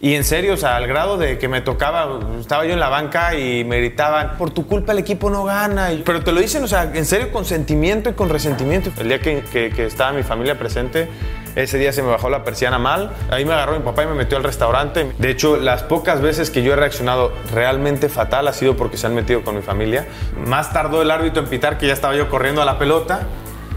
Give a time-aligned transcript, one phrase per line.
[0.00, 2.88] Y en serio, o sea, al grado de que me tocaba, estaba yo en la
[2.88, 5.90] banca y me gritaban, por tu culpa el equipo no gana.
[6.04, 8.90] Pero te lo dicen, o sea, en serio, con sentimiento y con resentimiento.
[8.98, 11.08] El día que, que- que estaba mi familia presente,
[11.54, 13.12] ese día se me bajó la persiana mal.
[13.30, 15.12] Ahí me agarró mi papá y me metió al restaurante.
[15.18, 19.06] De hecho, las pocas veces que yo he reaccionado realmente fatal ha sido porque se
[19.06, 20.06] han metido con mi familia.
[20.46, 23.20] Más tardó el árbitro en pitar que ya estaba yo corriendo a la pelota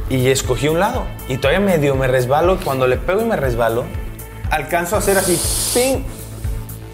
[0.10, 1.04] y escogí un lado.
[1.28, 2.58] Y todavía medio me resbalo.
[2.64, 3.84] Cuando le pego y me resbalo,
[4.50, 5.40] alcanzo a hacer así,
[5.74, 6.04] ¡ping!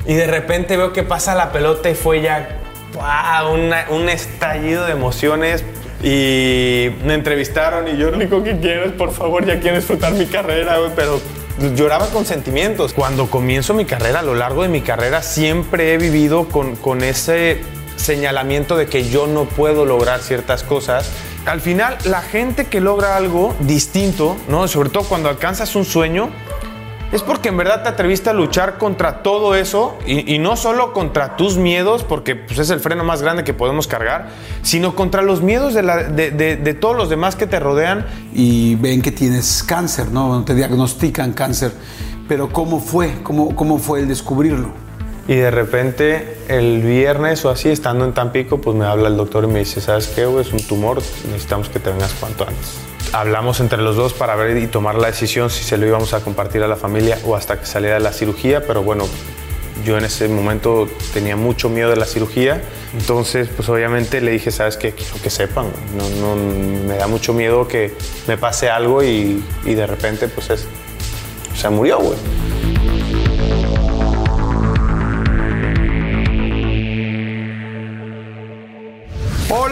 [0.06, 2.58] Y de repente veo que pasa la pelota y fue ya
[2.94, 3.54] ¡guau!
[3.54, 5.64] una- un estallido de emociones.
[6.04, 10.14] Y me entrevistaron y yo lo único que quiero es, por favor, ya quiero disfrutar
[10.14, 11.22] mi carrera, güey, pero
[11.76, 12.94] lloraba con sentimientos.
[12.94, 17.04] Cuando comienzo mi carrera, a lo largo de mi carrera, siempre he vivido con, con
[17.04, 17.62] ese
[17.98, 21.12] señalamiento de que yo no puedo lograr ciertas cosas.
[21.46, 24.68] Al final, la gente que logra algo distinto, ¿no?
[24.68, 26.32] sobre todo cuando alcanzas un sueño,
[27.12, 30.94] es porque en verdad te atreviste a luchar contra todo eso y, y no solo
[30.94, 34.30] contra tus miedos, porque pues, es el freno más grande que podemos cargar,
[34.62, 38.06] sino contra los miedos de, la- de- de- de todos los demás que te rodean.
[38.34, 40.44] y ven que tienes cáncer, ¿no?
[40.46, 41.72] Te diagnostican cáncer.
[42.28, 43.22] Pero ¿cómo fue?
[43.24, 44.70] ¿Cómo, cómo fue el descubrirlo?
[45.28, 49.44] Y de repente el viernes o así, estando en Tampico, pues me habla el doctor
[49.44, 50.26] y me dice, ¿sabes qué?
[50.26, 50.46] güey?
[50.46, 52.80] Es un tumor, necesitamos que te vengas cuanto antes.
[53.14, 56.22] Hablamos entre los dos para ver y tomar la decisión si se lo íbamos a
[56.22, 59.04] compartir a la familia o hasta que saliera la cirugía, pero bueno,
[59.84, 62.62] yo en ese momento tenía mucho miedo de la cirugía,
[62.94, 64.94] entonces pues obviamente le dije, ¿sabes qué?
[64.94, 65.66] Quiero que sepan,
[65.98, 66.36] no, no,
[66.88, 67.94] me da mucho miedo que
[68.28, 70.68] me pase algo y, y de repente pues es,
[71.54, 72.18] se murió, güey.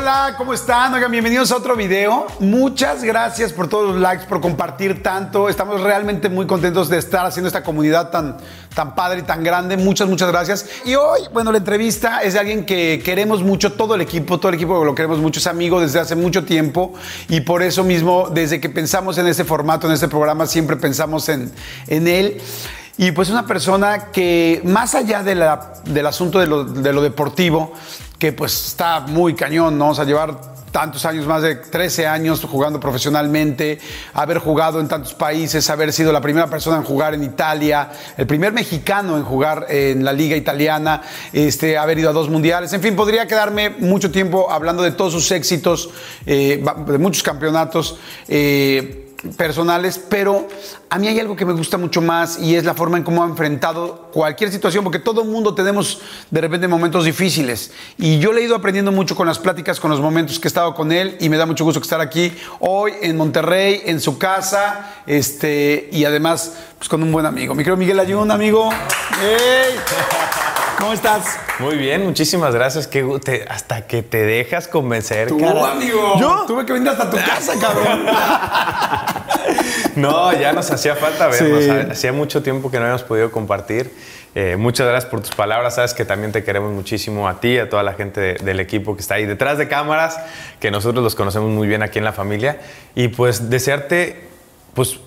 [0.09, 0.91] Hola, ¿cómo están?
[0.91, 2.25] Oigan, bienvenidos a otro video.
[2.39, 5.49] Muchas gracias por todos los likes, por compartir tanto.
[5.49, 8.37] Estamos realmente muy contentos de estar haciendo esta comunidad tan,
[8.73, 9.77] tan padre y tan grande.
[9.77, 10.65] Muchas, muchas gracias.
[10.83, 14.49] Y hoy, bueno, la entrevista es de alguien que queremos mucho, todo el equipo, todo
[14.49, 16.95] el equipo lo queremos mucho, es amigo desde hace mucho tiempo
[17.27, 21.29] y por eso mismo, desde que pensamos en este formato, en este programa, siempre pensamos
[21.29, 21.51] en,
[21.85, 22.41] en él.
[22.97, 25.35] Y pues una persona que más allá de
[25.85, 27.73] del asunto de lo, de lo deportivo,
[28.19, 29.89] que pues está muy cañón, ¿no?
[29.89, 30.39] O sea, llevar
[30.71, 33.79] tantos años, más de 13 años jugando profesionalmente,
[34.13, 38.27] haber jugado en tantos países, haber sido la primera persona en jugar en Italia, el
[38.27, 41.01] primer mexicano en jugar en la liga italiana,
[41.33, 45.13] este, haber ido a dos mundiales, en fin, podría quedarme mucho tiempo hablando de todos
[45.13, 45.89] sus éxitos,
[46.25, 47.97] eh, de muchos campeonatos.
[48.27, 50.47] eh, personales, pero
[50.89, 53.23] a mí hay algo que me gusta mucho más y es la forma en cómo
[53.23, 55.99] ha enfrentado cualquier situación, porque todo el mundo tenemos
[56.29, 57.71] de repente momentos difíciles.
[57.97, 60.49] Y yo le he ido aprendiendo mucho con las pláticas, con los momentos que he
[60.49, 64.17] estado con él y me da mucho gusto estar aquí hoy en Monterrey, en su
[64.17, 67.53] casa, este, y además pues, con un buen amigo.
[67.55, 68.69] Mi querido Miguel Ayun, amigo.
[69.21, 69.75] ¡Ey!
[70.77, 71.48] ¿Cómo estás?
[71.59, 72.87] Muy bien, muchísimas gracias.
[72.87, 75.71] Que te- hasta que te dejas convencer, Tú, cara.
[75.71, 76.15] amigo.
[76.19, 76.45] ¿Yo?
[76.47, 78.05] Tuve que venir hasta tu casa, cabrón.
[79.95, 81.63] No, ya nos hacía falta vernos.
[81.63, 81.69] Sí.
[81.91, 83.91] Hacía mucho tiempo que no habíamos podido compartir.
[84.35, 85.75] Eh, muchas gracias por tus palabras.
[85.75, 88.95] Sabes que también te queremos muchísimo a ti, a toda la gente de- del equipo
[88.95, 90.17] que está ahí detrás de cámaras,
[90.59, 92.59] que nosotros los conocemos muy bien aquí en la familia.
[92.95, 94.21] Y pues desearte,
[94.73, 94.99] pues,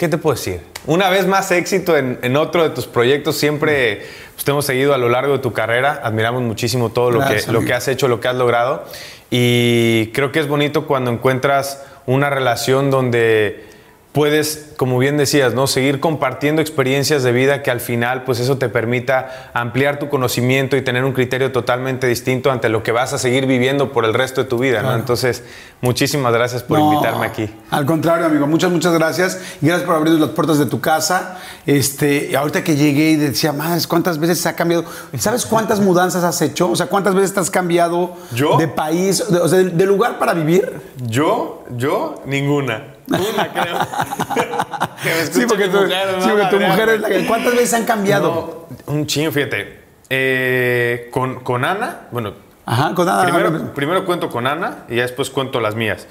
[0.00, 0.62] ¿qué te puedo decir?
[0.86, 3.36] Una vez más éxito en, en otro de tus proyectos.
[3.36, 6.00] Siempre pues, te hemos seguido a lo largo de tu carrera.
[6.02, 8.86] Admiramos muchísimo todo lo Gracias, que, lo que has hecho, lo que has logrado.
[9.28, 13.66] Y creo que es bonito cuando encuentras una relación donde
[14.12, 15.66] puedes, como bien decías, ¿no?
[15.66, 20.76] seguir compartiendo experiencias de vida que al final, pues eso te permita ampliar tu conocimiento
[20.76, 24.12] y tener un criterio totalmente distinto ante lo que vas a seguir viviendo por el
[24.12, 24.82] resto de tu vida.
[24.82, 24.94] ¿no?
[24.94, 25.44] Entonces,
[25.80, 27.48] muchísimas gracias por No, invitarme aquí.
[27.70, 29.40] Al contrario, amigo, muchas, muchas gracias.
[29.60, 31.38] Gracias por abrirnos las puertas de tu casa.
[31.64, 34.84] Este, ahorita que llegué y decía, madres, ¿cuántas veces ha cambiado?
[35.18, 36.68] ¿Sabes cuántas mudanzas has hecho?
[36.70, 38.56] O sea, ¿cuántas veces te has cambiado ¿Yo?
[38.56, 40.80] de país, de, o sea, de, de lugar para vivir?
[41.06, 42.94] Yo, yo, ninguna.
[43.10, 43.78] Una, creo.
[45.30, 47.26] Sí, porque, tu, mujer, sí, porque tu mujer es la que.
[47.26, 48.68] ¿Cuántas veces han cambiado?
[48.86, 49.80] No, un chingo, fíjate.
[50.10, 52.34] Eh, con, con Ana, bueno,
[52.66, 53.24] Ajá, con nada.
[53.24, 56.06] primero, primero cuento con Ana y ya después cuento las mías.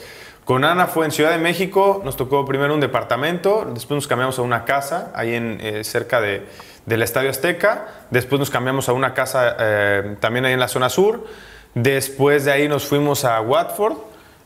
[0.49, 4.39] Con Ana fue en Ciudad de México, nos tocó primero un departamento, después nos cambiamos
[4.39, 6.43] a una casa ahí en, eh, cerca de,
[6.87, 10.89] del Estadio Azteca, después nos cambiamos a una casa eh, también ahí en la zona
[10.89, 11.27] sur,
[11.75, 13.97] después de ahí nos fuimos a Watford,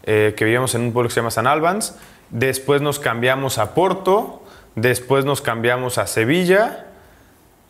[0.03, 1.95] eh, que vivíamos en un pueblo que se llama San Albans,
[2.33, 4.43] después nos cambiamos a Porto,
[4.75, 6.87] después nos cambiamos a Sevilla,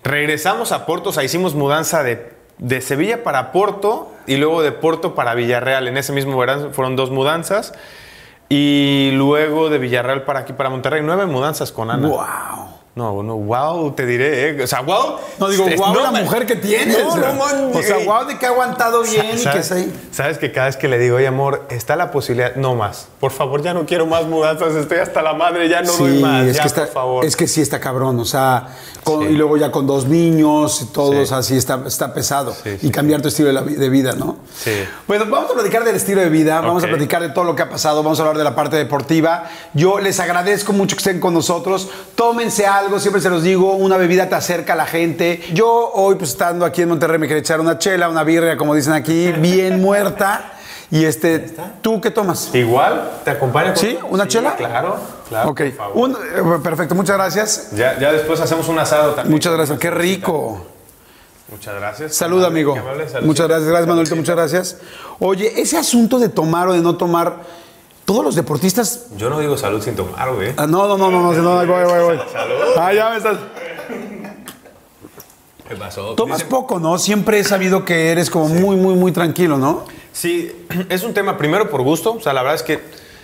[0.03, 4.73] Regresamos a Porto, o sea, hicimos mudanza de, de Sevilla para Porto y luego de
[4.73, 5.87] Porto para Villarreal.
[5.87, 7.73] En ese mismo verano fueron dos mudanzas.
[8.49, 12.07] Y luego de Villarreal para aquí, para Monterrey, nueve mudanzas con Ana.
[12.07, 12.82] ¡Wow!
[12.95, 14.63] No, no, wow, te diré, ¿eh?
[14.63, 15.15] O sea, wow.
[15.39, 16.99] No digo, wow, la me- mujer que tienes.
[17.03, 19.71] No, no, man, o sea, wow, de que ha aguantado bien y que ¿Sabes, es
[19.71, 20.07] ahí.
[20.11, 23.07] sabes que cada vez que le digo, oye, amor, está la posibilidad, no más.
[23.19, 26.45] Por favor, ya no quiero más mudanzas, estoy hasta la madre, ya no doy más.
[26.45, 27.25] es ya, que está, por favor.
[27.25, 28.67] es que sí está cabrón, o sea,
[29.03, 29.29] con- Sí.
[29.33, 31.17] y luego ya con dos niños y todo, Sí.
[31.17, 32.53] o sea, sí está, está pesado.
[32.63, 34.37] Sí, y sí, cambiar tu estilo de, la de vida, ¿no?
[34.55, 34.71] Sí.
[35.07, 37.63] Bueno, vamos a platicar del estilo de vida, vamos a platicar de todo lo que
[37.63, 39.45] ha pasado, vamos a hablar de la parte deportiva.
[39.73, 41.89] Yo les agradezco mucho que estén con nosotros.
[42.13, 45.41] Tómense algo, siempre se los digo, una bebida te acerca a la gente.
[45.53, 48.75] Yo hoy, pues estando aquí en Monterrey, me quería echar una chela, una birria, como
[48.75, 50.51] dicen aquí, bien muerta.
[50.91, 51.39] Y este,
[51.81, 52.53] ¿tú qué tomas?
[52.53, 53.73] Igual, ¿te acompaña?
[53.73, 53.97] con- ¿Sí?
[54.09, 54.55] ¿Una chela?
[54.55, 54.97] Claro,
[55.27, 55.49] claro.
[55.49, 55.97] Ok, por favor.
[55.97, 57.69] Un- eh, perfecto, muchas gracias.
[57.71, 59.31] Ya, ya después hacemos un asado también.
[59.33, 60.63] Muchas gracias, qué rico.
[61.49, 62.15] Muchas gracias.
[62.15, 62.73] Salud, Amable, amigo.
[62.73, 63.25] qué amable, salud.
[63.27, 64.77] Muchas gracias, gracias, Manuelito, muchas gracias.
[65.19, 67.37] Oye, ese asunto de tomar o de no tomar,
[68.05, 69.07] todos los deportistas.
[69.17, 70.51] Yo no digo salud sin tomar, güey.
[70.57, 72.19] Ah, no, no, no, no, no, no, ahí voy, voy, voy.
[72.77, 73.37] Ah, ya me estás.
[75.67, 76.13] ¿Qué pasó?
[76.15, 76.97] Tomas poco, ¿no?
[76.97, 79.85] Siempre he sabido que eres como muy, muy, muy tranquilo, ¿no?
[80.11, 80.51] Sí,
[80.89, 82.13] es un tema primero por gusto.
[82.13, 82.79] O sea, la verdad es que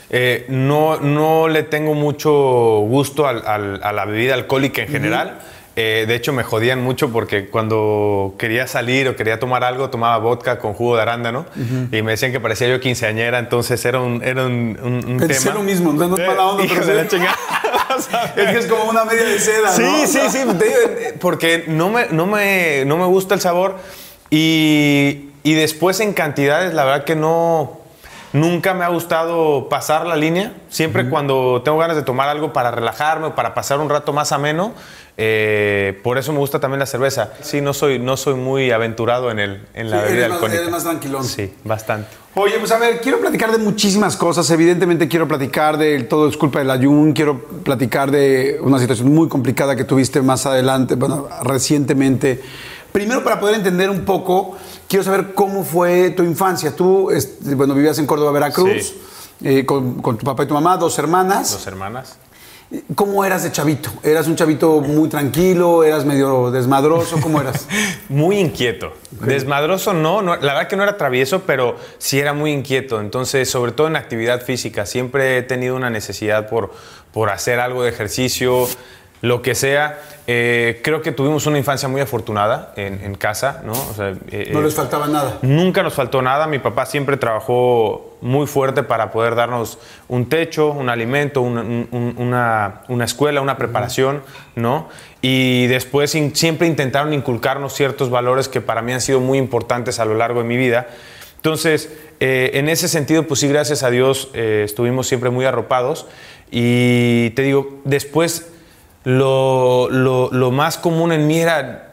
[0.10, 5.40] eh, no, no le tengo mucho gusto al- al- a la bebida alcohólica en general.
[5.76, 10.18] Eh, de hecho, me jodían mucho porque cuando quería salir o quería tomar algo, tomaba
[10.18, 11.46] vodka con jugo de arándano
[11.92, 15.44] y me decían que parecía yo quinceañera, entonces era un, era un, un- un Pensé
[15.46, 15.56] tema.
[15.56, 17.36] lo mismo, no es mala onda, Hijo pero de la chingada.
[18.36, 20.08] Es que es como una media de seda, Sí, ¿no?
[20.08, 23.78] sí, sí, eh, porque no me, no, me, no me gusta el sabor
[24.30, 27.79] y, y después en cantidades, la verdad que no,
[28.34, 30.54] nunca me ha gustado pasar la línea.
[30.70, 34.32] Siempre cuando tengo ganas de tomar algo para relajarme o para pasar un rato más
[34.32, 34.74] ameno,
[35.22, 37.34] eh, por eso me gusta también la cerveza.
[37.42, 40.36] Sí, no soy, no soy muy aventurado en, el, en la Sí, bebida eres más-
[40.36, 40.60] alcohólica.
[40.62, 41.24] eres más tranquilón.
[41.26, 42.08] Sí, bastante.
[42.36, 44.50] Oye, pues a ver, quiero platicar de muchísimas cosas.
[44.52, 49.28] Evidentemente quiero platicar de todo es culpa del ayun, quiero platicar de una situación muy
[49.28, 52.42] complicada que tuviste más adelante, bueno, recientemente.
[52.94, 54.56] Primero, para poder entender un poco,
[54.90, 56.76] quiero saber cómo fue tu infancia.
[56.76, 59.02] Tú, este, bueno, vivías en Córdoba, Veracruz, Sí.
[59.44, 61.52] eh, con, con tu papá y tu mamá, dos hermanas.
[61.54, 62.18] Dos hermanas.
[62.94, 63.90] ¿Cómo eras de chavito?
[64.04, 65.84] ¿Eras un chavito muy tranquilo?
[65.84, 67.20] ¿Eras medio desmadroso?
[67.20, 67.68] ¿Cómo eras?
[68.10, 68.94] Muy inquieto.
[69.10, 73.02] Desmadroso no, no, la verdad que no era travieso, pero sí era muy inquieto.
[73.02, 76.72] Entonces, sobre todo en actividad física, siempre he tenido una necesidad por,
[77.12, 78.68] por hacer algo de ejercicio,
[79.22, 80.00] lo que sea.
[80.32, 83.72] Eh, creo que tuvimos una infancia muy afortunada en, en casa, ¿no?
[83.72, 85.40] O sea, eh, No eh, les faltaba nada.
[85.42, 86.46] Nunca nos faltó nada.
[86.46, 91.88] Mi papá siempre trabajó muy fuerte para poder darnos un techo, un alimento, un- un-
[91.92, 94.22] un- una, una escuela, una preparación,
[94.56, 94.90] ¿no?
[95.24, 100.00] Y después in- siempre intentaron inculcarnos ciertos valores que para mí han sido muy importantes
[100.00, 100.90] a lo largo de mi vida.
[101.38, 106.06] Entonces, eh, en ese sentido, pues sí, gracias a Dios, estuvimos siempre muy arropados.
[106.52, 108.52] Y te digo, después
[109.04, 111.86] lo, lo- lo más común en mí era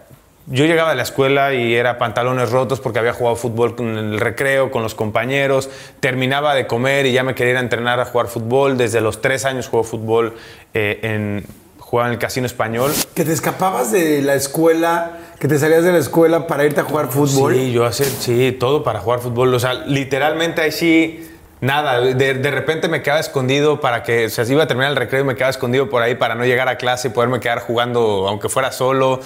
[0.49, 4.20] yo llegaba de la escuela y era pantalones rotos porque había jugado fútbol en el
[4.20, 5.69] recreo con los compañeros.
[5.99, 8.76] Terminaba de comer y ya me quería ir a entrenar a jugar fútbol.
[8.79, 10.35] Desde los tres años juego fútbol
[10.73, 11.47] eh, en,
[11.81, 12.93] jugaba en el Casino Español.
[13.17, 16.85] Que te escapabas de la escuela, que te salías de la escuela para irte a
[16.85, 17.53] jugar fútbol.
[17.53, 19.53] Sí, yo hacía sí, todo para jugar fútbol.
[19.53, 21.29] O sea, literalmente ahí sí,
[21.61, 22.00] nada.
[22.00, 24.97] De, de repente me quedaba escondido para que, o sea, si iba a terminar el
[24.97, 27.61] recreo y me quedaba escondido por ahí para no llegar a clase y poderme quedar
[27.61, 29.20] jugando, aunque fuera solo.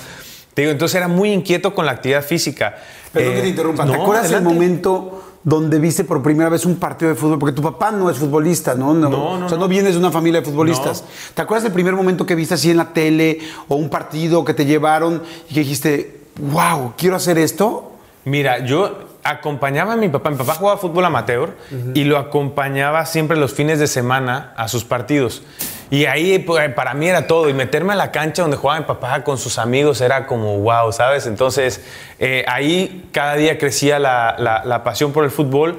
[0.54, 2.76] Te digo, entonces era muy inquieto con la actividad física.
[3.12, 3.84] Perdón Eh, que te interrumpa.
[3.84, 4.48] ¿Te no, acuerdas adelante.
[4.50, 7.38] el momento donde viste por primera vez un partido de fútbol?
[7.38, 8.92] Porque tu papá no es futbolista, ¿no?
[8.92, 9.68] No, no, O sea, no no.
[9.68, 11.04] vienes de una familia de futbolistas.
[11.34, 14.52] ¿Te acuerdas del primer momento que viste así en la tele o un partido que
[14.54, 17.92] te llevaron y que dijiste, wow, quiero hacer esto?
[18.24, 20.30] Mira, yo acompañaba a mi papá.
[20.30, 21.56] Mi papá jugaba fútbol amateur
[21.94, 25.42] y lo acompañaba siempre los fines de semana a sus partidos.
[25.90, 27.48] Y ahí pues, para mí era todo.
[27.48, 30.92] Y meterme a la cancha donde jugaba mi papá con sus amigos era como wow,
[30.92, 31.26] ¿sabes?
[31.26, 31.84] Entonces
[32.18, 35.78] eh, ahí cada día crecía la, la- la pasión por el fútbol.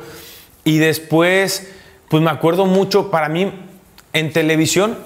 [0.63, 1.71] Y después,
[2.10, 3.51] pues me acuerdo mucho, para mí,
[4.13, 4.98] en televisión,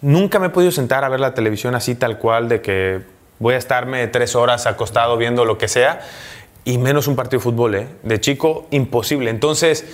[0.00, 3.02] nunca me he podido sentar a ver la televisión así tal cual, de que
[3.38, 6.00] voy a estarme tres horas acostado viendo lo que sea,
[6.68, 7.88] y menos un partido de fútbol, ¿eh?
[8.02, 9.30] De chico, imposible.
[9.30, 9.86] Entonces,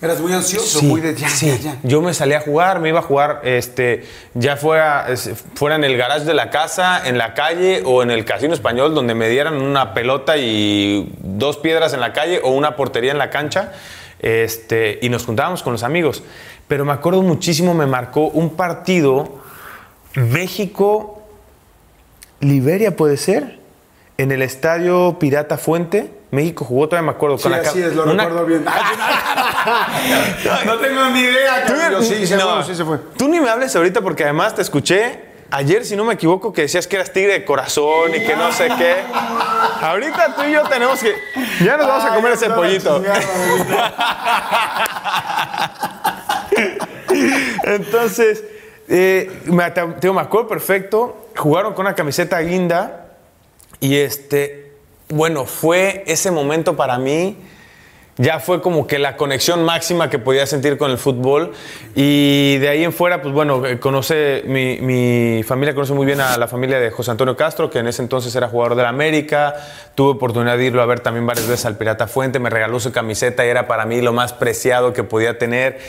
[0.00, 1.46] Eras muy ansioso, Sí, muy de ya, sí.
[1.46, 1.78] ya, ya.
[1.82, 5.06] Yo me salía a jugar, me iba a jugar, este, ya fuera,
[5.54, 8.94] fuera en el garage de la casa, en la calle o en el casino español,
[8.94, 13.18] donde me dieran una pelota y dos piedras en la calle o una portería en
[13.18, 13.72] la cancha,
[14.20, 16.22] este, y nos juntábamos con los amigos.
[16.68, 19.40] Pero me acuerdo muchísimo, me marcó un partido
[20.14, 21.22] México
[22.40, 23.61] Liberia puede ser
[24.18, 26.10] en el estadio Pirata Fuente.
[26.30, 27.36] México jugó, todavía me acuerdo.
[27.38, 28.64] Sí, la ca- así es, lo una- recuerdo bien.
[30.66, 31.66] no tengo ni idea.
[31.66, 32.02] Tú-.
[32.02, 32.98] Sí, se no, fue, sí se fue.
[33.18, 36.62] Tú ni me hables ahorita porque además te escuché ayer, si no me equivoco, que
[36.62, 38.96] decías que eras tigre de corazón y que no sé qué.
[39.82, 41.14] Ahorita tú y yo tenemos que.
[41.62, 43.02] Ya nos vamos a comer ese pollito.
[47.64, 48.44] Entonces,
[48.88, 49.70] eh, me,
[50.12, 51.28] me acuerdo perfecto.
[51.36, 53.01] Jugaron con una camiseta guinda
[53.82, 54.70] y este,
[55.08, 57.36] bueno, fue ese momento para mí
[58.18, 61.52] ya fue como que la conexión máxima que podía sentir con el fútbol.
[61.94, 66.20] Y de ahí en fuera, pues bueno, eh, conoce, mi, mi, familia conoce muy bien
[66.20, 68.90] a la familia de José Antonio Castro, que en ese entonces era jugador de la
[68.90, 69.56] América.
[69.94, 72.92] Tuve oportunidad de irlo a ver también varias veces al Pirata Fuente, me regaló su
[72.92, 75.80] camiseta y era para mí lo más preciado que podía tener.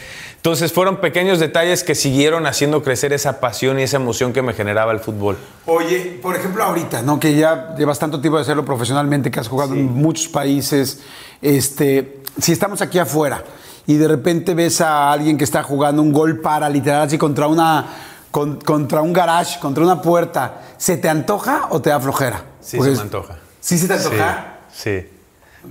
[0.44, 4.52] Entonces fueron pequeños detalles que siguieron haciendo crecer esa pasión y esa emoción que me
[4.52, 5.38] generaba el fútbol.
[5.66, 7.18] Oye, por ejemplo, ahorita, ¿no?
[7.18, 11.00] Que ya llevas tanto tiempo de hacerlo profesionalmente, que has jugado en muchos países.
[11.42, 13.42] Este, si estamos aquí afuera
[13.88, 17.48] y de repente ves a alguien que está jugando un gol para, literal, así contra
[17.48, 17.88] una.
[18.30, 22.44] contra un garage, contra una puerta, ¿se te antoja o te da flojera?
[22.60, 23.38] Sí, se me antoja.
[23.62, 24.58] ¿Sí se te antoja?
[24.76, 25.08] sí.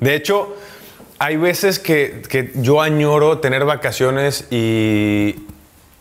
[0.00, 0.56] De hecho,
[1.22, 5.36] hay veces que, yo añoro tener vacaciones y,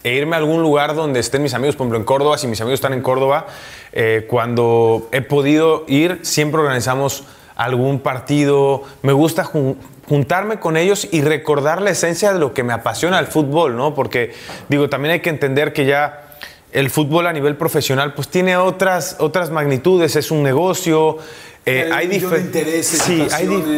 [0.03, 2.59] e irme a algún lugar donde estén mis amigos, por ejemplo en Córdoba, si mis
[2.59, 3.45] amigos están en Córdoba,
[3.93, 7.23] eh, cuando he podido ir, siempre organizamos
[7.55, 12.73] algún partido, me gusta juntarme con ellos y recordar la esencia de lo que me
[12.73, 13.93] apasiona el fútbol, ¿no?
[13.93, 14.33] Porque
[14.69, 16.31] digo, también hay que entender que ya
[16.71, 21.17] el fútbol a nivel profesional pues tiene otras, otras magnitudes, es un negocio,
[21.63, 23.27] eh, hay, intereses, sí,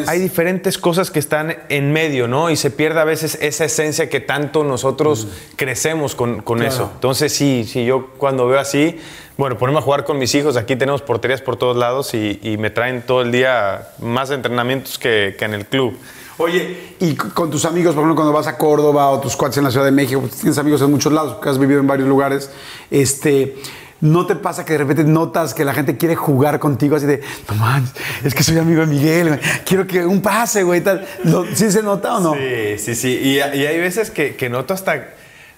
[0.08, 2.50] hay, diferentes cosas que están en medio, ¿no?
[2.50, 6.92] Y se pierde a veces esa esencia que tanto nosotros crecemos con, eso.
[6.94, 8.98] Entonces, sí, sí, yo cuando veo así,
[9.36, 12.70] bueno, ponemos a jugar con mis hijos, aquí tenemos porterías por todos lados y, me
[12.70, 15.94] traen todo el día más entrenamientos que, en el club.
[16.38, 19.66] Oye, y con tus amigos, por ejemplo, cuando vas a Córdoba o tus cuates en
[19.66, 22.08] la Ciudad de México, pues, tienes amigos en muchos lados, porque has vivido en varios
[22.08, 22.50] lugares,
[22.90, 23.58] este,
[24.04, 27.22] ¿No te pasa que de repente notas que la gente quiere jugar contigo así de,
[27.48, 27.94] no manches,
[28.26, 31.08] es que soy amigo de Miguel, quiero que un pase, güey, tal?
[31.54, 32.34] ¿Sí se nota o no?
[32.34, 33.18] Sí, sí, sí.
[33.18, 35.06] Y, hay veces que, que, noto hasta,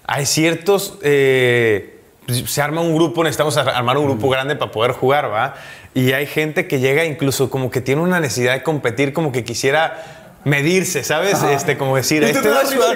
[0.05, 1.97] hay ciertos, eh,
[2.27, 5.55] pues, se arma un grupo, necesitamos armar un grupo grande para poder jugar, ¿va?
[5.95, 9.43] Y hay gente que llega incluso como que tiene una necesidad de competir, como que
[9.43, 11.41] quisiera medirse, ¿sabes?
[11.43, 12.77] Este, como decir, este no, sí.
[12.77, 12.95] soy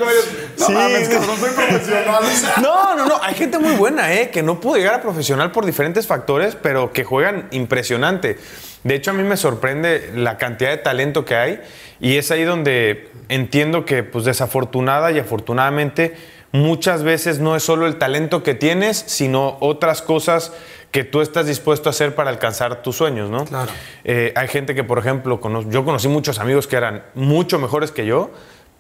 [1.51, 2.23] profesional.
[2.61, 3.23] no, no, no.
[3.23, 4.29] Hay gente muy buena, ¿eh?
[4.29, 8.37] Que no pudo llegar a profesional por diferentes factores, pero que juegan impresionante.
[8.83, 11.59] De hecho, a mí me sorprende la cantidad de talento que hay
[11.99, 16.15] y es ahí donde entiendo que, pues, desafortunada y afortunadamente,
[16.51, 20.53] muchas veces no es solo el talento que tienes, sino otras cosas
[20.91, 23.45] que tú estás dispuesto a hacer para alcanzar tus sueños, ¿no?
[23.45, 23.71] Claro.
[24.03, 28.05] Eh, hay gente que, por ejemplo, yo conocí muchos amigos que eran mucho mejores que
[28.05, 28.31] yo,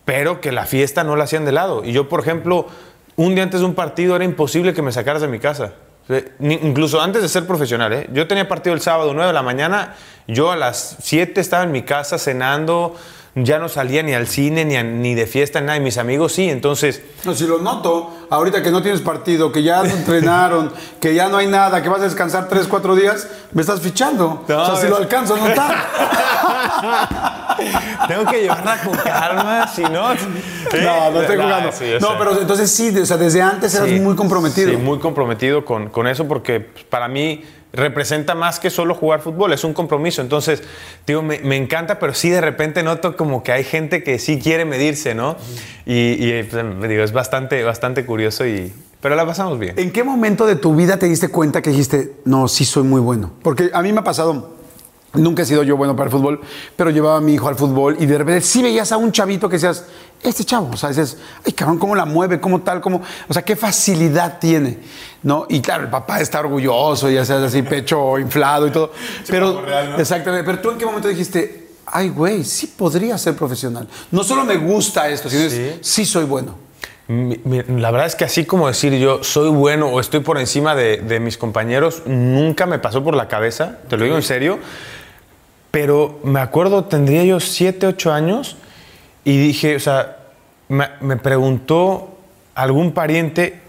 [0.05, 1.83] pero que la fiesta no la hacían de lado.
[1.83, 2.67] Y yo, por ejemplo,
[3.15, 5.73] un día antes de un partido era imposible que me sacaras de mi casa.
[6.39, 8.09] Incluso antes de ser profesional, ¿eh?
[8.11, 9.93] yo tenía partido el sábado 9 de la mañana,
[10.25, 12.95] yo a las 7 estaba en mi casa cenando,
[13.43, 15.77] ya no salía ni al cine, ni, ni de fiesta, ni nada.
[15.77, 17.01] Y mis amigos sí, entonces.
[17.25, 21.29] No, si lo noto, ahorita que no tienes partido, que ya no entrenaron, que ya
[21.29, 24.43] no hay nada, que vas a descansar tres, cuatro días, me estás fichando.
[24.43, 25.75] o sea, si lo alcanzo a notar.
[28.07, 30.13] Tengo que llevarla con calma, si no.
[30.13, 31.71] No, no estoy jugando.
[31.99, 34.71] no, pero entonces sí, o sea, desde antes eras muy comprometido.
[34.71, 37.43] Sí, muy comprometido con, con eso, porque para mí
[37.73, 40.21] representa más que solo jugar fútbol, es un compromiso.
[40.21, 40.63] Entonces,
[41.05, 44.65] digo, me, encanta, pero sí de repente noto como que hay gente que sí quiere
[44.65, 45.35] medirse, ¿no?
[45.85, 48.73] Y, y pues, digo, es bastante, bastante curioso y...
[49.01, 49.75] Pero la pasamos bien.
[49.77, 52.99] ¿En qué momento de tu vida te diste cuenta que dijiste, no, sí soy muy
[52.99, 53.31] bueno?
[53.43, 54.58] Porque a mí me ha pasado
[55.13, 56.39] Nunca he sido yo bueno para el fútbol,
[56.75, 59.49] pero llevaba a mi hijo al fútbol y de repente sí veías a un chavito
[59.49, 59.85] que decías,
[60.21, 63.41] este chavo, o sea, dices, ay cabrón, cómo la mueve, cómo tal, cómo, o sea,
[63.41, 64.77] qué facilidad tiene,
[65.23, 65.47] ¿no?
[65.49, 68.91] Y claro, el papá está orgulloso, ya sabes, así, pecho inflado y todo.
[69.27, 69.63] pero,
[69.97, 73.87] exactamente, pero tú en qué momento dijiste, ay güey, sí podría ser profesional.
[74.11, 76.69] No solo me gusta esto, sino sí, sí soy bueno.
[77.07, 80.97] La verdad es que así como decir yo soy bueno o estoy por encima de,
[80.97, 84.59] de mis compañeros, nunca me pasó por la cabeza, te lo digo en serio.
[85.71, 88.57] Pero me acuerdo, tendría yo 7, 8 años
[89.23, 90.17] y dije, o sea,
[90.67, 92.17] me, preguntó
[92.55, 93.59] algún pariente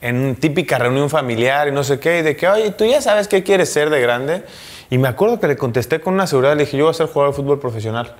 [0.00, 3.02] en una típica reunión familiar y no sé qué, y de que, oye, ¿tú ya
[3.02, 4.44] sabes qué quieres ser de grande?
[4.88, 7.06] Y me acuerdo que le contesté con una seguridad, le dije, yo voy a ser
[7.06, 8.14] jugador de fútbol profesional.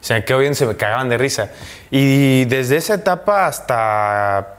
[0.00, 1.50] O sea, que bien se me cagaban de risa.
[1.90, 4.58] Y desde esa etapa hasta,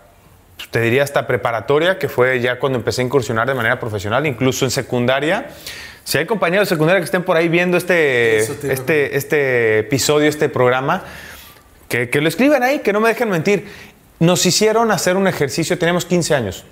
[0.57, 4.25] pues, te diría hasta preparatoria, que fue ya cuando empecé a incursionar de manera profesional,
[4.25, 5.47] incluso en secundaria,
[6.05, 8.37] si hay compañeros de secundaria que estén por ahí viendo este,
[8.71, 11.03] este, este episodio, este programa,
[11.89, 13.65] que, lo escriban ahí, que no me dejen mentir.
[14.19, 16.63] Nos hicieron hacer un ejercicio, teníamos 15 años.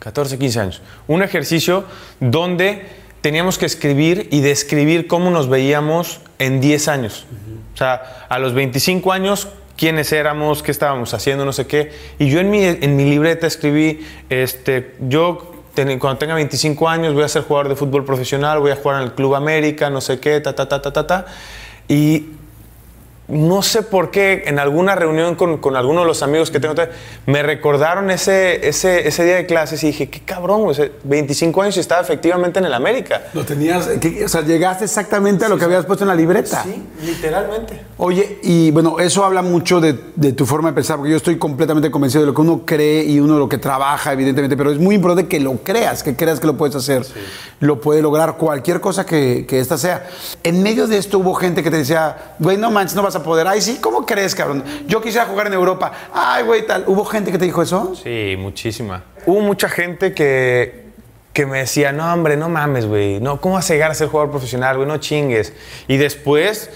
[0.00, 0.82] 14, 15 años.
[1.06, 1.84] Un ejercicio
[2.18, 2.82] donde
[3.20, 7.26] teníamos que escribir y describir cómo nos veíamos en 10 años.
[7.72, 11.92] O sea, a los 25 años, quiénes éramos, qué estábamos haciendo, no sé qué.
[12.18, 17.24] Y yo en mi, en mi libreta escribí, este, yo cuando tenga 25 años voy
[17.24, 20.20] a ser jugador de fútbol profesional, voy a jugar en el Club América, no sé
[20.20, 21.26] qué, ta, ta, ta, ta, ta, ta.
[21.88, 22.26] Y
[23.28, 26.74] no sé por qué en alguna reunión con, con algunos de los amigos que tengo,
[27.26, 30.70] me recordaron ese, ese, ese día de clases y dije, qué cabrón,
[31.04, 33.22] 25 años y estaba efectivamente en el América.
[33.32, 33.88] Lo tenías,
[34.24, 36.62] o sea, llegaste exactamente a lo que habías puesto en la libreta.
[36.64, 37.80] Sí, literalmente.
[37.96, 41.38] Oye, y bueno, eso habla mucho de, de, tu forma de pensar, porque yo estoy
[41.38, 44.78] completamente convencido de lo que uno cree y uno lo que trabaja, evidentemente, pero es
[44.78, 47.06] muy importante que lo creas, que creas que lo puedes hacer.
[47.60, 50.06] Lo puede lograr cualquier cosa que, que esta sea.
[50.42, 53.22] En medio de esto hubo gente que te decía, güey, no manches, no vas a
[53.22, 53.46] poder.
[53.46, 54.64] Ay, sí, ¿cómo crees, cabrón?
[54.86, 55.92] Yo quisiera jugar en Europa.
[56.12, 56.84] Ay, güey, tal.
[56.86, 57.94] ¿Hubo gente que te dijo eso?
[57.94, 59.04] Sí, muchísima.
[59.26, 60.86] Hubo mucha gente que,
[61.32, 63.20] que me decía, no, hombre, no mames, güey.
[63.20, 64.88] No, ¿Cómo vas a llegar a ser jugador profesional, güey?
[64.88, 65.52] No chingues.
[65.88, 66.70] Y después,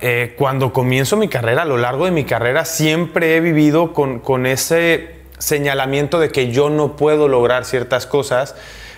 [0.00, 4.20] eh, cuando comienzo mi carrera, a lo largo de mi carrera, siempre he vivido con,
[4.20, 8.54] con ese señalamiento de que yo no puedo lograr ciertas cosas.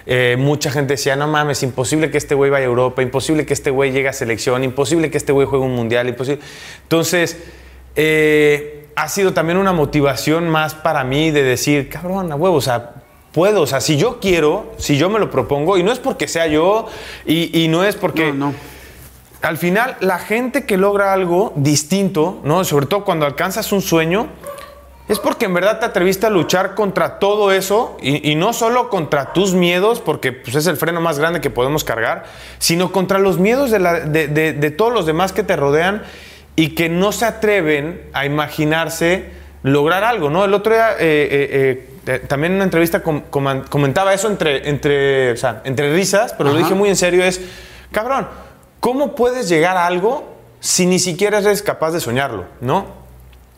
[0.07, 3.55] Eh, mucha gente decía, no mames, imposible que este güey vaya a Europa, imposible que
[3.55, 6.43] este güey llegue a selección, imposible que este güey juegue un mundial, imposible.
[6.83, 7.39] Entonces,
[7.97, 12.61] eh, ha sido también una motivación más para mí de decir, cabrón, a huevo, o
[12.61, 12.95] sea,
[13.33, 16.29] puedo, o sea, si yo quiero, si yo me lo propongo, y no es porque
[16.29, 16.87] sea yo,
[17.27, 18.33] y, no es porque...
[18.33, 18.55] No, no.
[19.43, 22.65] Al final, la gente que logra algo distinto, ¿no?
[22.65, 24.29] Sobre todo cuando alcanzas un sueño,
[25.09, 29.35] es porque en verdad te atreviste a luchar contra todo eso y, no solo contra
[29.35, 32.25] tus miedos, porque pues, es el freno más grande que podemos cargar,
[32.59, 36.03] sino contra los miedos de, todos los demás que te rodean
[36.57, 39.27] y que no se atreven a imaginarse
[39.63, 40.45] lograr algo, ¿no?
[40.45, 45.35] El otro día eh, eh, eh, también en una entrevista comentaba eso entre, entre,
[45.65, 47.41] entre risas, pero lo dije muy en serio, es,
[47.91, 48.29] cabrón,
[48.81, 53.05] ¿cómo puedes llegar a algo si ni siquiera eres capaz de soñarlo, ¿no?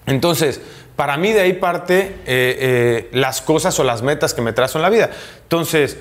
[0.07, 0.61] Entonces,
[0.97, 4.79] para mí de ahí parte eh, eh, las cosas o las metas que me trazo
[4.79, 5.11] en la vida.
[5.43, 5.99] Entonces,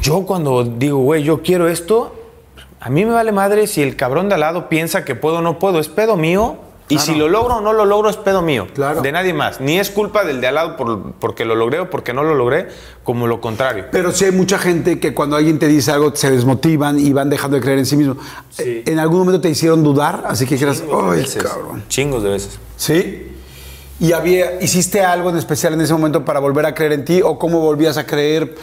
[0.00, 2.14] yo cuando digo, güey, yo quiero esto,
[2.80, 5.42] a mí me vale madre si el cabrón de al lado piensa que puedo o
[5.42, 6.56] no puedo, es pedo mío.
[6.88, 8.68] Y si lo logro o no lo logro, es pedo mío.
[8.72, 9.02] Claro.
[9.02, 9.60] De nadie más.
[9.60, 12.36] Ni es culpa del de al lado por, porque lo logré o porque no lo
[12.36, 12.68] logré,
[13.02, 13.86] como lo contrario.
[13.90, 17.28] Pero sí hay mucha gente que cuando alguien te dice algo se desmotivan y van
[17.28, 18.16] dejando de creer en sí mismo.
[18.58, 20.22] ¿En algún momento te hicieron dudar?
[20.28, 21.82] Así que dijeras, ¡ay, cabrón!
[21.88, 22.60] Chingos de veces.
[22.76, 23.35] ¿Sí?
[23.98, 27.22] ¿Y había, hiciste algo en especial en ese momento para volver a creer en ti?
[27.22, 28.54] ¿O cómo volvías a creer?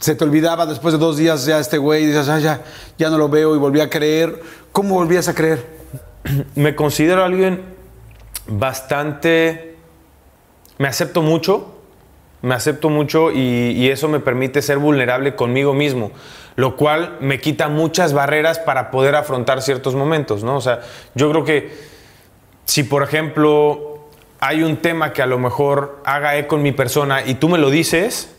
[0.00, 2.62] ¿Se te olvidaba después de dos días ya este güey y dices, ah, ya,
[2.98, 4.42] ya no lo veo y volví a creer?
[4.72, 5.64] ¿Cómo volvías a creer?
[6.56, 7.62] Me considero alguien
[8.48, 9.76] bastante...
[10.78, 11.74] Me acepto mucho,
[12.40, 16.10] me acepto mucho y, y eso me permite ser vulnerable conmigo mismo,
[16.56, 20.56] lo cual me quita muchas barreras para poder afrontar ciertos momentos, ¿no?
[20.56, 20.80] O sea,
[21.14, 21.70] yo creo que
[22.64, 23.89] si por ejemplo
[24.40, 27.58] hay un tema que a lo mejor haga eco en mi persona y tú me
[27.58, 28.34] lo dices,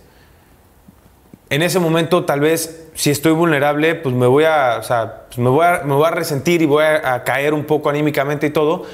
[1.51, 5.37] en ese momento tal vez si estoy vulnerable, pues me voy a, o sea, pues
[5.37, 8.49] me, voy a me voy a resentir y voy a, caer un poco anímicamente y
[8.49, 8.85] todo,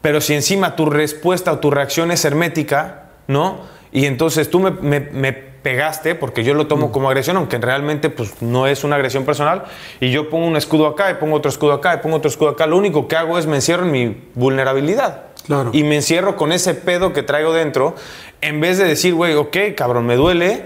[0.00, 3.62] pero si encima tu respuesta o tu reacción es hermética, ¿no?
[3.90, 6.92] Y entonces tú me, me, pegaste, porque yo lo tomo mm.
[6.92, 9.64] como agresión, aunque realmente pues, no es una agresión personal,
[9.98, 12.50] y yo pongo un escudo acá, y pongo otro escudo acá, y pongo otro escudo
[12.50, 15.33] acá, lo único que hago es me encierro en mi vulnerabilidad.
[15.72, 17.94] Y me encierro con ese pedo que traigo dentro,
[18.40, 20.64] en vez de decir, güey, ok, cabrón, me duele,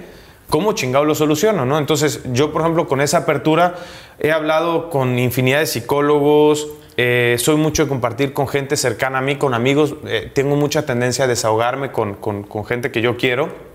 [0.49, 1.67] ¿cómo chingado lo soluciono?
[1.67, 1.79] ¿no?
[1.79, 3.77] Entonces, yo, por ejemplo, con esa apertura
[4.19, 9.21] he hablado con infinidad de psicólogos, eh, soy mucho de compartir con gente cercana a
[9.21, 13.17] mí, con amigos, eh, tengo mucha tendencia a desahogarme con, con, con gente que yo
[13.17, 13.69] quiero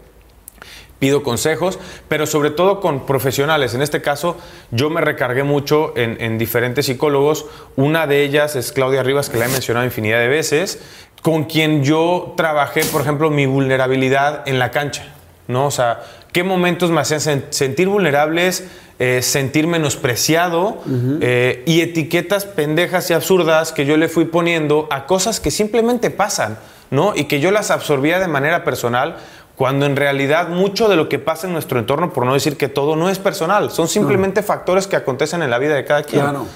[0.99, 3.73] pido consejos, pero sobre todo con profesionales.
[3.73, 4.37] En este caso,
[4.71, 7.45] yo me recargué mucho en, diferentes psicólogos.
[7.75, 10.81] Una de ellas es Claudia Rivas, que la he mencionado infinidad de veces,
[11.21, 15.13] con quien yo trabajé, por ejemplo, mi vulnerabilidad en la cancha.
[15.47, 15.65] ¿no?
[15.65, 18.63] O sea, qué momentos me hacían sentir vulnerables,
[18.99, 20.81] eh, sentir menospreciado
[21.19, 26.11] eh, y etiquetas pendejas y absurdas que yo le fui poniendo a cosas que simplemente
[26.11, 26.57] pasan,
[26.91, 27.13] ¿no?
[27.15, 29.17] Y que yo las absorbía de manera personal
[29.63, 32.67] cuando en realidad mucho de lo que pasa en nuestro entorno, por no decir que
[32.67, 36.21] todo, no es personal, son simplemente factores que acontecen en la vida de cada quien.
[36.21, 36.47] Claro,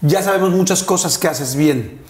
[0.00, 2.00] ya sabemos muchas cosas que haces bien.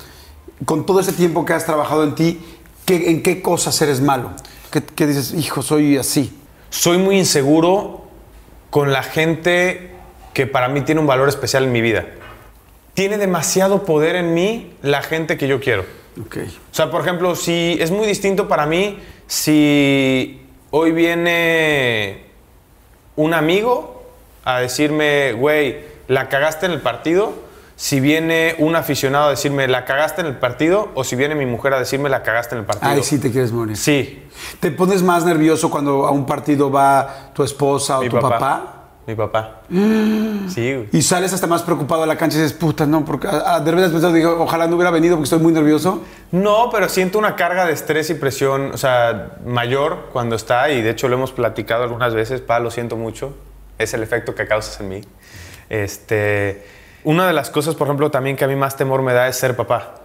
[0.65, 2.41] Con todo ese tiempo que has trabajado en ti,
[2.87, 4.31] ¿qué, ¿en qué cosas eres malo?
[4.71, 6.35] ¿Qué, ¿Qué, dices, hijo, soy así?
[6.71, 8.07] Soy muy inseguro
[8.71, 9.91] con la gente
[10.33, 12.07] que para mí tiene un valor especial en mi vida.
[12.95, 15.85] Tiene demasiado poder en mí la gente que yo quiero.
[16.29, 16.47] Okay.
[16.47, 20.46] O sea, por ejemplo, si es muy distinto para mí si
[20.79, 22.27] hoy viene
[23.17, 24.03] un amigo
[24.45, 27.33] a decirme, güey, la cagaste en el partido,
[27.77, 31.47] si viene un aficionado a decirme, la cagaste en el partido, o si viene mi
[31.47, 32.93] mujer a decirme, la cagaste en el partido.
[32.93, 33.79] Ay, sí, te quieres morir.
[33.79, 34.29] Sí.
[34.61, 38.76] ¿Te pones más nervioso cuando a un partido va tu esposa o Mi tu papá?
[39.07, 39.63] Mi papá.
[40.49, 40.89] Sí, güey.
[40.93, 43.61] Y sales hasta más preocupado a la cancha y dices, puta, no, porque ah, ah,
[43.61, 46.05] de repente has pensado, digo, ojalá no hubiera venido porque estoy muy nervioso.
[46.31, 50.83] No, pero siento una carga de estrés y presión, o sea, mayor cuando está, y
[50.83, 53.35] de hecho lo hemos platicado algunas veces, pa, lo siento mucho,
[53.77, 55.01] es el efecto que causas en mí.
[55.69, 56.65] Este,
[57.03, 59.37] una de las cosas, por ejemplo, también que a mí más temor me da es
[59.37, 59.97] ser papá.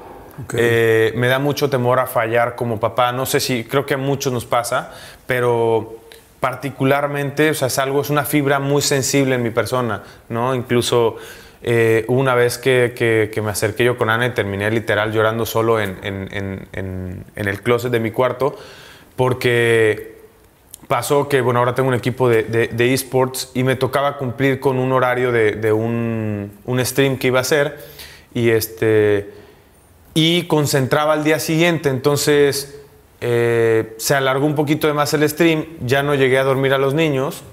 [0.44, 0.56] Ok.
[0.58, 3.98] Eh, me da mucho temor a fallar como papá, no sé si, creo que a
[3.98, 4.92] muchos nos pasa,
[5.28, 6.01] pero
[6.42, 10.54] particularmente, o sea, es algo, es una fibra muy sensible en mi persona, ¿no?
[10.54, 11.16] Incluso
[11.64, 15.80] eh, una vez que, que- me acerqué yo con Ana y terminé literal llorando solo
[15.80, 18.58] en, en- en- en- el closet de mi cuarto,
[19.16, 20.18] porque
[20.88, 24.92] pasó que, bueno, ahora tengo un equipo de esports y me tocaba cumplir con un
[24.92, 27.78] horario de, de un, un stream que iba a hacer
[28.34, 29.30] y este
[30.16, 32.81] y concentraba al día siguiente, entonces
[33.22, 36.78] eh, se alargó un poquito de más el stream, ya no llegué a dormir a
[36.78, 37.44] los niños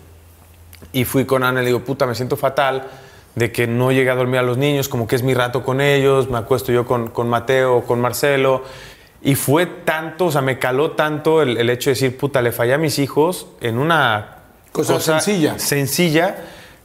[0.93, 2.85] y fui con Ana y le digo, puta, me siento fatal
[3.35, 5.81] de que no llegué a dormir a los niños, como que es mi rato con
[5.81, 8.63] ellos, me acuesto yo con, con Mateo con Marcelo.
[9.23, 12.53] Y fue tanto, o sea, me caló tanto el, el hecho de decir, puta, le
[12.53, 14.37] fallé a mis hijos en una
[14.73, 15.59] Cosa sencilla.
[15.59, 16.37] sencilla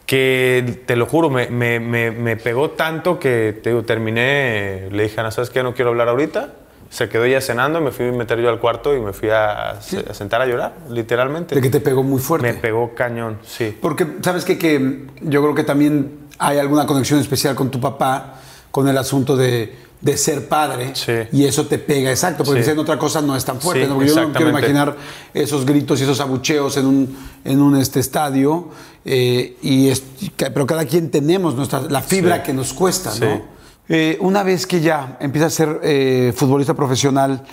[0.05, 5.03] que, te lo juro, me, me- me- me pegó tanto que te digo, terminé, le
[5.03, 5.61] dije, Ana, ¿sabes qué?
[5.63, 6.53] No quiero hablar ahorita.
[6.93, 9.71] Se quedó ya cenando, me fui a meter yo al cuarto y me fui a,
[9.71, 9.81] a
[10.13, 11.55] sentar a llorar, literalmente.
[11.55, 12.53] De que te pegó muy fuerte.
[12.53, 13.75] Me pegó cañón, sí.
[13.81, 14.59] Porque, ¿sabes qué?
[14.59, 18.35] Que yo creo que también hay alguna conexión especial con tu papá,
[18.69, 20.91] con el asunto de, de ser padre.
[20.93, 21.13] Sí.
[21.31, 22.43] Y eso te pega, exacto.
[22.43, 22.65] Porque Sí.
[22.65, 23.87] diciendo otra cosa no es tan fuerte.
[23.87, 23.99] ¿no?
[24.03, 24.95] Yo no quiero imaginar
[25.33, 28.69] esos gritos y esos abucheos en un, en un este, estadio.
[29.05, 30.03] eh, y es-
[30.37, 33.21] pero cada quien tenemos nuestra, la fibra que nos cuesta, Sí.
[33.21, 33.41] ¿no?
[33.89, 37.43] Eh, una vez que ya empiezas a ser eh, futbolista profesional,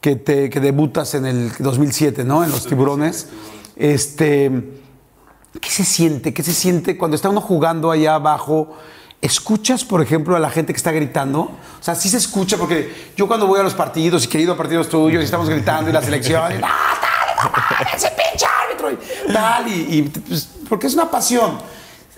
[0.00, 2.44] que, te, que debutas en el 2007, ¿no?
[2.44, 3.28] En los tiburones.
[3.76, 4.50] Este,
[5.60, 6.34] ¿Qué se siente?
[6.34, 8.76] ¿Qué se siente cuando está uno jugando allá abajo?
[9.22, 11.40] ¿Escuchas, por ejemplo, a la gente que está gritando?
[11.40, 14.42] O sea, sí se escucha, porque yo cuando voy a los partidos y que he
[14.42, 18.90] ido a partidos tuyos y estamos gritando y la selección, y, ¡Ah, ese pinche árbitro!
[18.92, 21.58] Y tal, y, y, pues, porque es una pasión.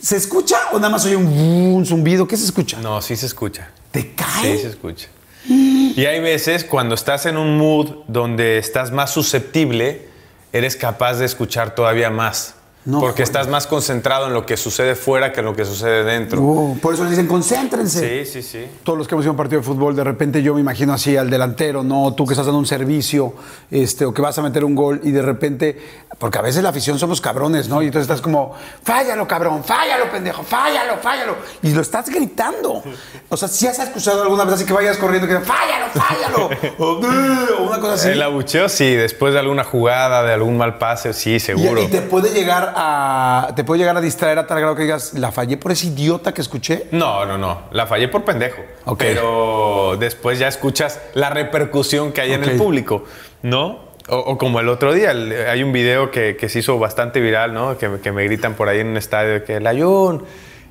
[0.01, 2.27] ¿Se escucha o nada más oye un, un zumbido?
[2.27, 2.79] ¿Qué se escucha?
[2.81, 3.71] No, sí se escucha.
[3.91, 4.57] ¿Te cae?
[4.57, 5.09] Sí se escucha.
[5.49, 10.09] Y hay veces cuando estás en un mood donde estás más susceptible,
[10.53, 12.55] eres capaz de escuchar todavía más.
[12.85, 13.25] No, porque joder.
[13.25, 16.41] estás más concentrado en lo que sucede fuera que en lo que sucede dentro.
[16.43, 18.25] Oh, por eso les dicen, concéntrense.
[18.25, 18.67] Sí, sí, sí.
[18.83, 20.95] Todos los que hemos ido a un partido de fútbol, de repente yo me imagino
[20.95, 23.35] así al delantero, no tú que estás dando un servicio,
[23.71, 25.79] este, o que vas a meter un gol y de repente,
[26.19, 27.83] porque a veces la afición somos cabrones, ¿no?
[27.83, 31.37] Y entonces estás como, fállalo, cabrón, fállalo, pendejo, fállalo, fállalo.
[31.63, 32.83] Y lo estás gritando.
[33.29, 36.51] O sea, si has escuchado alguna vez así que vayas corriendo y que fállalo, fállalo.
[36.79, 38.09] o, una cosa así.
[38.09, 41.83] El abucheo, sí, después de alguna jugada, de algún mal pase, sí, Y, seguro.
[41.83, 45.15] y te puede llegar a te puede llegar a distraer a tal grado que digas,
[45.15, 46.87] la fallé por ese idiota que escuché.
[46.93, 47.63] No, no, no.
[47.73, 48.63] La fallé por pendejo.
[48.85, 48.99] Ok.
[48.99, 53.05] Pero después ya escuchas la repercusión que hay en el público,
[53.43, 53.89] ¿no?
[54.09, 57.21] O, o como el otro día, el- hay un video que, que se hizo bastante
[57.21, 57.77] viral, ¿no?
[57.77, 60.25] Que, me- que me gritan por ahí en un estadio que el ayun.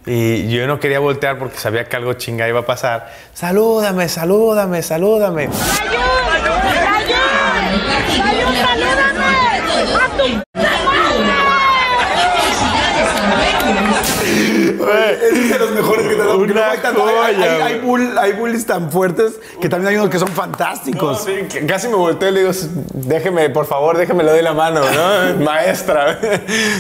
[0.06, 3.12] Y yo no quería voltear porque sabía que algo chinga iba a pasar.
[3.34, 5.50] Salúdame, salúdame, salúdame.
[14.92, 17.86] Es de los mejores que te Una luego hay, tanto- hay- joya, hay- hay güey.
[18.08, 21.24] bull- hay bullies tan fuertes que también hay unos que son fantásticos.
[21.26, 22.52] Sí, casi me volteé y le digo,
[22.94, 25.44] déjeme, por favor, déjeme le doy la mano, ¿no?
[25.46, 26.20] Maestra.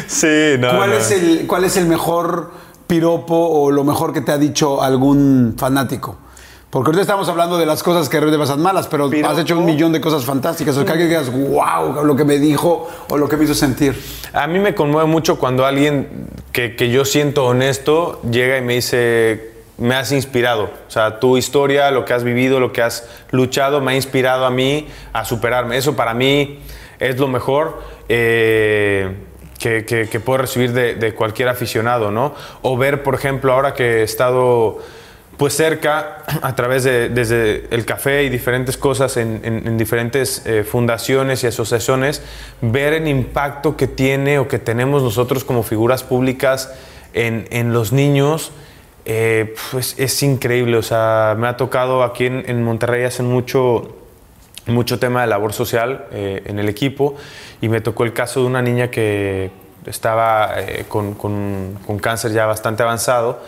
[0.08, 0.76] Sí, no.
[0.76, 0.96] ¿Cuál, no.
[0.98, 2.52] Es el, ¿Cuál es el mejor
[2.88, 6.18] piropo o lo mejor que te ha dicho algún fanático?
[6.70, 9.32] Porque ahorita estamos hablando de las cosas que de repente pasan malas, pero Piropo.
[9.34, 10.76] has hecho un millón de cosas fantásticas.
[10.76, 13.54] O sea, que alguien digas, wow, lo que me dijo o lo que me hizo
[13.54, 13.98] sentir.
[14.34, 18.74] A mí me conmueve mucho cuando alguien que, que yo siento honesto llega y me
[18.74, 20.66] dice, me has inspirado.
[20.66, 24.46] O sea, tu historia, lo que has vivido, lo que has luchado, me ha inspirado
[24.46, 25.78] a mí a superarme.
[25.78, 26.60] Eso para mí
[27.00, 29.16] es lo mejor eh,
[29.58, 32.34] que, que- que puedo recibir de, de cualquier aficionado, ¿no?
[32.62, 34.80] O ver, por ejemplo, ahora que he estado
[35.38, 40.44] pues cerca, a través de desde el café y diferentes cosas en, en- en diferentes
[40.48, 42.24] eh, fundaciones y asociaciones,
[42.62, 46.74] ver el impacto que tiene o que tenemos nosotros como figuras públicas
[47.14, 48.52] en, en los niños,
[49.06, 50.76] eh, pues es increíble.
[50.78, 53.96] O sea, me ha tocado aquí en, Monterrey hacen mucho,
[54.66, 57.16] mucho tema de labor social eh, en el equipo
[57.62, 59.52] y me tocó el caso de una niña que
[59.86, 60.56] estaba
[60.90, 63.40] con, con, con, cáncer ya bastante avanzado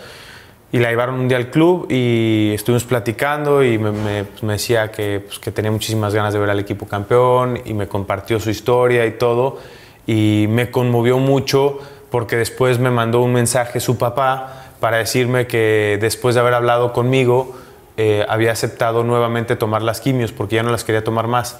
[0.72, 4.52] y la llevaron un día al club y estuvimos platicando y me, me, pues, me
[4.52, 8.38] decía que, pues, que, tenía muchísimas ganas de ver al equipo campeón y me compartió
[8.38, 9.58] su historia y todo.
[10.06, 11.80] Y me conmovió mucho
[12.10, 16.92] porque después me mandó un mensaje su papá para decirme que después de haber hablado
[16.92, 17.54] conmigo
[17.96, 21.58] eh, había aceptado nuevamente tomar las quimios porque ya no las quería tomar más,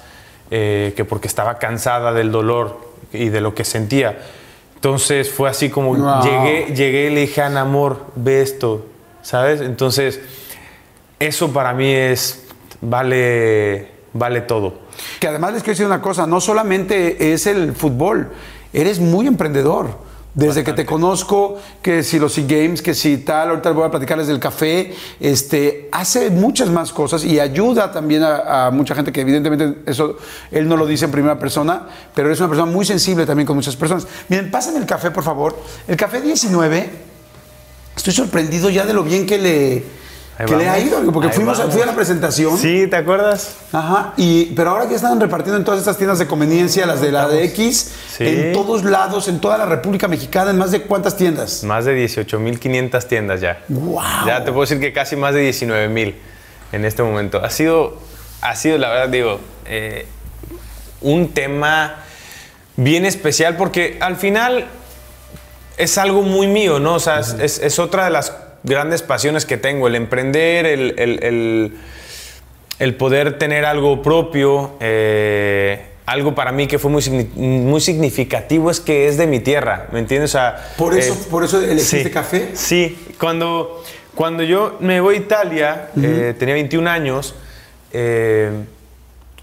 [0.49, 2.79] eh, que porque estaba cansada del dolor
[3.13, 4.19] y de lo que sentía.
[4.75, 8.87] Entonces fue así como llegué, llegué y le dije, Ana, amor, ve esto,
[9.21, 9.61] ¿sabes?
[9.61, 10.19] Entonces,
[11.19, 12.43] eso para mí es,
[12.81, 14.73] vale, vale todo.
[15.19, 18.29] Que además les quiero decir una cosa, no solamente es el fútbol,
[18.73, 20.11] eres muy emprendedor.
[20.33, 24.27] Desde que te conozco, que si los e-games, que si tal, ahorita voy a platicarles
[24.27, 29.19] del café, este, hace muchas más cosas y ayuda también a, a mucha gente que
[29.19, 30.15] evidentemente eso
[30.49, 33.57] él no lo dice en primera persona, pero eres una persona muy sensible también con
[33.57, 34.07] muchas personas.
[34.29, 35.59] Miren, pasen el café, por favor.
[35.85, 37.10] El café 19,
[37.95, 39.83] estoy sorprendido ya de lo bien que le,
[40.45, 41.73] que le ha ido, porque Ahí fuimos, vamos.
[41.73, 42.57] fui a la presentación.
[42.57, 43.55] Sí, ¿te acuerdas?
[43.71, 47.11] Ajá, y, pero ahora que están repartiendo en todas estas tiendas de conveniencia, las de
[47.11, 48.25] la de X, Sí.
[48.27, 51.63] en todos lados, en toda la República Mexicana, en más de cuántas tiendas.
[51.63, 53.59] Más de 18.500 tiendas ya.
[53.67, 54.01] ¡Wow!
[54.25, 56.15] Ya te puedo decir que casi más de 19.000
[56.71, 57.43] en este momento.
[57.43, 57.97] Ha sido,
[58.41, 60.07] ha sido la verdad, digo, eh,
[61.01, 61.97] un tema
[62.77, 64.65] bien especial porque al final
[65.81, 66.95] es algo muy mío, ¿no?
[66.95, 70.93] O sea, es- es, es otra de las grandes pasiones que tengo, el emprender, el,
[70.99, 71.73] el- el-
[72.79, 74.71] el poder tener algo propio.
[74.79, 77.01] eh, algo para mí que fue muy,
[77.35, 80.31] muy significativo es que es de mi tierra, ¿me entiendes?
[80.31, 82.49] O sea, Por eso, eh, por eso elegiste sí, café.
[82.53, 83.81] Sí, cuando,
[84.13, 87.33] cuando yo me voy a Italia, eh, tenía 21 años,
[87.93, 88.49] eh,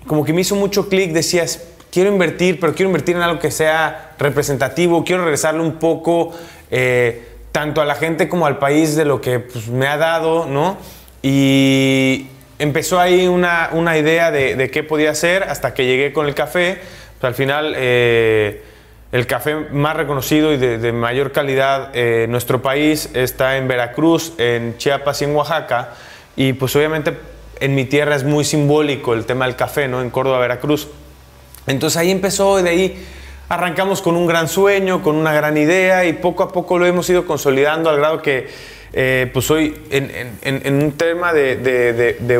[0.06, 1.62] como que me hizo mucho clic, decías,
[1.98, 6.32] quiero invertir, pero quiero invertir en algo que sea representativo, quiero regresarle un poco
[6.70, 10.46] eh, tanto a la gente como al país de lo que pues, me ha dado,
[10.46, 10.78] ¿no?
[11.22, 12.28] Y
[12.60, 16.36] empezó ahí una, una idea de, de qué podía hacer hasta que llegué con el
[16.36, 16.78] café.
[17.18, 18.62] Pues, al final, eh,
[19.10, 23.66] el café más reconocido y de, de mayor calidad eh, en nuestro país está en
[23.66, 25.94] Veracruz, en Chiapas y en Oaxaca.
[26.36, 27.12] Y pues obviamente
[27.58, 30.00] en mi tierra es muy simbólico el tema del café, ¿no?
[30.00, 30.86] En Córdoba, Veracruz.
[31.68, 33.06] Entonces ahí empezó y de ahí
[33.48, 37.08] arrancamos con un gran sueño, con una gran idea y poco a poco lo hemos
[37.08, 38.48] ido consolidando al grado que
[38.92, 42.38] eh, pues hoy en, un tema de,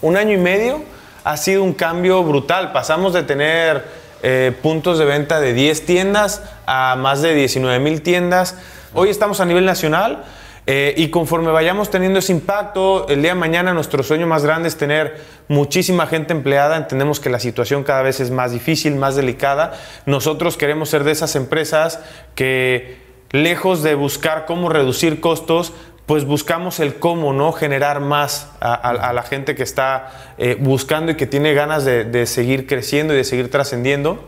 [0.00, 0.82] un año y medio
[1.24, 2.72] ha sido un cambio brutal.
[2.72, 3.84] Pasamos de tener
[4.22, 8.56] eh, puntos de venta de 10 tiendas a más de 19 mil tiendas.
[8.94, 10.24] Hoy estamos a nivel nacional.
[10.72, 14.68] Eh, y conforme vayamos teniendo ese impacto, el día de mañana nuestro sueño más grande
[14.68, 16.76] es tener muchísima gente empleada.
[16.76, 19.72] Entendemos que la situación cada vez es más difícil, más delicada.
[20.06, 21.98] Nosotros queremos ser de esas empresas
[22.36, 22.98] que,
[23.32, 25.72] lejos de buscar cómo reducir costos,
[26.06, 27.50] pues buscamos el cómo, ¿no?
[27.50, 32.68] Generar más a, la gente que está eh, buscando y que tiene ganas de, seguir
[32.68, 34.24] creciendo y de seguir trascendiendo.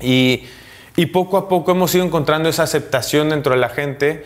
[0.00, 4.24] Y poco a poco hemos ido encontrando esa aceptación dentro de la gente.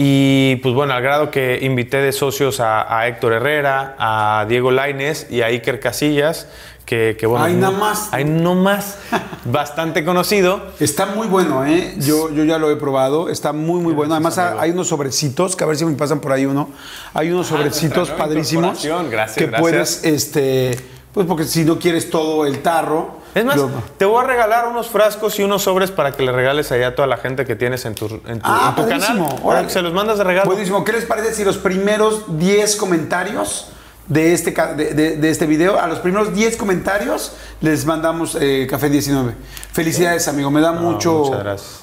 [0.00, 4.70] Y pues bueno, al grado que invité de socios a, a Héctor Herrera, a Diego
[4.70, 6.46] Laines y a Iker Casillas,
[6.86, 7.44] que, que bueno.
[7.44, 8.08] Ahí nada más.
[8.12, 8.98] Hay no más.
[9.44, 10.68] bastante conocido.
[10.78, 11.96] Está muy bueno, ¿eh?
[11.98, 14.14] Yo, yo ya lo he probado, está muy, muy bueno.
[14.14, 16.70] Además, hay unos sobrecitos, que a ver si me pasan por ahí uno.
[17.12, 18.84] Hay unos sobrecitos nuestra nueva padrísimos.
[19.10, 19.60] Gracias, que gracias.
[19.60, 20.78] puedes, este,
[21.18, 23.18] pues porque si no quieres todo el tarro.
[23.34, 26.30] Es más, lo- te voy a regalar unos frascos y unos sobres para que le
[26.30, 28.88] regales allá a toda la gente que tienes en tu, en tu, Ah, en tu
[28.88, 29.26] padrísimo.
[29.26, 29.42] canal.
[29.42, 30.48] Ahora Se los mandas de regalo.
[30.48, 30.84] Buenísimo.
[30.84, 33.66] ¿Qué les parece si los primeros 10 comentarios
[34.06, 38.68] de este, de, de- de este video, a los primeros 10 comentarios les mandamos eh,
[38.70, 39.34] Café 19?
[39.72, 40.52] Felicidades, amigo.
[40.52, 41.32] Me da mucho,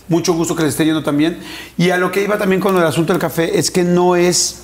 [0.08, 1.40] mucho gusto que les esté yendo también.
[1.78, 4.62] Y a lo que iba también con el asunto del café es que no es...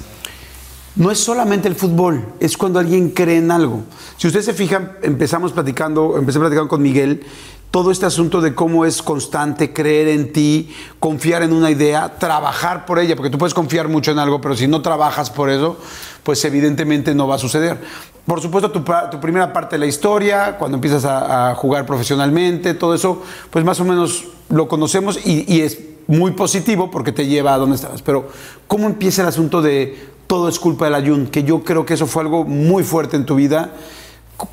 [0.95, 3.83] No es solamente el fútbol, es cuando alguien cree en algo.
[4.17, 7.23] Si ustedes se fijan, empezamos platicando, empecé platicando con Miguel,
[7.71, 12.85] todo este asunto de cómo es constante creer en ti, confiar en una idea, trabajar
[12.85, 15.77] por ella, porque tú puedes confiar mucho en algo, pero si no trabajas por eso,
[16.23, 17.79] pues evidentemente no va a suceder.
[18.25, 18.83] Por supuesto, tu,
[19.21, 23.79] primera parte de la historia, cuando empiezas a, a jugar profesionalmente, todo eso, pues más
[23.79, 28.01] o menos lo conocemos y, y es muy positivo porque te lleva a donde estabas.
[28.01, 28.27] Pero,
[28.67, 31.27] ¿cómo empieza el asunto de todo es culpa del ayun?
[31.27, 33.71] Que yo creo que eso fue algo muy fuerte en tu vida.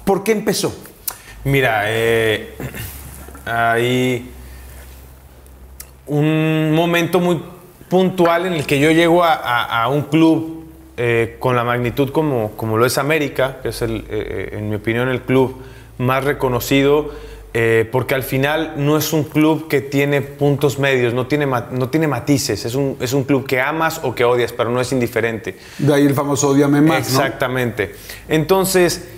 [0.04, 0.74] ¿Por qué empezó?
[1.44, 2.56] Mira, eh,
[3.44, 4.28] hay
[6.08, 7.40] un momento muy
[7.88, 12.76] puntual en el que yo llego a, un club eh, con la magnitud como, como
[12.76, 15.62] lo es América, que es, el, eh, en mi opinión, el club
[15.98, 17.12] más reconocido
[17.54, 21.88] eh, porque al final no es un club que tiene puntos medios, no tiene, no
[21.88, 24.92] tiene matices, es un, es un club que amas o que odias, pero no es
[24.92, 25.58] indiferente.
[25.78, 27.08] De ahí el famoso odiame más.
[27.08, 27.94] Exactamente.
[28.28, 29.08] Entonces,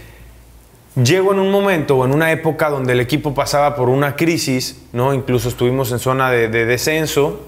[0.95, 4.81] llego en un momento o en una época donde el equipo pasaba por una crisis,
[4.93, 5.13] ¿no?
[5.13, 7.41] incluso estuvimos en zona de, de descenso,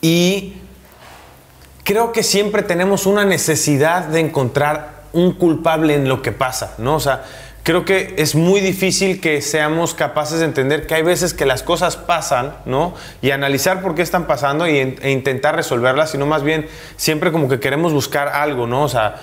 [0.00, 0.54] y
[1.84, 6.94] creo que siempre tenemos una necesidad de encontrar un culpable en lo que pasa, ¿no?
[6.94, 7.24] O sea,
[7.62, 11.62] creo que es muy difícil que seamos capaces de entender que hay veces que las
[11.62, 12.94] cosas pasan, ¿no?
[13.22, 17.48] Y analizar por qué están pasando y, e intentar resolverlas, sino más bien siempre como
[17.48, 18.82] que queremos buscar algo, ¿no?
[18.84, 19.16] O sea,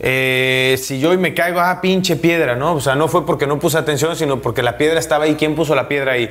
[0.00, 2.74] eh, si yo hoy me caigo, ah, pinche piedra, ¿no?
[2.74, 5.36] O sea, no fue porque no puse atención, sino porque la piedra estaba ahí.
[5.36, 6.30] ¿Quién puso la piedra ahí?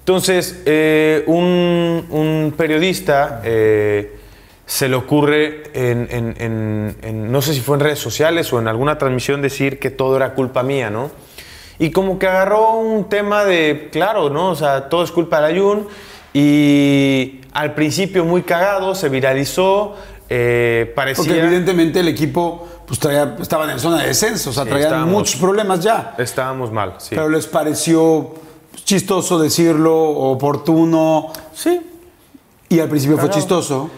[0.00, 4.18] Entonces, eh, un, periodista eh,
[4.66, 9.40] se le ocurre en, no sé si fue en redes sociales o en alguna transmisión
[9.40, 11.10] decir que todo era culpa mía, ¿no?
[11.78, 14.50] Y como que agarró un tema de, claro, ¿no?
[14.50, 15.86] O sea, todo es culpa de Ayun
[16.34, 19.94] y al principio muy cagado, se viralizó,
[20.28, 21.24] eh, parecía...
[21.24, 25.40] Porque evidentemente el equipo pues traía, estaba en zona de descenso, o sea, traían muchos
[25.40, 26.14] problemas ya.
[26.18, 27.10] Estábamos mal, sí.
[27.10, 28.34] Pero les pareció
[28.74, 31.32] chistoso decirlo, oportuno.
[31.54, 31.80] Sí.
[32.68, 33.90] Y al principio fue chistoso.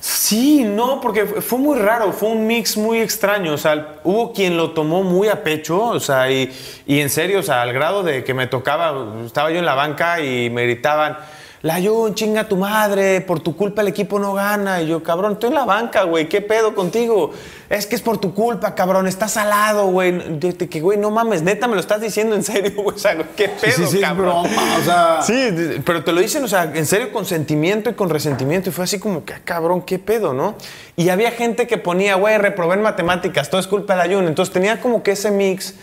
[0.00, 4.56] Sí, no, porque fue muy raro, fue un mix muy extraño, o sea, hubo quien
[4.56, 6.50] lo tomó muy a pecho, o sea, y,
[6.86, 8.94] y en serio, o sea, al grado de que me tocaba,
[9.26, 11.18] estaba yo en la banca y me gritaban,
[11.62, 14.80] Layun, chinga tu madre, por tu culpa el equipo no gana.
[14.80, 17.32] Y yo, cabrón, estoy en la banca, güey, ¿qué pedo contigo?
[17.68, 20.38] Es que es por tu culpa, cabrón, estás salado, güey.
[20.40, 22.96] Que, güey, no mames, neta, me lo estás diciendo en serio, güey.
[22.96, 24.44] O sea, ¿qué pedo, sí, sí, cabrón?
[24.44, 25.22] broma, o sea...
[25.22, 28.70] Sí, pero te lo dicen, o sea, en serio, con sentimiento y con resentimiento.
[28.70, 30.54] Y fue así como que, ah, cabrón, ¿qué pedo, no?
[30.96, 34.28] Y había gente que ponía, güey, reprobé en matemáticas, todo es culpa de Layun.
[34.28, 35.74] Entonces tenía como que ese mix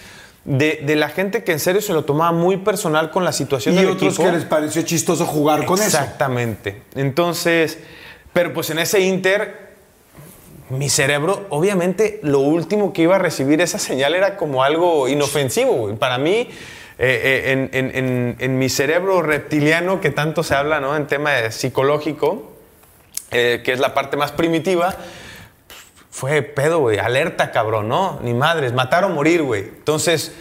[0.47, 3.79] de, la gente que en serio se lo tomaba muy personal con la situación y
[3.79, 4.05] del equipo.
[4.05, 5.87] Y otros que les pareció chistoso jugar con eso.
[5.87, 6.83] Exactamente.
[6.95, 7.77] Entonces,
[8.31, 9.75] pero pues en ese Inter,
[10.69, 15.93] mi cerebro, obviamente, lo último que iba a recibir esa señal era como algo inofensivo.
[15.95, 16.47] Para mí,
[16.97, 20.95] eh, eh, en, mi cerebro reptiliano, que tanto se habla ¿no?
[20.95, 22.53] en tema psicológico,
[23.31, 24.95] eh, que es la parte más primitiva,
[26.17, 28.19] fue pedo, güey, alerta, cabrón, ¿no?
[28.23, 29.61] Ni madres, matar o morir, güey.
[29.61, 30.33] Entonces,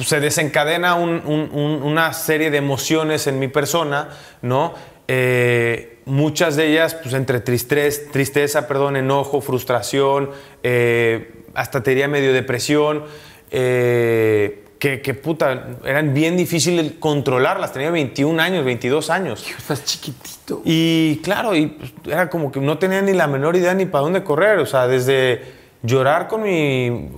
[0.00, 4.10] se desencadena una serie de emociones en mi persona,
[4.40, 4.74] ¿no?
[5.08, 10.30] Eh, muchas de ellas, pues entre tristeza, tristeza perdón, enojo, frustración,
[10.62, 13.02] eh, hasta te diría medio depresión.
[13.50, 17.72] Eh, que, puta, eran bien difíciles controlarlas.
[17.72, 19.46] Tenía 21 años, 22 años.
[19.56, 20.62] estás chiquitito.
[20.64, 24.02] Y claro, y pues, era como que no tenía ni la menor idea ni para
[24.04, 24.58] dónde correr.
[24.58, 25.42] O sea, desde
[25.82, 27.10] llorar con mi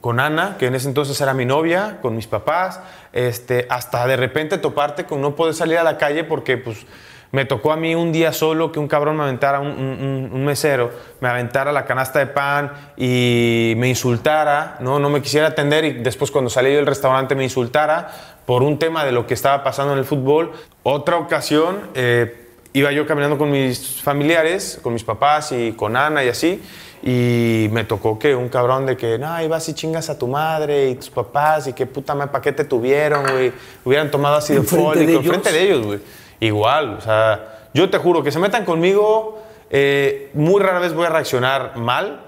[0.00, 2.80] con Ana, que en ese entonces era mi novia, con mis papás,
[3.12, 6.86] este, hasta de repente toparte con no poder salir a la calle porque pues
[7.34, 11.28] me tocó a mí un día solo que un cabrón me aventara, un, mesero, me
[11.28, 15.00] aventara la canasta de pan y me insultara, ¿no?
[15.00, 18.08] no me quisiera atender y después cuando salí del restaurante me insultara
[18.46, 20.52] por un tema de lo que estaba pasando en el fútbol.
[20.84, 26.22] Otra ocasión, eh, iba yo caminando con mis familiares, con mis papás y con Ana
[26.22, 26.62] y así,
[27.02, 30.90] y me tocó que un cabrón de que, no, ibas y chingas a tu madre
[30.90, 33.52] y tus papás y qué puta madre, ¿para qué te tuvieron, güey?
[33.84, 36.00] Hubieran tomado ácido fólico enfrente de ellos, güey
[36.46, 36.96] igual.
[36.98, 41.10] O sea, yo te juro que se metan conmigo, eh, muy rara vez voy a
[41.10, 42.20] reaccionar mal.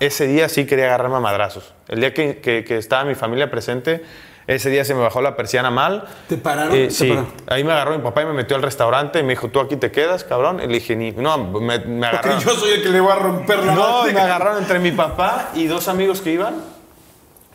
[0.00, 1.74] Ese día sí quería agarrarme a madrazos.
[1.88, 4.02] El día que, que, estaba mi familia presente,
[4.46, 6.04] ese día se me bajó la persiana mal.
[6.28, 6.74] ¿Te pararon?
[6.74, 7.16] Eh, sí.
[7.46, 9.76] Ahí me agarró mi papá y me metió al restaurante y me dijo, tú aquí
[9.76, 10.60] te quedas, cabrón.
[10.62, 12.38] Y le dije, ni, no, me, me agarraron.
[12.38, 14.90] Porque yo soy el que le voy a romper la No, me agarraron entre mi
[14.90, 16.54] papá y dos amigos que iban.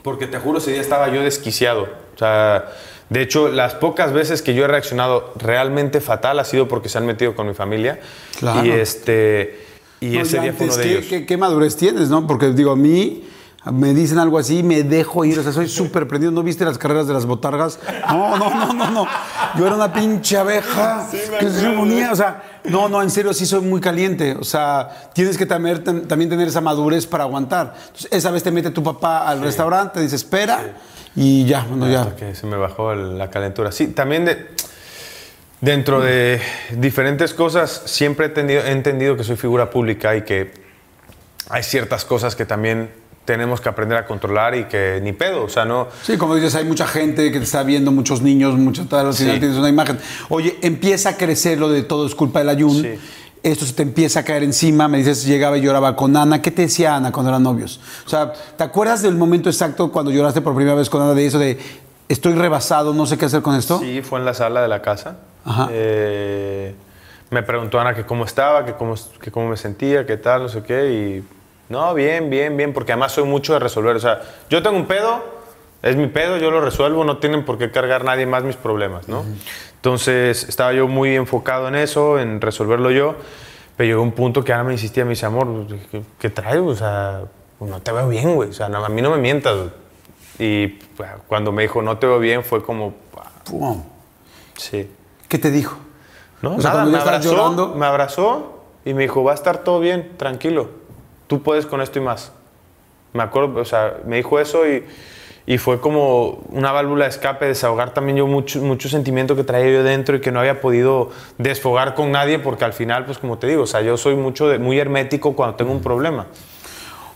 [0.01, 1.89] Porque te juro, ese día estaba yo desquiciado.
[2.15, 2.65] O sea,
[3.09, 6.99] de hecho, las pocas veces que yo he reaccionado realmente fatal ha sido porque se
[6.99, 7.99] han metido con mi familia.
[8.37, 8.65] Claro.
[8.65, 9.65] Y, este,
[9.99, 11.05] y ese día fue uno de ¿qué, ellos.
[11.09, 12.27] ¿qué, ¿qué, madurez tienes, no?
[12.27, 13.23] Porque digo, a mí
[13.65, 15.37] me dicen algo así, me dejo ir.
[15.37, 16.31] O sea, soy súper prendido.
[16.31, 17.79] ¿No viste las carreras de las botargas?
[18.07, 19.07] No, no, no, no, no.
[19.57, 21.07] Yo era una pinche abeja
[21.39, 22.11] que se unía.
[22.11, 24.35] O sea, no, no, en serio, sí soy muy caliente.
[24.39, 27.73] O sea, tienes que también, también tener esa madurez para aguantar.
[27.77, 30.75] Entonces, esa vez te mete tu papá al restaurante, dice, espera
[31.15, 32.15] y ya, bueno, ya.
[32.15, 33.73] Que se me bajó la calentura.
[33.73, 34.47] Sí, también de,
[35.59, 36.41] dentro de
[36.77, 40.53] diferentes cosas, siempre he entendido, he entendido que soy figura pública y que
[41.49, 42.91] hay ciertas cosas que también
[43.29, 45.87] tenemos que aprender a controlar y que ni pedo, o sea, no...
[46.01, 49.13] Sí, como dices, hay mucha gente que te está viendo, muchos niños, muchas tal, al
[49.13, 49.99] final tienes una imagen.
[50.29, 52.81] Oye, empieza a crecer lo de todo es culpa del ayun.
[52.81, 52.99] Sí
[53.41, 56.41] esto se te empieza a caer encima, me dices, llegaba y lloraba con Ana.
[56.41, 57.79] ¿Qué te decía Ana cuando eran novios?
[58.05, 61.25] O sea, ¿te acuerdas del momento exacto cuando lloraste por primera vez con Ana de
[61.25, 61.57] eso de
[62.09, 63.79] estoy rebasado, no sé qué hacer con esto.
[63.79, 65.19] Sí, fue en la sala de la casa.
[65.45, 65.69] Ajá.
[65.71, 66.75] Eh,
[67.29, 70.49] me preguntó Ana que cómo estaba, que cómo, que cómo me sentía, qué tal, no
[70.49, 70.91] sé qué.
[70.91, 71.23] Y
[71.69, 73.95] no, bien, bien, bien, porque además soy mucho de resolver.
[73.95, 75.23] O sea, yo tengo un pedo,
[75.81, 79.07] es mi pedo, yo lo resuelvo, no tienen por qué cargar nadie más mis problemas,
[79.07, 79.23] ¿no?
[79.75, 83.15] Entonces estaba yo muy enfocado en eso, en resolverlo yo.
[83.77, 85.47] Pero llegó un punto que Ana me insistía, me dice, amor,
[85.89, 86.67] ¿qué, qué traigo?
[86.67, 87.21] O sea,
[87.61, 88.49] no te veo bien, güey.
[88.49, 89.55] O sea, no, a mí no me mientas.
[89.55, 89.69] güey".
[90.37, 92.93] Y pues, cuando me dijo, no te veo bien, fue como,
[93.45, 93.81] Pum.
[94.57, 94.89] sí.
[95.29, 95.77] ¿Qué te dijo?
[96.41, 99.59] No, O sea, nada, me abrazó, llorando- me abrazó y me dijo, va a estar
[99.59, 100.69] todo bien, tranquilo.
[101.29, 102.31] Tú puedes con esto y más.
[103.13, 104.83] Me acuerdo, o sea, me dijo eso y,
[105.45, 109.71] y fue como una válvula de escape, desahogar también yo mucho, mucho sentimiento que traía
[109.71, 113.37] yo dentro y que no había podido desfogar con nadie porque al final, pues como
[113.37, 116.25] te digo, o sea, yo soy mucho muy hermético cuando tengo un problema.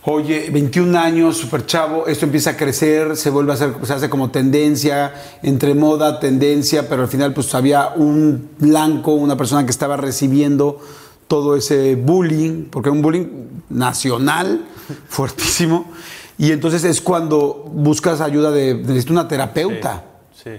[0.03, 4.11] Oye, 21 años, súper chavo, esto empieza a crecer, se vuelve a hacer, se hace
[4.11, 5.11] como tendencia,
[5.41, 10.80] entre moda, tendencia, pero al final pues había un blanco, una persona que estaba recibiendo
[11.28, 13.28] todo ese bullying, porque un bullying
[13.69, 14.65] nacional,
[15.07, 15.91] fuertísimo,
[16.38, 20.03] y entonces es cuando buscas ayuda de, necesito una terapeuta.
[20.34, 20.51] Sí.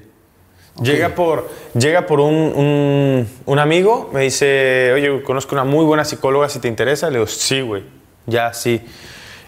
[0.83, 1.49] Llega por,
[1.79, 6.59] llega por un, un- un amigo, me dice, oye, conozco una muy buena psicóloga, si
[6.59, 7.09] te interesa.
[7.11, 7.85] Le digo, sí, güey,
[8.27, 8.81] ya, sí.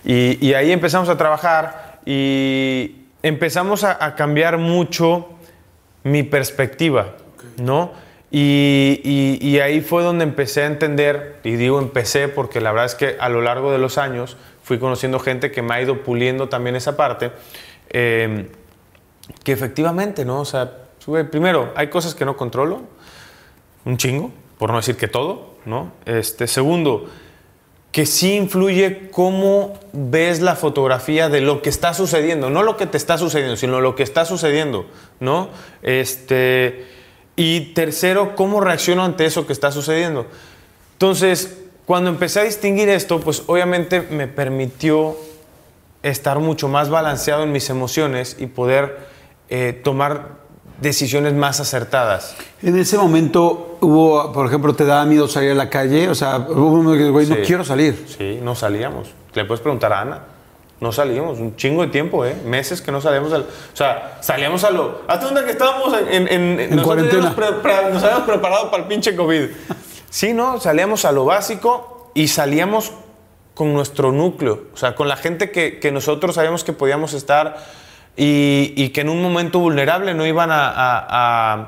[0.05, 5.27] Y, y ahí empezamos a trabajar y empezamos a, a cambiar mucho
[6.05, 7.17] mi perspectiva,
[7.61, 7.91] ¿no?
[8.31, 12.87] Y, y- y ahí fue donde empecé a entender, y digo empecé porque la verdad
[12.87, 16.03] es que a lo largo de los años fui conociendo gente que me ha ido
[16.03, 17.31] puliendo también esa parte.
[17.91, 18.49] eh,
[19.43, 20.41] que efectivamente, ¿no?
[20.41, 20.71] O sea,
[21.31, 22.83] primero, hay cosas que no controlo,
[23.85, 25.93] un chingo, por no decir que todo, ¿no?
[26.05, 27.07] Este, segundo,
[27.93, 32.87] que sí influye cómo ves la fotografía de lo que está sucediendo, no lo que
[32.87, 34.87] te está sucediendo, sino lo que está sucediendo,
[35.19, 35.49] ¿no?
[35.83, 36.87] Este,
[37.37, 40.27] y tercero, cómo reacciono ante eso que está sucediendo.
[40.95, 45.17] Entonces, cuando empecé a distinguir esto, pues obviamente me permitió
[46.03, 48.99] estar mucho más balanceado en mis emociones y poder
[49.49, 50.45] eh, tomar
[50.81, 52.35] decisiones más acertadas.
[52.63, 56.39] En ese momento hubo, por ejemplo, te daba miedo salir a la calle, o sea,
[56.39, 57.43] hubo un momento que, güey, no Sí.
[57.47, 58.07] quiero salir.
[58.19, 59.09] Sí, no salíamos.
[59.35, 60.23] Le puedes preguntar a Ana.
[60.79, 62.37] No salíamos, un chingo de tiempo, ¿eh?
[62.45, 63.43] Meses que no salíamos al...
[63.43, 63.47] O
[63.77, 65.03] sea, salíamos a lo...
[65.09, 66.29] Hasta donde que estábamos en...
[66.29, 67.25] en, cuarentena.
[67.25, 69.45] Nos, pre- pre- nos habíamos preparado para el pinche COVID.
[70.11, 70.61] Sí, ¿no?
[70.61, 72.93] Salíamos a lo básico y salíamos
[73.55, 74.65] con nuestro núcleo.
[74.75, 77.57] O sea, con la gente que, que nosotros sabíamos que podíamos estar
[78.15, 81.59] y, y que en un momento vulnerable no iban a, a-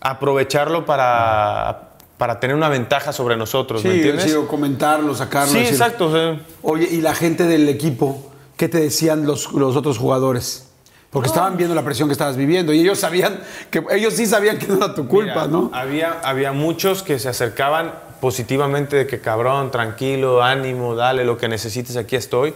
[0.00, 4.24] a aprovecharlo para, para tener una ventaja sobre nosotros, ¿me Sí, entiendes?
[4.24, 5.52] sí, o comentarlo, sacarlo.
[5.52, 6.12] Sí, decir- exacto.
[6.12, 10.68] sea, Oye, ¿y la gente del equipo, qué te decían los, los otros jugadores?
[11.10, 13.38] Porque estaban viendo la presión que estabas viviendo y ellos sabían
[13.70, 15.70] que ellos sí sabían que no era tu culpa, Mira, ¿no?
[15.74, 21.48] Había, había muchos que se acercaban positivamente de que cabrón, tranquilo, ánimo, dale lo que
[21.48, 22.54] necesites, aquí estoy.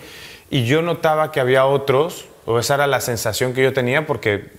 [0.48, 4.52] Y yo notaba que había otros, o esa era la sensación que yo tenía, porque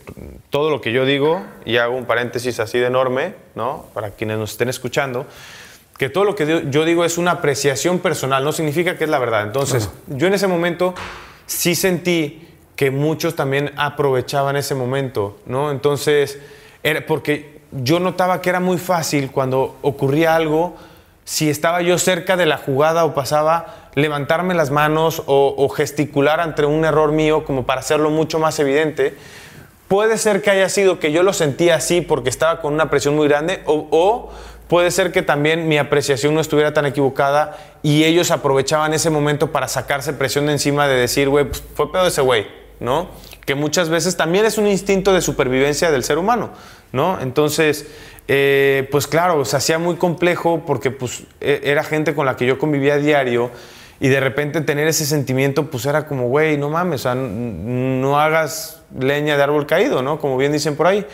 [0.52, 3.86] todo lo que yo digo, y hago un paréntesis así de enorme, ¿no?
[3.96, 5.26] Para quienes nos estén escuchando,
[5.98, 9.10] que todo lo que yo- yo digo es una apreciación personal, no significa que es
[9.10, 9.42] la verdad.
[9.44, 10.94] Entonces, yo en ese momento
[11.48, 15.72] sí sentí que muchos también aprovechaban ese momento, ¿no?
[15.72, 16.38] Entonces,
[16.84, 20.76] era porque yo notaba que era muy fácil cuando ocurría algo,
[21.26, 26.40] si estaba yo cerca de la jugada o pasaba, levantarme las manos o, o gesticular
[26.40, 29.16] ante un error mío como para hacerlo mucho más evidente.
[29.88, 33.16] Puede ser que haya sido que yo lo sentía así porque estaba con una presión
[33.16, 34.30] muy grande o, o
[34.68, 39.52] puede ser que también mi apreciación no estuviera tan equivocada y ellos aprovechaban ese momento
[39.52, 42.48] para sacarse presión de encima de decir, güey, pues, fue pedo ese güey,
[42.80, 43.10] ¿no?
[43.46, 46.52] Que muchas veces también es un instinto de supervivencia del ser humano,
[46.92, 47.20] ¿no?
[47.22, 47.88] Entonces,
[48.28, 52.46] eh, pues claro, se hacía muy complejo porque pues e- era gente con la que
[52.46, 53.52] yo convivía a diario
[54.02, 58.20] y de repente tener ese sentimiento pues era como, güey, no mames, o sea, no
[58.20, 60.20] hagas leña de árbol caído, ¿no?
[60.20, 61.06] Como bien dicen por ahí.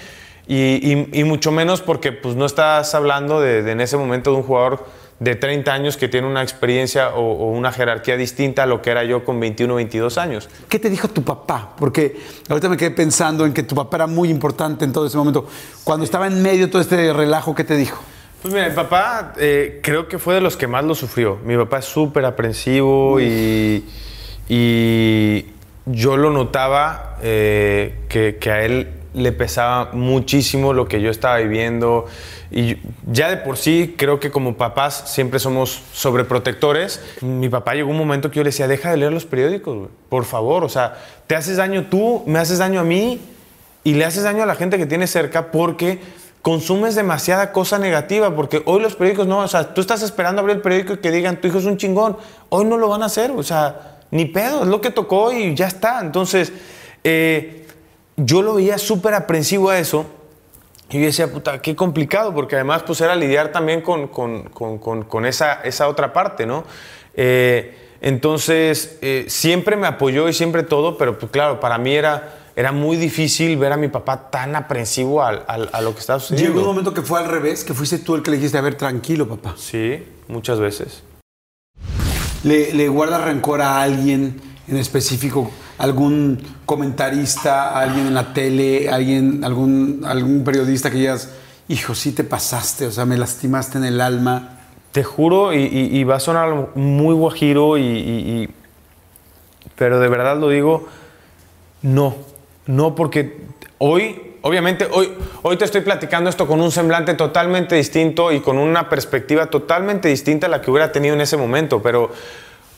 [0.48, 0.56] Y,
[0.94, 4.38] y- y mucho menos porque pues no estás hablando de, de en ese momento de
[4.38, 4.86] un jugador
[5.20, 8.90] de 30 años que tiene una experiencia o, o una jerarquía distinta a lo que
[8.90, 10.50] era yo con 21 22 años.
[10.68, 11.74] ¿Qué te dijo tu papá?
[11.78, 12.18] Porque
[12.50, 15.48] ahorita me quedé pensando en que tu papá era muy importante en todo ese momento.
[15.86, 18.04] Cuando estaba en medio de todo este relajo, ¿qué te dijo?
[18.42, 21.38] Pues mira, mi papá eh, creo que fue de los que más lo sufrió.
[21.46, 23.86] Mi papá es súper aprensivo y,
[24.50, 25.46] y
[25.86, 31.38] yo lo notaba eh, que, que a él le pesaba muchísimo lo que yo estaba
[31.38, 32.06] viviendo.
[32.52, 32.78] Y
[33.12, 37.02] ya de por sí, creo que como papás siempre somos sobreprotectores.
[37.22, 40.26] Mi papá llegó un momento que yo le decía, deja de leer los periódicos, por
[40.26, 40.64] favor.
[40.64, 40.98] O sea,
[41.28, 43.20] te haces daño tú, me haces daño a mí.
[43.86, 46.00] y le haces daño a la gente que tienes cerca porque
[46.42, 50.58] consumes demasiada cosa negativa, porque hoy los periódicos no, o sea, tú estás esperando abrir
[50.58, 52.18] el periódico y que digan, tu hijo es un chingón,
[52.50, 55.56] hoy no lo van a hacer, o sea, ni pedo, es lo que tocó y
[55.56, 56.02] ya está.
[56.02, 56.52] Entonces,
[57.04, 57.63] eh,
[58.18, 60.06] yo lo veía súper aprensivo a eso.
[60.90, 65.04] Y yo decía, puta, qué complicado, porque además pues era lidiar también con, con, con,
[65.04, 66.66] con esa, esa, otra parte, ¿no?
[67.16, 72.38] Eh, entonces, eh, siempre me apoyó y siempre todo, pero pues claro, para mí era,
[72.56, 76.52] era muy difícil ver a mi papá tan aprensivo a, a, lo que estaba sucediendo.
[76.52, 78.62] ¿Llegó un momento que fue al revés, que fuiste tú el que le dijiste, a
[78.62, 79.56] ver, tranquilo, papá?
[79.58, 81.02] Sí, muchas veces.
[82.44, 85.50] ¿Le, le guardas rencor a alguien en específico?
[85.78, 91.30] ¿Algún comentarista, alguien en la tele, alguien, algún, algún periodista que digas,
[91.68, 94.60] hijo, sí te pasaste, o sea, me lastimaste en el alma?
[94.92, 98.48] Te juro, y, va a sonar muy guajiro, y,
[99.76, 100.88] pero de verdad lo digo,
[101.82, 102.16] no,
[102.68, 103.42] no, porque
[103.80, 105.12] hoy, obviamente, hoy,
[105.42, 110.08] hoy te estoy platicando esto con un semblante totalmente distinto y con una perspectiva totalmente
[110.08, 112.12] distinta a la que hubiera tenido en ese momento, pero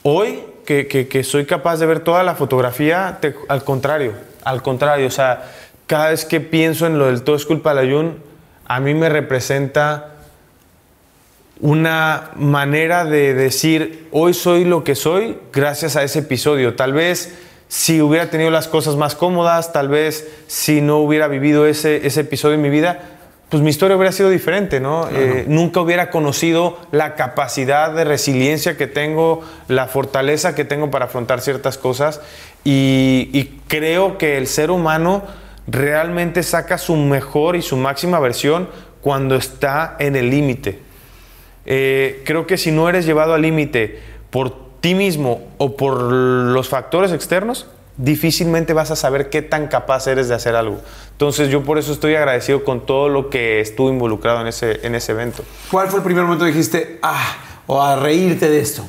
[0.03, 4.13] hoy que, soy capaz de ver toda la fotografía, al contrario,
[4.43, 5.51] al contrario, o sea,
[5.88, 8.18] cada vez que pienso en lo del todo es culpa de Ayun,
[8.66, 10.16] a mí me representa
[11.61, 16.76] una manera de decir, hoy soy lo que soy gracias a ese episodio.
[16.76, 17.36] Tal vez
[17.68, 22.22] si hubiera tenido las cosas más cómodas, tal vez si no hubiera vivido ese, ese
[22.22, 23.14] episodio en mi vida,
[23.49, 25.07] pues mi historia hubiera sido diferente, ¿no?
[25.11, 31.05] Eh, nunca hubiera conocido la capacidad de resiliencia que tengo, la fortaleza que tengo para
[31.05, 32.21] afrontar ciertas cosas
[32.63, 35.23] y, y creo que el ser humano
[35.67, 38.67] realmente saca su mejor y su máxima versión
[39.01, 40.79] cuando está en el límite.
[41.65, 46.69] Eh, creo que si no eres llevado al límite por ti mismo o por los
[46.69, 47.67] factores externos,
[47.97, 50.81] difícilmente vas a saber qué tan capaz eres de hacer algo.
[51.11, 54.95] Entonces yo por eso estoy agradecido con todo lo que estuve involucrado en ese, en
[54.95, 55.43] ese evento.
[55.71, 57.37] ¿Cuál fue el primer momento que dijiste, ah,
[57.67, 58.85] o a reírte de esto?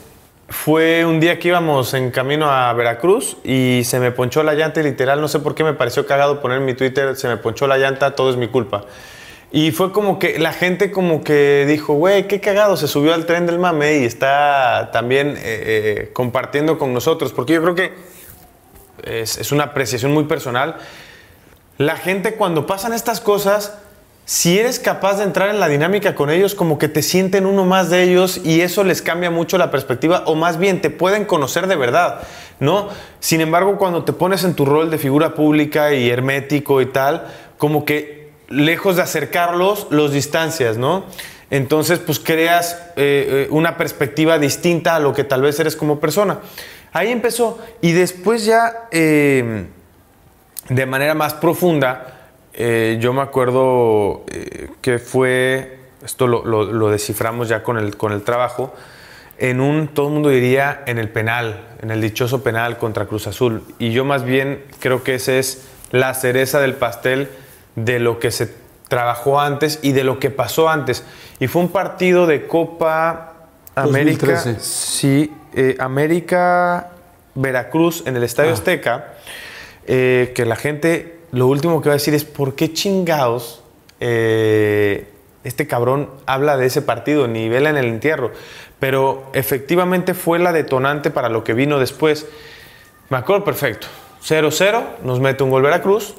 [0.48, 4.80] Fue un día que íbamos en camino a Veracruz y se me ponchó la llanta
[4.80, 7.36] y literal, no sé por qué me pareció cagado poner en mi Twitter, se me
[7.36, 8.84] ponchó la llanta, todo es mi culpa.
[9.50, 13.26] Y fue como que la gente como que dijo, güey, qué cagado, se subió al
[13.26, 17.92] tren del mame y está también eh, eh, compartiendo con nosotros, porque yo creo que
[19.04, 20.76] es, es, una apreciación muy personal.
[21.78, 23.78] La gente cuando pasan estas cosas,
[24.26, 27.64] si eres capaz de entrar en la dinámica con ellos, como que te sienten uno
[27.64, 31.24] más de ellos y eso les cambia mucho la perspectiva, o más bien te pueden
[31.24, 32.22] conocer de verdad,
[32.58, 32.88] ¿no?
[33.20, 37.28] Sin embargo, cuando te pones en tu rol de figura pública y hermético y tal,
[37.56, 41.04] como que lejos de acercarlos, los distancias, ¿no?
[41.50, 46.00] Entonces, pues creas eh, eh, una perspectiva distinta a lo que tal vez eres como
[46.00, 46.40] persona.
[46.96, 47.58] Ahí empezó.
[47.80, 49.66] Y después ya, eh,
[50.68, 52.12] de manera más profunda,
[52.58, 54.24] yo me acuerdo
[54.80, 58.72] que fue, esto lo, desciframos ya con el, con el trabajo,
[59.38, 63.26] en un, todo el mundo diría, en el penal, en el dichoso penal contra Cruz
[63.26, 63.62] Azul.
[63.78, 67.28] Y yo más bien creo que esa es la cereza del pastel
[67.74, 68.50] de lo que se
[68.88, 71.04] trabajó antes y de lo que pasó antes.
[71.38, 73.34] Y fue un partido de Copa
[73.74, 74.42] América.
[74.58, 76.90] Sí, eh, América
[77.34, 78.54] Veracruz en el Estadio ah.
[78.54, 79.14] Azteca.
[79.88, 83.62] Eh, que la gente lo último que va a decir es: ¿por qué chingados
[84.00, 85.08] eh,
[85.42, 87.26] este cabrón habla de ese partido?
[87.26, 88.32] Ni vela en el entierro.
[88.78, 92.26] Pero efectivamente fue la detonante para lo que vino después.
[93.08, 93.86] Me acuerdo perfecto.
[94.22, 96.14] 0-0, nos mete un gol Veracruz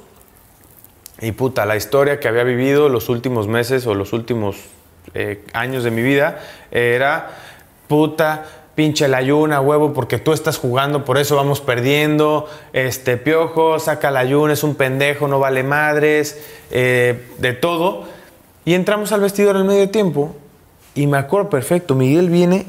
[1.19, 4.57] y puta, la historia que había vivido los últimos meses o los últimos
[5.13, 7.31] eh, años de mi vida era,
[7.87, 8.45] puta,
[8.77, 12.47] pinche la ayuna, huevo, porque tú estás jugando, por eso vamos perdiendo.
[12.73, 18.03] Este, piojo, saca la ayuna, es un pendejo, no vale madres, eh, de todo.
[18.65, 20.35] Y entramos al vestidor en medio tiempo
[20.93, 22.67] y me acuerdo perfecto, Miguel viene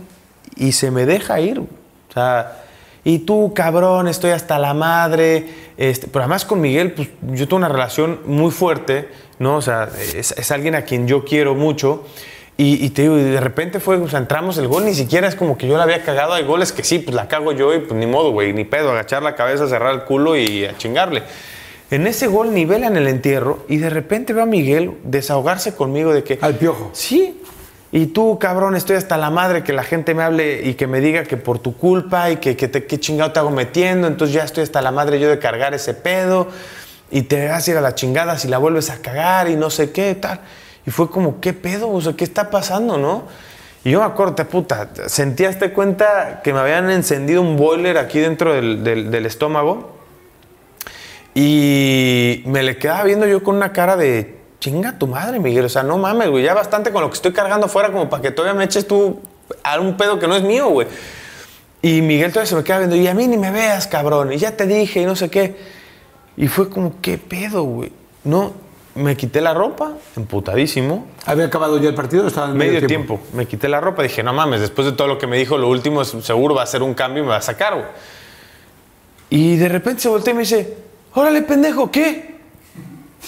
[0.56, 1.58] y se me deja ir.
[1.58, 2.62] O sea,
[3.04, 5.46] y tú, cabrón, estoy hasta la madre.
[5.76, 9.56] Este, pero además con Miguel, pues yo tengo una relación muy fuerte, ¿no?
[9.56, 12.06] O sea, es, alguien a quien yo quiero mucho.
[12.60, 15.56] Y, te digo, de repente fue, o sea, entramos el gol, ni siquiera es como
[15.56, 16.32] que yo la había cagado.
[16.32, 18.90] Hay goles que sí, pues la cago yo y pues ni modo, güey, ni pedo,
[18.90, 21.22] agachar la cabeza, cerrar el culo y a chingarle.
[21.92, 26.24] En ese gol nivelan el entierro y de repente veo a Miguel desahogarse conmigo de
[26.24, 26.40] que...
[26.42, 26.90] Al piojo.
[26.94, 27.40] Sí,
[27.92, 31.00] y tú, cabrón, estoy hasta la madre que la gente me hable y que me
[31.00, 34.08] diga que por tu culpa y que, que te, qué chingado te hago metiendo.
[34.08, 36.48] Entonces ya estoy hasta la madre yo de cargar ese pedo
[37.10, 39.70] y te vas a ir a la chingada si la vuelves a cagar y no
[39.70, 40.40] sé qué, tal.
[40.88, 41.90] Y fue como, ¿qué pedo?
[41.90, 43.24] O sea, ¿qué está pasando, no?
[43.84, 48.20] Y yo me acuerdo, te puta, sentíaste cuenta que me habían encendido un boiler aquí
[48.20, 49.98] dentro del, del, del estómago
[51.34, 55.66] Y me le quedaba viendo yo con una cara de chinga tu madre, Miguel.
[55.66, 56.42] O sea, no mames, güey.
[56.42, 59.20] Ya bastante con lo que estoy cargando afuera como para que todavía me eches tú
[59.62, 60.88] a un pedo que no es mío, güey.
[61.82, 64.32] Y Miguel todavía se me queda viendo, y a mí ni me veas, cabrón.
[64.32, 65.54] Y ya te dije, y no sé qué.
[66.38, 67.92] Y fue como, ¿qué pedo, güey?
[68.24, 68.54] No,
[68.98, 71.06] me quité la ropa, emputadísimo.
[71.24, 73.20] ¿Había acabado ya el partido estaba en Medio tiempo.
[73.32, 75.68] Me quité la ropa, dije, no mames, después de todo lo que me dijo, lo
[75.68, 77.86] último es, seguro va a ser un cambio y me va a sacar, güey.
[79.30, 80.76] Y de repente se voltea y me dice,
[81.14, 82.38] órale, pendejo, ¿qué?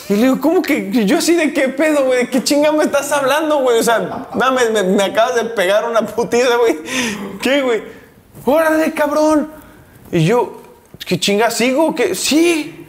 [0.09, 2.25] Y le digo, ¿cómo que yo así de qué pedo, güey?
[2.25, 3.79] ¿De qué chinga me estás hablando, güey?
[3.79, 6.79] O sea, mames, me, me acabas de pegar una putida, güey.
[7.41, 7.83] ¿Qué, güey?
[8.45, 9.51] ¡Órale, cabrón!
[10.11, 10.63] Y yo,
[11.07, 11.95] ¿qué chinga sigo?
[11.95, 12.15] ¿Qué?
[12.15, 12.80] Sí.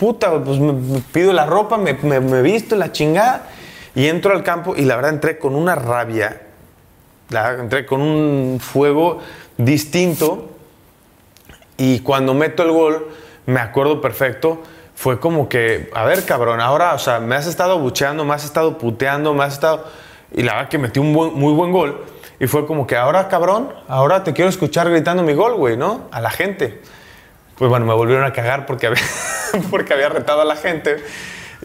[0.00, 3.48] Puta, pues me, pido la ropa, me, me, me visto la chingada.
[3.94, 6.40] Y entro al campo y la verdad entré con una rabia.
[7.28, 9.18] La entré con un fuego
[9.58, 10.48] distinto.
[11.76, 13.08] Y cuando meto el gol,
[13.44, 14.62] me acuerdo perfecto,
[14.94, 18.44] fue como que, a ver, cabrón, ahora, o sea, me has estado bucheando, me has
[18.44, 19.84] estado puteando, me has estado...
[20.32, 22.04] Y la verdad que metí un muy buen gol.
[22.38, 26.08] Y fue como que, ahora, cabrón, ahora te quiero escuchar gritando mi gol, güey, ¿no?
[26.10, 26.80] A la gente.
[27.60, 29.02] Pues bueno, me volvieron a cagar porque había,
[29.70, 30.96] porque había retado a la gente.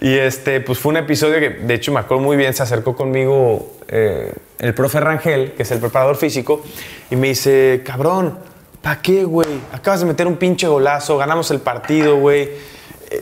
[0.01, 2.97] Y este, pues fue un episodio que, de hecho, me acuerdo muy bien, se acercó
[2.97, 6.61] conmigo eh, el profe Rangel, que es el preparador físico,
[7.09, 8.37] y me dice, cabrón,
[8.81, 9.47] ¿para qué, güey?
[9.71, 12.49] Acabas de meter un pinche golazo, ganamos el partido, güey.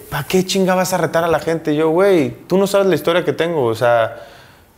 [0.09, 1.76] ¿Para qué chinga vas a retar a la gente?
[1.76, 3.65] Yo, güey, tú no sabes la historia que tengo.
[3.65, 4.15] O sea,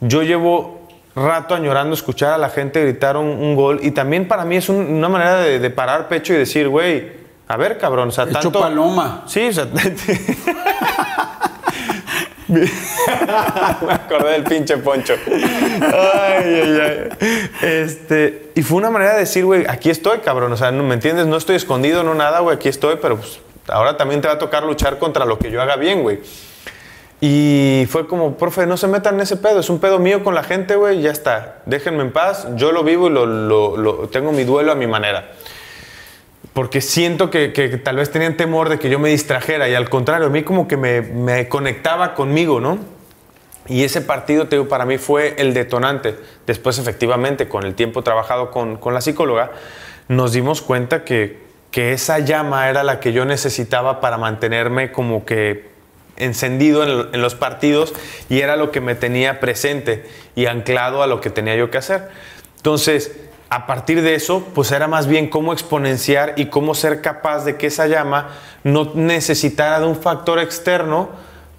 [0.02, 0.82] yo llevo
[1.16, 4.96] rato añorando escuchar a la gente gritar un, gol y también para mí es un-
[4.96, 8.34] una manera de, de parar pecho y decir, güey, a ver, cabrón, o sea, Hecho
[8.34, 8.60] tanto...
[8.60, 9.24] paloma.
[9.28, 9.68] Sí, o sea...
[12.48, 15.16] Me acordé del pinche poncho.
[15.28, 17.10] Ay, ay, ay.
[17.62, 20.52] Este, y fue una manera de decir, güey, aquí estoy, cabrón.
[20.54, 21.26] O sea, no, ¿me entiendes?
[21.28, 24.40] No estoy escondido, no nada, güey, aquí estoy, pero pues, ahora también te va a
[24.40, 26.20] tocar luchar contra lo que yo haga bien, güey.
[27.22, 30.36] Y fue como, profe, no se metan en ese pedo, es un pedo mío con
[30.36, 31.56] la gente, güey, ya está.
[31.66, 34.86] Déjenme en paz, yo lo vivo y lo, lo- lo- tengo mi duelo a mi
[34.86, 35.32] manera.
[36.56, 37.50] Porque siento que,
[37.84, 40.70] tal vez tenían temor de que yo me distrajera y al contrario, a mí como
[40.70, 42.80] que me, conectaba conmigo, ¿no?
[43.68, 46.16] Y ese partido, te para mí fue el detonante.
[46.48, 49.52] Después, efectivamente, con el tiempo trabajado con, con la psicóloga,
[50.08, 51.40] nos dimos cuenta que,
[51.72, 55.72] que esa llama era la que yo necesitaba para mantenerme como que
[56.16, 57.94] encendido en, en los partidos
[58.30, 61.80] y era lo que me tenía presente y anclado a lo que tenía yo que
[61.80, 62.08] hacer.
[62.56, 63.12] Entonces,
[63.50, 67.58] a partir de eso, pues era más bien cómo exponenciar y cómo ser capaz de
[67.58, 68.30] que esa llama
[68.64, 71.10] no necesitara de un factor externo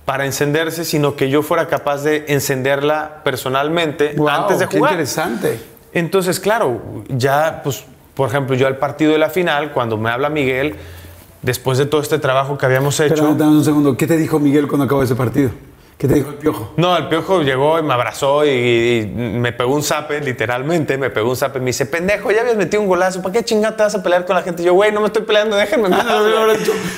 [0.05, 4.93] para encenderse, sino que yo fuera capaz de encenderla personalmente Wow, antes de qué jugar.
[4.93, 5.61] interesante.
[5.93, 7.85] Entonces, claro, ya, pues,
[8.15, 10.77] por ejemplo, yo al partido de la final, cuando me habla Miguel,
[11.43, 13.15] después de todo este trabajo que habíamos hecho.
[13.15, 13.97] Pero dame un segundo.
[13.97, 15.51] ¿Qué te dijo Miguel cuando acabó ese partido?
[15.99, 16.75] ¿Qué te dijo el piojo?
[16.77, 21.09] No, el piojo llegó y me abrazó y, y me pegó un zape, literalmente, me
[21.09, 21.59] pegó un zape.
[21.59, 24.27] Me dice, pendejo, ya habías metido un golazo, ¿para qué chingada te vas a pelear
[24.27, 24.63] con la gente?
[24.63, 25.99] Y yo, güey, no me estoy peleando, déjenme güey".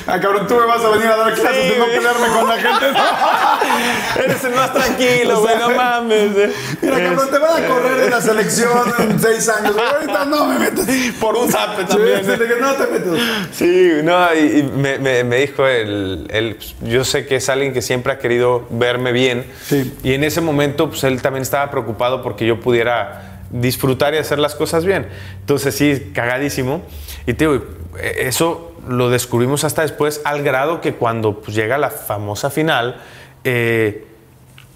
[0.09, 2.49] Ah, cabrón, tú me vas a venir a dar clases Sí, de no pelearme con
[2.49, 2.87] la gente.
[4.25, 6.37] Eres el más tranquilo, O güey, sea, no mames.
[6.37, 6.53] eh.
[6.83, 9.77] Mira, cabrón, te van a correr de la selección en seis años.
[9.77, 10.87] Ahorita no me metas.
[11.21, 12.25] Por un zape también.
[12.25, 12.57] sí, eh.
[12.61, 13.21] no te metas.
[13.53, 17.49] Sí, no, y, y me, me- me dijo él, él, pues, yo sé que es
[17.49, 19.45] alguien que siempre ha querido verme bien.
[19.64, 19.95] Sí.
[20.03, 24.39] Y en ese momento, pues él también estaba preocupado porque yo pudiera disfrutar y hacer
[24.39, 25.07] las cosas bien.
[25.41, 26.82] Entonces, sí, cagadísimo.
[27.26, 27.64] Y te digo,
[27.99, 33.01] eh, eso lo descubrimos hasta después, al grado que cuando pues, llega la famosa final,
[33.45, 34.05] eh,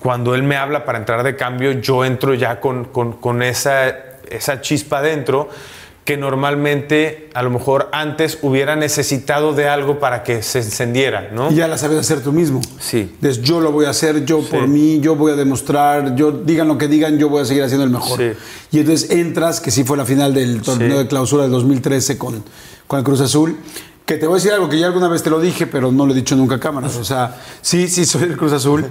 [0.00, 3.88] cuando él me habla para entrar de cambio, yo entro ya con, con- con esa,
[4.30, 5.48] esa chispa dentro
[6.04, 11.52] que normalmente a lo mejor antes hubiera necesitado de algo para que se encendiera, ¿no?
[11.52, 12.60] Y ya la sabes hacer tú mismo.
[12.80, 13.08] Sí.
[13.14, 16.66] Entonces, yo lo voy a hacer, yo por mí, yo voy a demostrar, yo digan
[16.66, 18.18] lo que digan, yo voy a seguir haciendo el mejor.
[18.18, 18.32] Sí.
[18.72, 20.98] Y entonces entras, que sí fue la final del torneo Sí.
[21.04, 22.42] de clausura del 2013 con,
[22.88, 23.56] con el Cruz Azul.
[24.04, 26.04] Que te voy a decir algo que ya alguna vez te lo dije, pero no
[26.04, 26.96] lo he dicho nunca a cámaras.
[26.96, 28.86] O sea, sí, sí soy el Cruz Azul.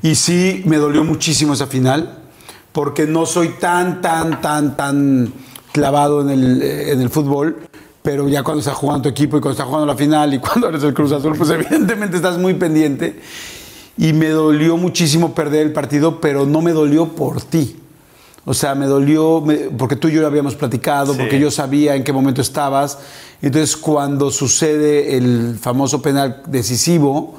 [0.00, 2.20] Y sí me dolió muchísimo esa final,
[2.72, 5.32] porque no soy tan, tan, tan, tan
[5.78, 7.58] clavado en el, en el fútbol.
[8.02, 10.68] Pero ya cuando está jugando tu equipo y cuando está jugando la final y cuando
[10.68, 13.18] eres el Cruz Azul, pues evidentemente estás muy pendiente.
[13.96, 17.76] Y me dolió muchísimo perder el partido, pero no me dolió por ti.
[18.44, 21.18] O sea, me dolió me- porque tú y yo lo habíamos platicado, Sí.
[21.18, 22.98] porque yo sabía en qué momento estabas.
[23.40, 27.34] Entonces, cuando sucede el famoso penal decisivo,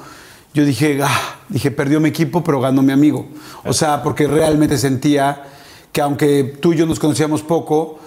[0.52, 3.26] yo dije, ah, dije, perdió mi equipo, pero ganó mi amigo.
[3.64, 5.44] O sea, porque realmente sentía
[5.92, 8.00] que aunque tú y yo nos conocíamos poco,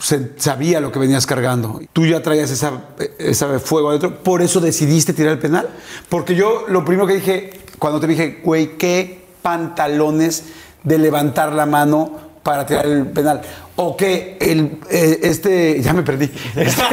[0.00, 1.80] se- sabía lo que venías cargando.
[1.92, 2.72] Tú ya traías esa,
[3.18, 5.68] ese fuego adentro, por eso decidiste tirar el penal.
[6.08, 10.44] Porque yo lo primero que dije, cuando te dije, güey, qué pantalones
[10.82, 13.42] de levantar la mano para tirar el penal.
[13.76, 16.30] O que el, eh, este, ya me perdí.
[16.56, 16.84] Este,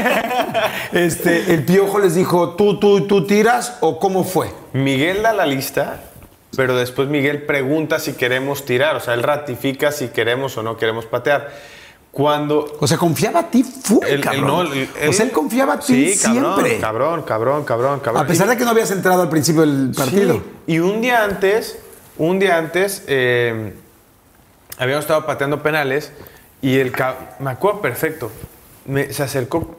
[0.94, 4.50] este, el piojo les dijo, tú, tú, tú tiras, o cómo fue.
[4.74, 6.04] Miguel da la lista,
[6.56, 10.78] pero después Miguel pregunta si queremos tirar, o sea, él ratifica si queremos o no
[10.78, 11.50] queremos patear.
[12.18, 14.48] Cuando O sea, confiaba a ti full, él cabrón.
[14.48, 16.80] no, él- o sea, él confiaba a ti sí, siempre.
[16.80, 18.24] Cabrón, cabrón, cabrón, cabrón.
[18.24, 20.34] A pesar de que no habías entrado al principio del partido.
[20.34, 21.78] Sí, Y un día antes,
[22.18, 23.72] un día antes, eh,
[24.80, 26.12] habíamos estado pateando penales
[26.60, 26.92] y el
[27.38, 28.32] me acuerdo perfecto,
[28.88, 29.76] me, se acercó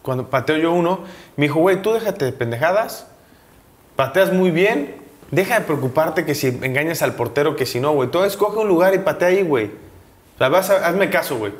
[0.00, 1.00] cuando pateo yo uno,
[1.36, 3.06] me dijo, güey, tú déjate de pendejadas,
[3.96, 4.96] pateas muy bien,
[5.30, 8.68] deja de preocuparte que si engañas al portero, que si no, güey, tú escoge un
[8.68, 9.89] lugar y patea ahí, güey.
[10.40, 11.52] Sea, vas hazme caso, güey.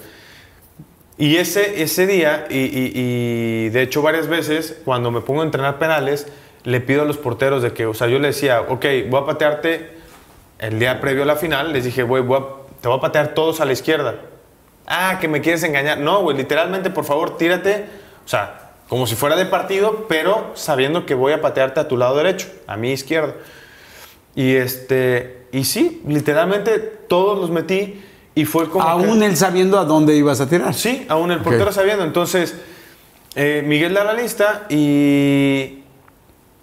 [1.18, 6.26] Y ese, ese día, y, de hecho varias veces, cuando me pongo a entrenar penales,
[6.64, 9.26] le pido a los porteros de que, o sea, yo le decía, ok, voy a
[9.26, 9.90] patearte
[10.58, 12.24] el día previo a la final, les dije, güey,
[12.80, 14.14] te voy a patear todos a la izquierda.
[14.86, 15.98] Ah, que me quieres engañar.
[15.98, 17.84] No, güey, literalmente, por favor, tírate,
[18.24, 21.98] o sea, como si fuera de partido, pero sabiendo que voy a patearte a tu
[21.98, 23.34] lado derecho, a mi izquierda.
[24.34, 28.06] Y este, y sí, literalmente todos los metí
[28.40, 28.84] y fue como...
[28.84, 30.74] que- Aún él sabiendo a dónde ibas a tirar.
[30.74, 32.04] Sí, aún el portero sabiendo.
[32.04, 32.54] Entonces,
[33.34, 35.82] eh, Miguel da la lista y,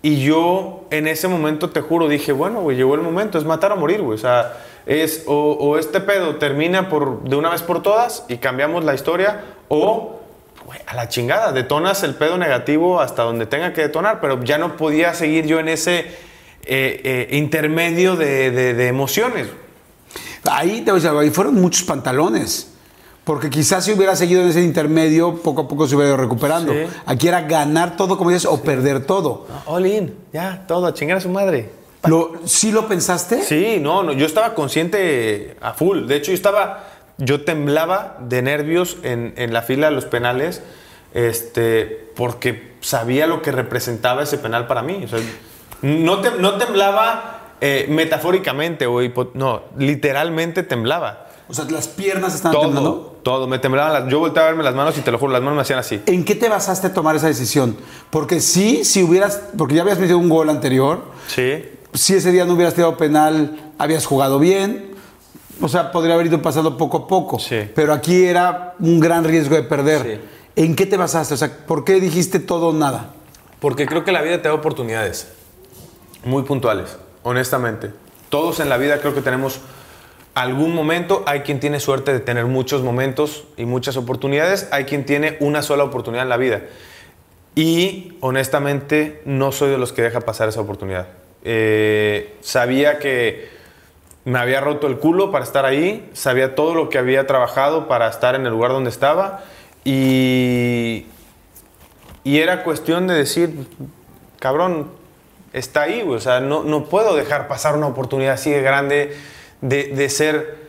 [0.02, 3.72] y yo en ese momento, te juro, dije, bueno, güey, llegó el momento, es matar
[3.72, 4.16] o morir, güey.
[4.16, 4.54] O sea,
[4.86, 8.94] es o, o este pedo termina por, de una vez por todas y cambiamos la
[8.94, 10.20] historia o...
[10.66, 14.58] güey, A la chingada, detonas el pedo negativo hasta donde tenga que detonar, pero ya
[14.58, 19.48] no podía seguir yo en ese eh, eh, intermedio de, de- de emociones.
[20.50, 22.72] Ahí te voy a decir algo, ahí fueron muchos pantalones.
[23.24, 26.72] Porque quizás si hubiera seguido en ese intermedio, poco a poco se hubiera ido recuperando.
[26.72, 26.80] Sí.
[27.06, 29.46] Aquí era ganar todo, como dices, o perder todo.
[29.66, 31.70] All in, ya, todo, a chingar a su madre.
[32.06, 33.44] Lo, ¿Sí lo pensaste?
[33.44, 36.06] Sí, no, no, yo estaba consciente a full.
[36.08, 36.86] De hecho, yo estaba,
[37.18, 40.62] yo temblaba de nervios en, en la fila de los penales,
[41.14, 45.02] este, porque sabía lo que representaba ese penal para mí.
[45.04, 45.20] O sea,
[45.82, 51.26] no, tem- no temblaba eh, metafóricamente, o hipo- no, literalmente temblaba.
[51.50, 52.92] O sea, las piernas estaban temblando.
[52.94, 55.32] Todo, todo, me temblaban las, yo volteaba a verme las manos y te lo juro,
[55.32, 56.02] las manos me hacían así.
[56.06, 57.78] ¿En qué te basaste a tomar esa decisión?
[58.10, 61.64] Porque sí, si hubieras, porque ya habías metido un gol anterior, Sí.
[61.94, 64.92] si ese día no hubieras tirado penal, habías jugado bien.
[65.62, 67.40] O sea, podría haber ido pasando poco a poco.
[67.40, 67.62] Sí.
[67.74, 70.22] Pero aquí era un gran riesgo de perder.
[70.56, 70.62] Sí.
[70.64, 71.34] ¿En qué te basaste?
[71.34, 73.14] O sea, ¿por qué dijiste todo o nada?
[73.60, 75.30] Porque creo que la vida te da oportunidades
[76.26, 76.98] muy puntuales,
[77.28, 77.92] honestamente.
[78.30, 79.60] Todos en la vida creo que tenemos
[80.34, 81.24] algún momento.
[81.28, 84.70] Hay quien tiene suerte de tener muchos momentos y muchas oportunidades.
[84.72, 86.62] Hay quien tiene una sola oportunidad en la vida.
[87.54, 91.08] Y honestamente no soy de los que deja pasar esa oportunidad.
[91.44, 93.50] Eh, sabía que
[94.24, 98.10] me había roto el culo para estar ahí, sabía todo lo que había trabajado para
[98.10, 99.44] estar en el lugar donde estaba
[99.84, 101.08] y,
[102.24, 103.68] y era cuestión de decir,
[104.40, 104.97] cabrón,
[105.54, 106.18] está ahí, güey.
[106.18, 109.16] O sea, no, no puedo dejar pasar una oportunidad así de grande
[109.62, 110.68] de, de ser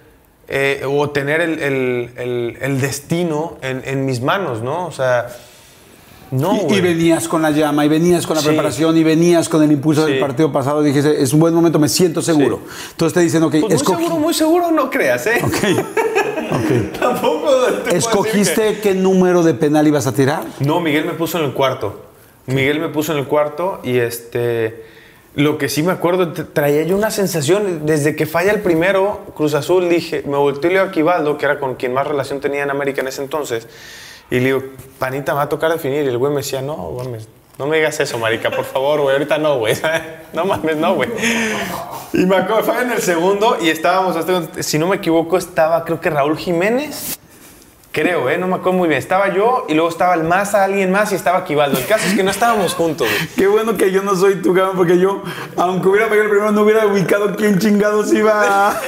[0.48, 4.86] eh, o tener el, el- el- el destino en, en mis manos, ¿no?
[4.86, 5.26] O sea,
[6.30, 8.48] no, y, venías con la llama, y venías con la Sí.
[8.48, 10.12] preparación, y venías con el impulso Sí.
[10.12, 10.82] del partido pasado.
[10.82, 12.60] Dijiste, es un buen momento, me siento seguro.
[12.90, 15.40] Entonces te dicen, ok, Pues muy escogí- seguro, muy seguro, no creas, ¿eh?
[17.00, 20.42] Tampoco te puedo decir ¿escogiste qué número de penal ibas a tirar?
[20.60, 22.07] No, Miguel me puso en el cuarto.
[22.48, 24.84] Miguel me puso en el cuarto y este.
[25.34, 29.20] Lo que sí me acuerdo, tra- traía yo una sensación, desde que falla el primero,
[29.36, 32.40] Cruz Azul, dije, me volteé y le a Quivaldo, que era con quien más relación
[32.40, 33.68] tenía en América en ese entonces,
[34.30, 34.62] y le digo,
[34.98, 36.04] panita, me va a tocar definir.
[36.04, 37.06] Y el güey me decía, no, güey,
[37.56, 39.74] no me digas eso, marica, por favor, güey, ahorita no, güey.
[40.32, 41.08] No mames, no, güey.
[42.12, 45.84] Y me acuerdo, fue en el segundo y estábamos, hasta- si no me equivoco, estaba
[45.84, 47.18] creo que Raúl Jiménez.
[47.90, 48.36] Creo, ¿eh?
[48.36, 48.98] No me acuerdo muy bien.
[48.98, 51.78] Estaba yo y luego estaba el más, alguien más y estaba Quivaldo.
[51.78, 53.28] El caso es que no estábamos juntos, güey.
[53.36, 55.22] Qué bueno que yo no soy tu cabrón, porque yo,
[55.56, 58.80] aunque hubiera pegado el primero, no hubiera ubicado quién chingados iba a,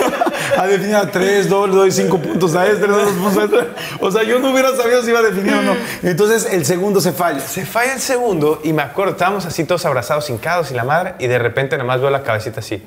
[0.58, 3.70] a definir a tres, dos, doy cinco puntos a este, dos puntos a este.
[4.00, 5.76] O sea, yo no hubiera sabido si iba a definir o no.
[6.02, 7.40] Entonces, el segundo se falla.
[7.40, 11.14] Se falla el segundo y me acuerdo, estábamos así todos abrazados, hincados y la madre,
[11.18, 12.86] y de repente nada más veo la cabecita así.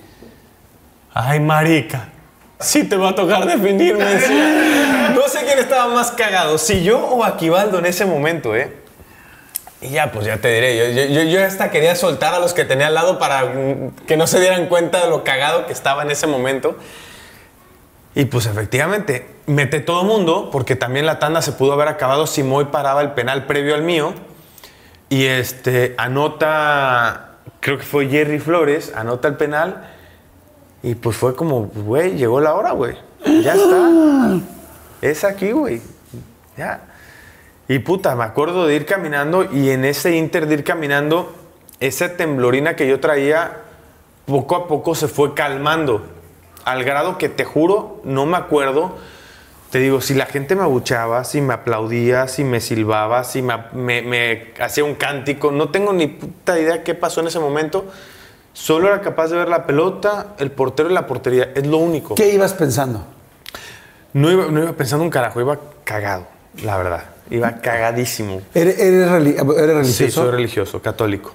[1.11, 2.09] Ay, marica.
[2.59, 4.05] Sí te va a tocar definirme.
[5.53, 8.73] Quién estaba más cagado, si yo o Aquivaldo en ese momento, ¿eh?
[9.81, 10.77] Y ya, pues ya te diré.
[10.77, 13.95] Yo, yo- yo, yo hasta quería soltar a los que tenía al lado para mm,
[14.07, 16.77] que no se dieran cuenta de lo cagado que estaba en ese momento.
[18.15, 22.43] Y pues efectivamente, mete todo mundo, porque también la tanda se pudo haber acabado si
[22.43, 24.13] Moy paraba el penal previo al mío.
[25.09, 29.89] Y este, anota, creo que fue Jerry Flores, anota el penal.
[30.81, 32.95] Y pues fue como, güey, llegó la hora, güey.
[33.25, 34.37] Ya está.
[35.03, 35.81] Es aquí, güey.
[36.57, 36.81] Ya.
[37.67, 41.33] Y puta, me acuerdo de ir caminando y en ese inter de ir caminando,
[41.81, 43.57] esa temblorina que yo traía,
[44.25, 46.03] poco a poco se fue calmando.
[46.63, 48.95] Al grado que te juro, no me acuerdo.
[49.71, 53.57] Te digo, si la gente me abuchaba, si me aplaudía, si me silbaba, si me,
[53.73, 57.85] me- hacía un cántico, no tengo ni puta idea qué pasó en ese momento.
[58.53, 61.51] Solo era capaz de ver la pelota, el portero y la portería.
[61.55, 62.15] Es lo único.
[62.15, 63.03] ¿Qué ibas pensando?
[64.14, 66.28] No iba, no iba pensando un carajo, iba cagado,
[66.64, 67.03] la verdad.
[67.30, 68.41] Iba cagadísimo.
[68.53, 70.22] ¿Eres, eres eres Sí, religioso?
[70.24, 71.34] soy religioso, católico.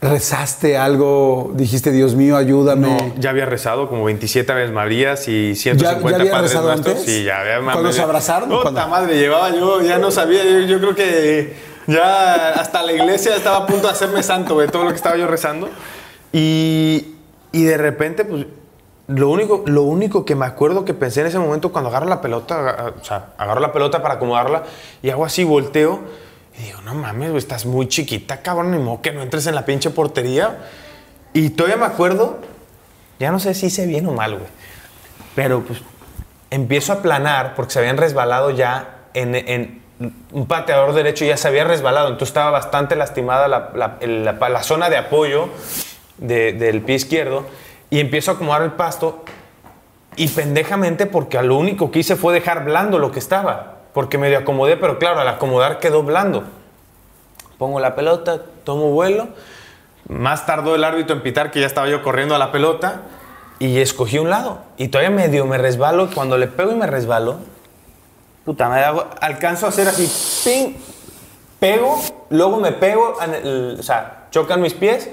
[0.00, 1.52] ¿Rezaste algo?
[1.54, 2.88] Dijiste, Dios mío, ayúdame.
[2.88, 6.68] No, ya había rezado como 27 Aves Marías y 150 ¿Ya- ya había Padres rezado
[6.68, 6.96] Nuestros.
[6.98, 7.12] antes?
[7.12, 8.48] Sí, ya había ¿Cuándo se abrazaron?
[8.48, 8.88] Puta ¿Cuándo?
[8.88, 10.42] madre, llevaba yo, ya no sabía.
[10.44, 11.54] Yo, yo creo que
[11.86, 15.16] ya hasta la iglesia estaba a punto de hacerme santo de todo lo que estaba
[15.16, 15.70] yo rezando.
[16.32, 17.14] Y,
[17.52, 18.46] y de repente, pues,
[19.14, 22.20] lo único, lo único que me acuerdo que pensé en ese momento cuando agarro la
[22.20, 24.62] pelota, o sea, agarro la pelota para acomodarla
[25.02, 26.00] y hago así, volteo
[26.58, 29.54] y digo, no mames, güey, estás muy chiquita, cabrón, ni modo que no entres en
[29.54, 30.58] la pinche portería.
[31.32, 32.38] Y todavía me acuerdo,
[33.18, 34.46] ya no sé si hice bien o mal, güey,
[35.34, 35.80] pero pues
[36.50, 39.82] empiezo a planar porque se habían resbalado ya en, en
[40.32, 43.98] un pateador derecho, ya se había resbalado, entonces estaba bastante lastimada la, la-
[44.48, 45.48] la- zona de apoyo
[46.18, 47.46] de- del pie izquierdo
[47.92, 49.22] y empiezo a acomodar el pasto
[50.16, 54.16] y pendejamente porque a lo único que hice fue dejar blando lo que estaba, porque
[54.16, 56.44] medio acomodé, pero claro, al acomodar quedó blando.
[57.58, 59.28] Pongo la pelota, tomo vuelo,
[60.08, 63.02] más tardó el árbitro en pitar que ya estaba yo corriendo a la pelota
[63.58, 64.62] y escogí un lado.
[64.78, 67.40] Y todavía medio me resbalo, cuando le pego y me resbalo,
[68.46, 68.82] puta, me
[69.20, 70.10] alcanzo a hacer así,
[70.42, 70.76] ping,
[71.60, 73.18] pego, luego me pego,
[73.78, 75.10] o sea, chocan mis pies,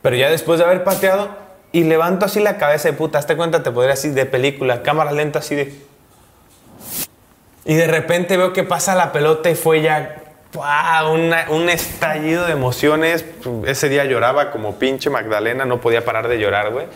[0.00, 3.62] pero ya después de haber pateado y levanto así la cabeza de puta, hazte cuenta,
[3.62, 5.74] te podría así de película, cámara lenta así de...
[7.64, 10.16] Y de repente veo que pasa la pelota y fue ya
[11.12, 13.24] una- un estallido de emociones.
[13.66, 16.86] Ese día lloraba como pinche Magdalena, no podía parar de llorar, güey.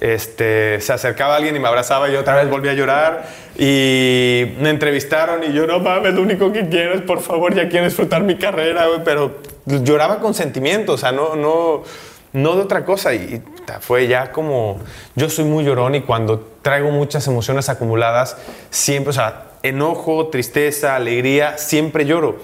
[0.00, 3.26] Este, se acercaba alguien y me abrazaba y otra vez volví a llorar.
[3.56, 7.68] Y me entrevistaron y yo, no mames, lo único que quiero es, por favor, ya
[7.68, 9.00] quiero disfrutar mi carrera, güey.
[9.04, 11.82] Pero lloraba con sentimiento, o sea, no, no,
[12.32, 13.14] no de otra cosa.
[13.14, 13.42] Y,
[13.80, 14.78] fue ya como,
[15.14, 18.36] yo soy muy llorón y cuando traigo muchas emociones acumuladas,
[18.70, 22.38] siempre, o sea, enojo, tristeza, alegría, siempre lloro.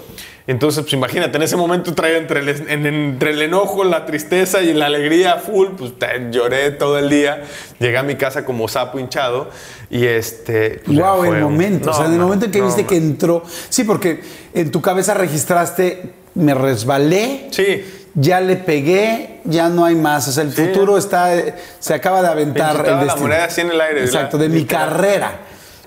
[0.47, 4.61] Entonces, pues imagínate, en ese momento traigo entre el, en- entre el enojo, la tristeza
[4.61, 5.93] y la alegría full, pues
[6.29, 7.41] lloré todo el día.
[7.79, 9.49] Llegué a mi casa como sapo hinchado
[9.89, 10.81] y este...
[10.85, 11.89] pues, Wow, el un- momento.
[11.89, 12.89] o sea, en el momento en que no, viste man.
[12.89, 13.43] que entró.
[13.69, 14.21] Sí, porque
[14.53, 17.47] en tu cabeza registraste, me resbalé.
[17.49, 17.83] Sí.
[18.17, 20.27] Ya le pegué, ya no hay más.
[20.29, 20.65] O sea, el Sí.
[20.65, 21.31] futuro está,
[21.79, 23.27] se acaba de aventar el la destino.
[23.27, 25.39] moneda así en el aire, Exacto, la- de mi carrera.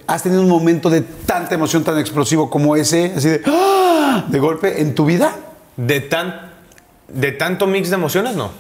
[0.07, 4.25] Has tenido un momento de tanta emoción tan explosivo como ese, así de, ¡ah!
[4.29, 5.33] de golpe en tu vida.
[5.77, 6.53] De, tan,
[7.09, 8.51] de tanto mix de emociones, no.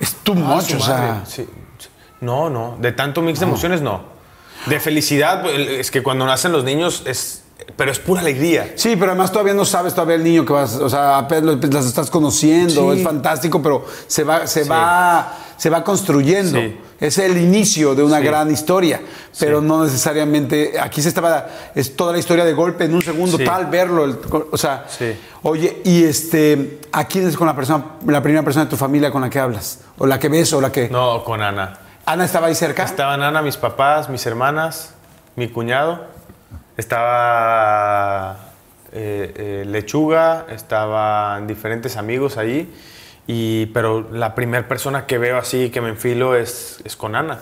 [0.00, 0.94] Es tu Ah, much, su o sea.
[0.98, 1.46] madre, sí,
[1.78, 1.88] sí.
[2.20, 4.02] No, no, de tanto mix de emociones no.
[4.66, 7.42] De felicidad, es que cuando nacen los niños es,
[7.76, 8.72] pero es pura alegría.
[8.76, 11.86] Sí, pero además todavía no sabes todavía el niño que vas, o sea, apenas las
[11.86, 12.98] estás conociendo, Sí.
[12.98, 14.68] es fantástico, pero se va, se Sí.
[14.68, 16.58] va, se va construyendo.
[16.58, 16.76] Sí.
[17.00, 19.00] Es el inicio de una gran historia,
[19.38, 20.78] pero no necesariamente.
[20.80, 23.44] Aquí se estaba, es toda la historia de golpe en un segundo, Sí.
[23.44, 24.18] tal verlo, el-
[24.50, 24.86] o sea.
[24.88, 25.16] Sí.
[25.42, 29.12] Oye, y este, ¿a quién es con la persona, la primera persona de tu familia
[29.12, 30.88] con la que hablas, o la que ves, o la que?
[30.88, 31.78] No, con Ana.
[32.04, 32.82] Ana estaba ahí cerca.
[32.84, 34.90] Estaban Ana, mis papás, mis hermanas,
[35.36, 36.17] mi cuñado.
[36.78, 38.38] Estaba
[38.92, 42.72] eh, eh, Lechuga, estaban diferentes amigos ahí.
[43.26, 47.40] Y, pero la primera persona que veo así, que me enfilo, es, es con Ana.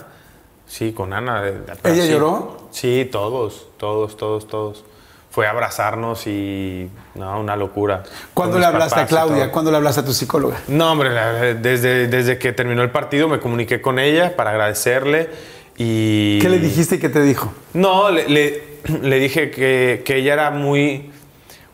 [0.67, 1.43] Sí, con Ana.
[1.83, 2.09] ¿Ella sí.
[2.11, 2.67] lloró?
[2.71, 4.83] Sí, todos, todos, todos, todos.
[5.29, 8.03] Fue a abrazarnos y, no, una locura.
[8.33, 9.51] ¿Cuándo le hablaste a Claudia?
[9.51, 10.57] ¿Cuándo le hablaste a tu psicóloga?
[10.67, 15.29] No, hombre, la- desde, desde que terminó el partido me comuniqué con ella para agradecerle
[15.77, 16.39] y...
[16.39, 17.53] ¿Qué le dijiste y qué te dijo?
[17.73, 18.66] No, le, le-
[19.01, 21.11] le dije que, que ella era muy...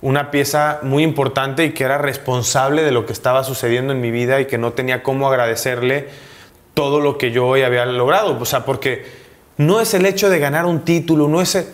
[0.02, 4.12] una pieza muy importante y que era responsable de lo que estaba sucediendo en mi
[4.12, 6.08] vida y que no tenía cómo agradecerle
[6.74, 8.38] todo lo que yo hoy había logrado.
[8.40, 9.06] O sea, porque
[9.58, 11.56] no es el hecho de ganar un título, no es...
[11.56, 11.66] el-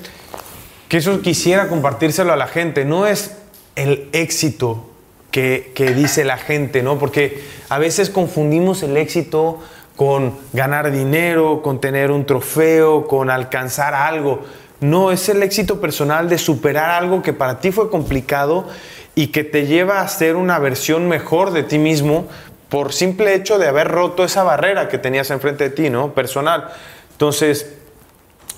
[0.89, 3.37] que eso quisiera compartírselo a la gente, no es
[3.75, 4.89] el éxito
[5.31, 6.97] que, que dice la gente, ¿no?
[6.97, 9.59] Porque a veces confundimos el éxito
[9.95, 14.41] con ganar dinero, con tener un trofeo, con alcanzar algo.
[14.81, 18.67] No, es el éxito personal de superar algo que para ti fue complicado
[19.15, 22.27] y que te lleva a ser una versión mejor de ti mismo
[22.69, 26.13] por simple hecho de haber roto esa barrera que tenías enfrente de ti, ¿no?
[26.13, 26.69] Personal.
[27.11, 27.75] Entonces,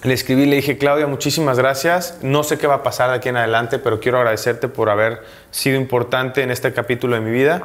[0.03, 2.17] le escribí, le dije, Claudia, muchísimas gracias.
[2.21, 5.21] No sé qué va a pasar de aquí en adelante, pero quiero agradecerte por haber
[5.51, 7.63] sido importante en este capítulo de mi vida.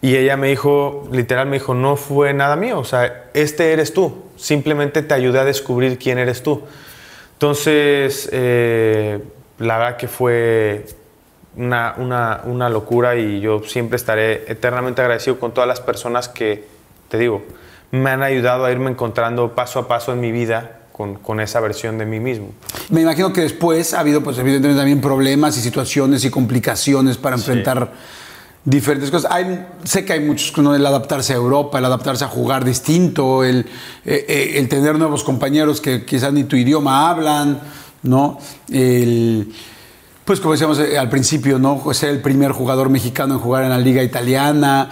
[0.00, 3.94] Y ella me dijo, literal me dijo, no fue nada mío, o sea, este eres
[3.94, 4.24] tú.
[4.36, 6.62] Simplemente te ayudé a descubrir quién eres tú.
[7.42, 9.18] Entonces, eh,
[9.58, 10.86] la verdad que fue
[11.56, 16.64] una, una, una, locura y yo siempre estaré eternamente agradecido con todas las personas que,
[17.08, 17.42] te digo,
[17.90, 21.58] me han ayudado a irme encontrando paso a paso en mi vida con, con, esa
[21.58, 22.52] versión de mí mismo.
[22.90, 27.34] Me imagino que después ha habido, pues evidentemente también problemas y situaciones y complicaciones para
[27.34, 27.90] enfrentar
[28.64, 29.30] diferentes cosas.
[29.30, 30.74] Hay, sé que hay muchos, ¿no?
[30.74, 33.66] el adaptarse a Europa, el adaptarse a jugar distinto, el,
[34.04, 37.60] eh, eh, el tener nuevos compañeros que quizás ni tu idioma hablan,
[38.02, 38.38] ¿no?
[38.70, 39.52] El,
[40.24, 41.82] pues como decíamos eh, al principio, ¿no?
[41.92, 44.90] Ser el primer jugador mexicano en jugar en la liga italiana,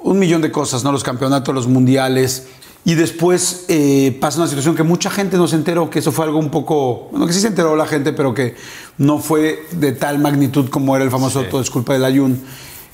[0.00, 0.92] un millón de cosas, ¿no?
[0.92, 2.48] Los campeonatos, los mundiales.
[2.84, 6.24] Y después eh, pasa una situación que mucha gente no se enteró, que eso fue
[6.24, 8.54] algo un poco, bueno, que sí se enteró la gente, pero que
[8.98, 11.48] no fue de tal magnitud como era el famoso sí.
[11.50, 12.40] Todo es culpa del ayun.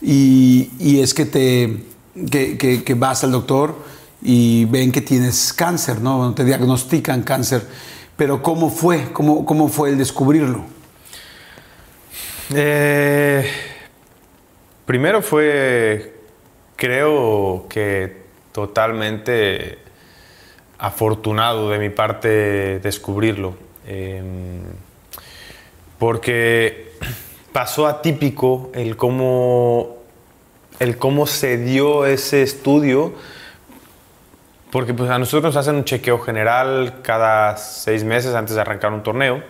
[0.03, 1.85] Y, es que te
[2.31, 3.77] que, que, vas al doctor
[4.21, 6.35] y ven que tienes cáncer, ¿no?
[6.35, 7.67] Te diagnostican cáncer.
[8.17, 9.13] Pero ¿cómo fue?
[9.13, 10.65] ¿Cómo, cómo fue el descubrirlo?
[12.55, 13.49] Eh,
[14.85, 16.17] primero fue,
[16.77, 18.23] creo que
[18.53, 19.79] totalmente
[20.79, 23.55] afortunado de mi parte descubrirlo.
[23.87, 24.23] Eh,
[25.99, 26.93] porque
[27.53, 29.99] pasó atípico el cómo,
[30.79, 33.13] el cómo se dio ese estudio,
[34.71, 38.93] porque pues a nosotros nos hacen un chequeo general cada seis meses antes de arrancar
[38.93, 39.43] un torneo.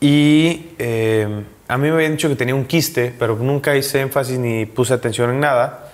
[0.00, 4.38] Y eh, a mí me habían dicho que tenía un quiste, pero nunca hice énfasis
[4.38, 5.90] ni puse atención en nada.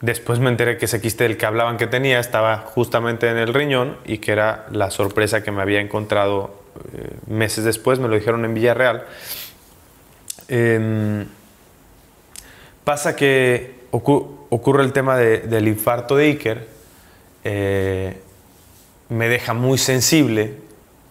[0.00, 3.54] Después me enteré que ese quiste del que hablaban que tenía estaba justamente en el
[3.54, 6.62] riñón y que era la sorpresa que me había encontrado
[6.92, 9.04] eh, meses después, me lo dijeron en Villarreal.
[10.54, 11.24] Eh,
[12.84, 16.68] pasa que ocu ocurre el tema de, del infarto de Iker,
[17.42, 18.20] eh,
[19.08, 20.56] me deja muy sensible,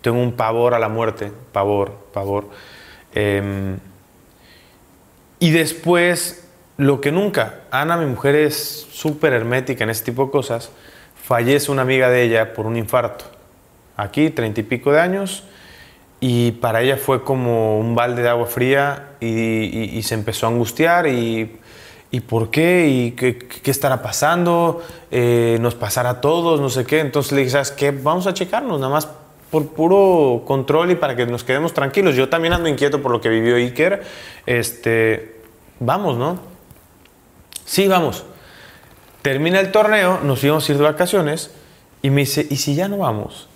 [0.01, 2.49] tengo un pavor a la muerte, pavor, pavor.
[3.15, 3.77] Eh,
[5.39, 10.31] y después, lo que nunca, Ana, mi mujer, es súper hermética en este tipo de
[10.31, 10.69] cosas,
[11.15, 13.25] fallece una amiga de ella por un infarto,
[13.97, 15.45] aquí, treinta y pico de años,
[16.21, 20.45] y para ella fue como un balde de agua fría y, y, y se empezó
[20.45, 21.57] a angustiar y,
[22.11, 26.85] y por qué y qué, qué estará pasando, eh, nos pasará a todos, no sé
[26.85, 26.99] qué.
[26.99, 27.91] Entonces le dije, ¿sabes qué?
[27.91, 29.09] Vamos a checarnos, nada más
[29.49, 32.15] por puro control y para que nos quedemos tranquilos.
[32.15, 34.03] Yo también ando inquieto por lo que vivió Iker.
[34.45, 35.41] Este,
[35.79, 36.39] vamos, ¿no?
[37.65, 38.25] Sí, vamos.
[39.21, 41.51] Termina el torneo, nos íbamos a ir de vacaciones
[42.01, 43.47] y me dice, ¿y si ya no vamos?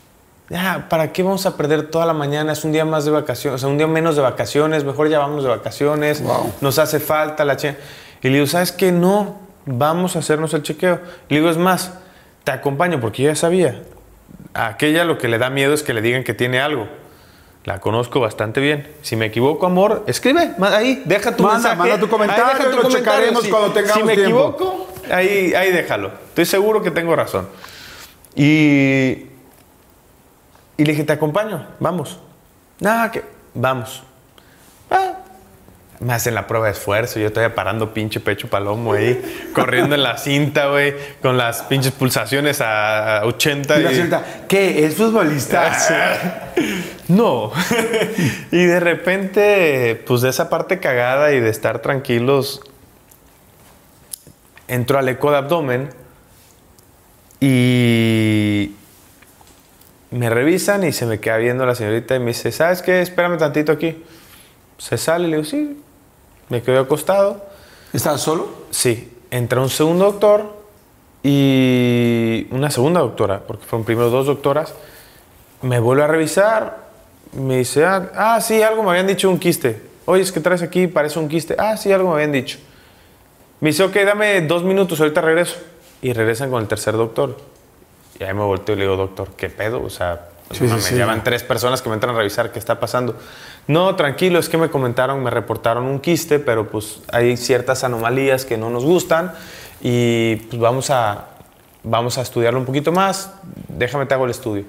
[0.49, 2.53] Ya, ¿para qué vamos a perder toda la mañana?
[2.53, 5.17] Es un día más de vacaciones, o sea, un día menos de vacaciones, mejor ya
[5.19, 6.53] vamos de vacaciones, wow.
[6.61, 7.75] nos hace falta la ch
[8.21, 8.91] Y le digo, ¿sabes qué?
[8.91, 10.99] No, vamos a hacernos el chequeo.
[11.29, 11.93] Le digo, es más,
[12.43, 13.81] te acompaño porque yo ya sabía.
[14.53, 16.87] A aquella lo que le da miedo es que le digan que tiene algo.
[17.63, 18.87] La conozco bastante bien.
[19.01, 21.77] Si me equivoco, amor, escribe ahí, deja tu manda, mensaje.
[21.77, 23.19] Manda tu comentario, ahí deja tu lo comentario.
[23.19, 24.49] checaremos si, cuando tengamos Si me tiempo.
[24.55, 26.11] equivoco, ahí, ahí déjalo.
[26.29, 27.47] Estoy seguro que tengo razón.
[28.35, 29.25] Y,
[30.77, 32.19] y le dije, te acompaño, vamos.
[32.79, 33.23] Nada, que
[33.53, 34.03] vamos.
[34.91, 35.13] Ah,
[35.99, 40.03] me hacen la prueba de esfuerzo, yo estoy parando pinche pecho palomo ahí, corriendo en
[40.03, 43.79] la cinta, güey, con las pinches pulsaciones a 80.
[43.79, 44.85] Y la cinta, ¿qué?
[44.85, 45.71] ¿Es futbolista?
[47.07, 47.51] no.
[48.51, 52.61] y de repente, pues de esa parte cagada y de estar tranquilos,
[54.67, 55.89] entro al eco de abdomen
[57.39, 58.75] y
[60.15, 63.01] me revisan y se me queda viendo la señorita y me dice, ¿sabes qué?
[63.01, 64.01] Espérame tantito aquí.
[64.77, 65.77] Se sale y le digo, sí.
[66.47, 67.45] Me quedo acostado.
[67.91, 68.47] ¿Estabas solo?
[68.69, 69.11] Sí.
[69.29, 70.55] Entra un segundo doctor
[71.21, 74.73] y una segunda doctora, porque fueron primero dos doctoras.
[75.61, 76.85] Me vuelve a revisar.
[77.33, 79.81] Me dice, ah, ah, sí, algo me habían dicho un quiste.
[80.05, 81.55] Oye, es que traes aquí, parece un quiste.
[81.57, 82.57] Ah, sí, algo me habían dicho.
[83.59, 85.57] Me dice, ok, dame dos minutos, ahorita regreso.
[86.01, 87.35] Y regresan con el tercer doctor.
[88.19, 89.83] Y ahí me volteo y le digo, doctor, ¿qué pedo?
[89.83, 90.95] O sea, Sí, no, sí, me sí.
[90.95, 93.15] llaman tres personas que me entran a revisar qué está pasando.
[93.67, 98.45] No, tranquilo, es que me comentaron, me reportaron un quiste, pero pues hay ciertas anomalías
[98.45, 99.33] que no nos gustan
[99.81, 101.25] y pues vamos a,
[101.83, 103.31] vamos a estudiarlo un poquito más,
[103.69, 104.65] déjame te hago el estudio.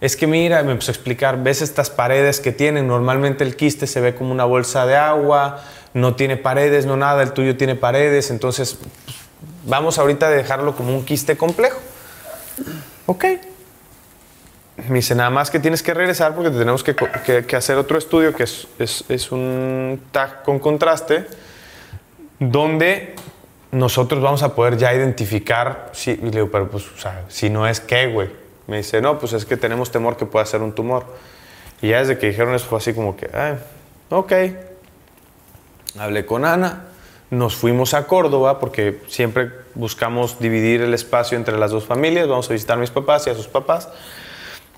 [0.00, 3.86] Es que mira, me empezó a explicar, ves estas paredes que tienen, normalmente el quiste
[3.86, 5.62] se ve como una bolsa de agua,
[5.94, 9.16] no tiene paredes, no nada, el tuyo tiene paredes, entonces pues,
[9.64, 11.78] vamos ahorita a dejarlo como un quiste complejo.
[13.06, 13.24] Ok.
[14.88, 16.94] Me dice, nada más que tienes que regresar porque tenemos que,
[17.56, 21.26] hacer otro estudio que es, es- es un TAC con contraste,
[22.40, 23.14] donde
[23.70, 27.50] nosotros vamos a poder ya identificar, si, y le digo, pero pues, o sea, si
[27.50, 28.30] no es qué, güey.
[28.66, 31.04] Me dice, no, pues es que tenemos temor que pueda ser un tumor.
[31.82, 33.56] Y ya desde que dijeron eso fue así como que, ah,
[34.10, 34.32] ok.
[35.98, 36.84] Hablé con Ana,
[37.34, 42.28] nos fuimos a Córdoba porque siempre buscamos dividir el espacio entre las dos familias.
[42.28, 43.88] Vamos a visitar a mis papás y a sus papás.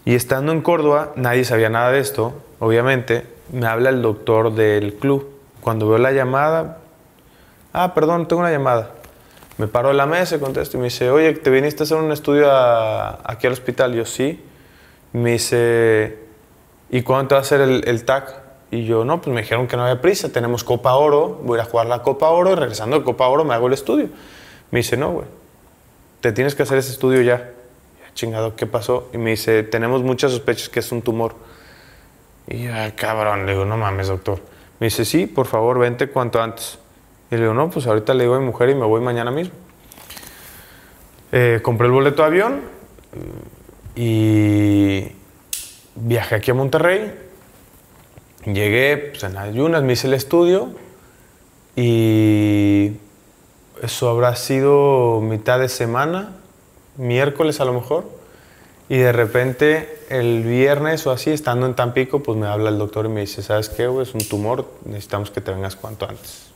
[0.05, 3.27] Y estando en Córdoba, nadie sabía nada de esto, obviamente.
[3.53, 5.29] Me habla el doctor del club.
[5.61, 6.79] Cuando veo la llamada,
[7.73, 8.91] ah, perdón, tengo una llamada.
[9.59, 12.13] Me paro de la mesa contesto y me dice, oye, ¿te viniste a hacer un
[12.13, 13.95] estudio a- aquí al hospital?
[13.95, 14.43] Yo sí.
[15.13, 16.19] Me dice,
[16.91, 18.46] ¿y cuándo te va a hacer el, el TAC?
[18.71, 21.65] Y yo, no, pues me dijeron que no había prisa, tenemos Copa Oro, voy a
[21.65, 24.09] jugar la Copa Oro y regresando de Copa Oro me hago el estudio.
[24.71, 25.27] Me dice, no, güey,
[26.21, 27.53] te tienes que hacer ese estudio ya.
[28.15, 29.09] Chingado, ¿qué pasó?
[29.13, 31.35] Y me dice, tenemos muchas sospechas que es un tumor.
[32.49, 34.41] Y yo, "Ay, cabrón, le digo, no mames, doctor.
[34.81, 36.79] Me dice, sí, por favor, vente cuanto antes.
[37.31, 39.31] Y le digo, no, pues ahorita le digo a mi mujer y me voy mañana
[39.31, 39.55] mismo.
[41.33, 42.61] Eh, compré el boleto de avión
[43.97, 45.13] eh, y
[45.97, 47.26] viajé aquí a Monterrey.
[48.47, 50.71] Llegué pues, en ayunas, me hice el estudio
[51.75, 52.93] y
[53.83, 56.37] eso habrá sido mitad de semana,
[56.97, 58.09] miércoles a lo mejor.
[58.89, 63.07] Y de repente el viernes o así, estando en Tampico, pues me habla el doctor
[63.07, 63.91] y me dice, ¿sabes qué?
[64.01, 66.47] Es un tumor, necesitamos que te vengas cuanto antes.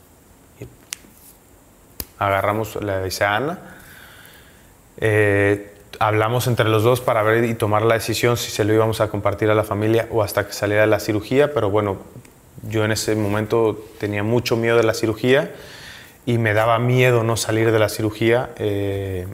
[2.17, 3.59] Agarramos, le dice a Ana,
[4.97, 5.70] eh,
[6.01, 9.09] hablamos entre los dos para ver y tomar la decisión si se lo íbamos a
[9.09, 11.97] compartir a la familia o hasta que saliera la cirugía, pero bueno,
[12.67, 15.51] yo en ese momento tenía mucho miedo de la cirugía
[16.25, 18.49] y me daba miedo no salir de la cirugía.
[18.57, 19.27] eh,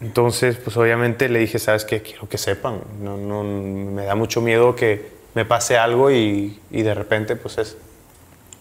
[0.00, 2.00] entonces, pues obviamente le dije, ¿sabes qué?
[2.02, 6.82] Quiero que sepan, no, no, me da mucho miedo que me pase algo y, y
[6.82, 7.76] de repente, pues es,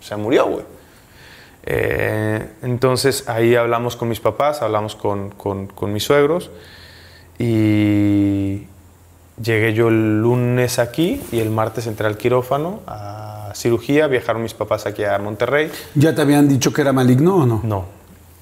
[0.01, 0.65] se murió, güey.
[1.63, 6.49] Eh, entonces ahí hablamos con mis papás, hablamos con- con mis suegros
[7.39, 8.63] y
[9.41, 14.53] llegué yo el lunes aquí y el martes entré al quirófano a cirugía, viajaron mis
[14.53, 15.71] papás aquí a Monterrey.
[15.95, 17.61] ¿Ya te habían dicho que era maligno o no?
[17.63, 17.85] No,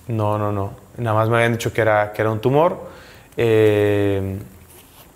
[0.08, 0.72] no, no, no.
[0.98, 2.90] Nada más me habían dicho que era, que era un tumor.
[3.38, 4.38] Eh,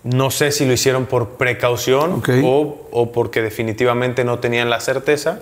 [0.04, 2.28] no sé si lo hicieron por precaución Ok.
[2.44, 5.40] o, o porque definitivamente no tenían la certeza.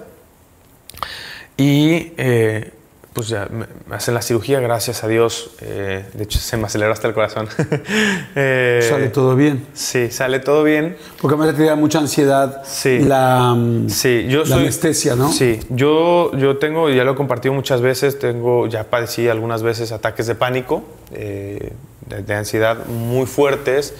[1.57, 2.72] Y eh,
[3.19, 3.66] pues ya me
[3.97, 5.51] hacen la cirugía, gracias a Dios.
[5.61, 7.49] eh, de hecho, se me aceleró hasta el corazón.
[8.37, 9.66] Eh, Sale todo bien.
[9.75, 10.97] Sí, sale todo bien.
[11.21, 13.01] Porque además te da mucha ansiedad Sí.
[13.01, 13.57] la,
[13.89, 14.59] Sí, yo la soy.
[14.61, 15.33] anestesia, ¿no?
[15.33, 19.91] Sí, yo, yo tengo, ya lo he compartido muchas veces, tengo, ya padecí algunas veces
[19.91, 21.73] ataques de pánico, eh,
[22.07, 23.95] de, de ansiedad muy fuertes.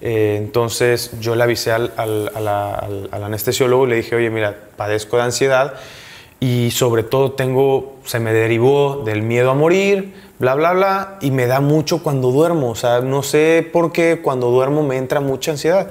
[0.00, 4.30] Entonces yo le avisé al, al- a la- al- al anestesiólogo y le dije, oye,
[4.30, 5.74] mira, padezco de ansiedad
[6.40, 11.30] y sobre todo tengo, se me derivó del miedo a morir, bla, bla, bla, y
[11.30, 12.70] me da mucho cuando duermo.
[12.70, 15.90] O sea, no sé por qué cuando duermo me entra mucha ansiedad.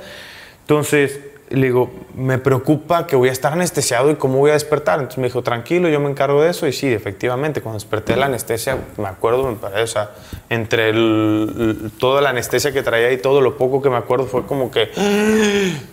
[0.61, 1.19] Entonces,
[1.51, 4.99] le digo, me preocupa que voy a estar anestesiado y cómo voy a despertar.
[4.99, 6.67] Entonces me dijo, tranquilo, yo me encargo de eso.
[6.67, 10.11] Y sí, efectivamente, cuando desperté de la anestesia, me acuerdo, me o sea,
[10.49, 14.45] entre el- toda la anestesia que traía y todo lo poco que me acuerdo fue
[14.45, 14.89] como que,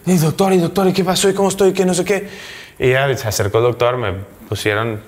[0.06, 1.28] y doctor, y doctor, ¿y qué pasó?
[1.28, 1.72] ¿Y cómo estoy?
[1.72, 2.28] ¿Qué no sé qué?
[2.78, 5.00] Y ya se acercó el doctor, me pusieron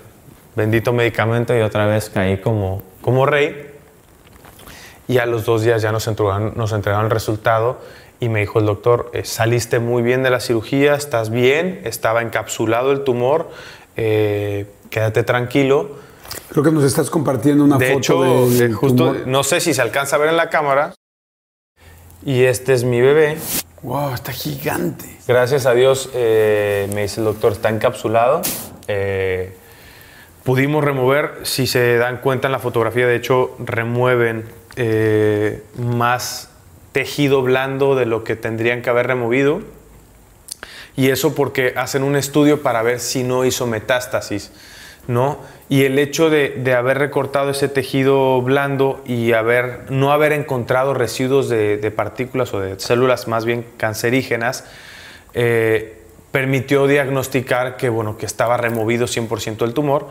[0.57, 3.71] bendito medicamento y otra vez caí como, como rey.
[5.07, 7.81] Y a los dos días ya nos entregaron, nos entregaron el resultado
[8.21, 12.21] y me dijo el doctor, eh, saliste muy bien de la cirugía, estás bien, estaba
[12.21, 13.51] encapsulado el tumor,
[13.97, 15.97] eh, quédate tranquilo.
[16.51, 19.27] Creo que nos estás compartiendo una de foto hecho, eh, justo, tumor.
[19.27, 20.95] no sé si se alcanza a ver en la cámara.
[22.25, 23.39] Y este es mi bebé.
[23.83, 25.05] Wow, está gigante.
[25.27, 28.43] Gracias a Dios, eh, me dice el doctor, está encapsulado.
[28.89, 29.53] Eh,
[30.45, 34.45] pudimos remover, si se dan cuenta en la fotografía, de hecho, remueven
[34.77, 36.51] eh, más
[36.93, 39.61] tejido blando de lo que tendrían que haber removido.
[40.97, 44.51] Y eso porque hacen un estudio para ver si no hizo metástasis,
[45.07, 45.39] ¿no?
[45.69, 51.49] Y el hecho de, haber recortado ese tejido blando y haber, no haber encontrado residuos
[51.49, 54.65] de, de partículas o de células más bien cancerígenas,
[55.35, 55.98] eh,
[56.33, 60.09] permitió diagnosticar que, bueno, que estaba removido 100% el tumor.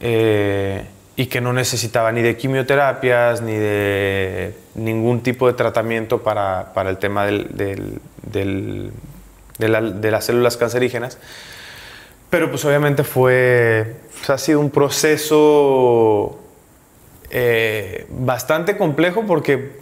[0.00, 0.84] eh,
[1.20, 6.88] y que no necesitaba ni de quimioterapias ni de ningún tipo de tratamiento para, para
[6.88, 7.98] el tema de,
[9.58, 11.18] la, de, las células cancerígenas.
[12.30, 16.40] Pero pues obviamente fue, pues, ha sido un proceso
[17.28, 19.72] eh, bastante complejo porque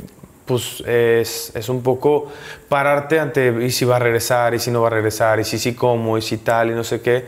[0.48, 2.32] pues es, es, un poco
[2.68, 5.58] pararte ante y si va a regresar y si no va a regresar y si
[5.58, 7.24] sí cómo y si tal y no sé qué.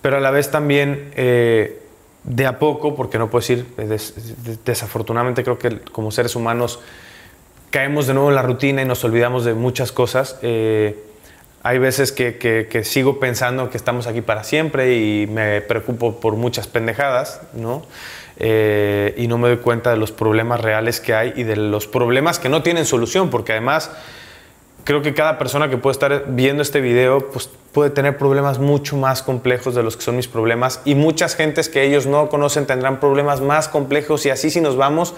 [0.00, 1.10] Pero a la vez también...
[1.16, 1.80] Eh,
[2.24, 3.66] de a poco, porque no puedo decir,
[4.64, 6.80] desafortunadamente creo que como seres humanos
[7.70, 10.38] caemos de nuevo en la rutina y nos olvidamos de muchas cosas.
[10.42, 11.02] Eh,
[11.62, 16.34] hay veces que, que, sigo pensando que estamos aquí para siempre y me preocupo por
[16.34, 17.84] muchas pendejadas, ¿no?
[18.42, 21.86] Eh, y no me doy cuenta de los problemas reales que hay y de los
[21.86, 23.90] problemas que no tienen solución, porque además
[24.84, 28.96] creo que cada persona que puede estar viendo este video pues, puede tener problemas mucho
[28.96, 32.66] más complejos de los que son mis problemas y muchas gentes que ellos no conocen
[32.66, 35.14] tendrán problemas más complejos y así si nos vamos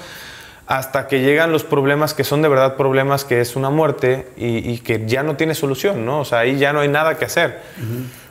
[0.67, 4.79] hasta que llegan los problemas que son de verdad problemas que es una muerte y,
[4.79, 6.21] que ya no tiene solución, ¿no?
[6.21, 7.61] O sea, ahí ya no hay nada que hacer.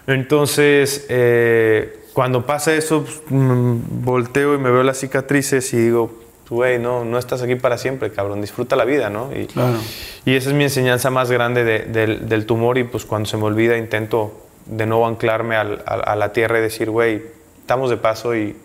[0.08, 6.12] Entonces, eh, cuando pasa eso, pues, mm, volteo y me veo las cicatrices y digo,
[6.52, 9.30] güey, no, no estás aquí para siempre, cabrón, disfruta la vida, ¿no?
[9.34, 9.48] Y,
[10.30, 13.78] y esa es mi enseñanza más grande del tumor y pues cuando se me olvida
[13.78, 14.34] intento
[14.66, 17.22] de nuevo anclarme a, la tierra y decir, güey,
[17.62, 18.56] estamos de paso y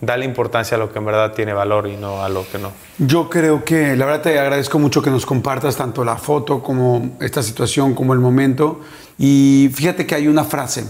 [0.00, 2.72] dale importancia a lo que en verdad tiene valor y no a lo que no.
[2.96, 7.16] Yo creo que, la verdad te agradezco mucho que nos compartas tanto la foto como
[7.20, 8.80] esta situación, como el momento.
[9.18, 10.84] Y fíjate que hay una frase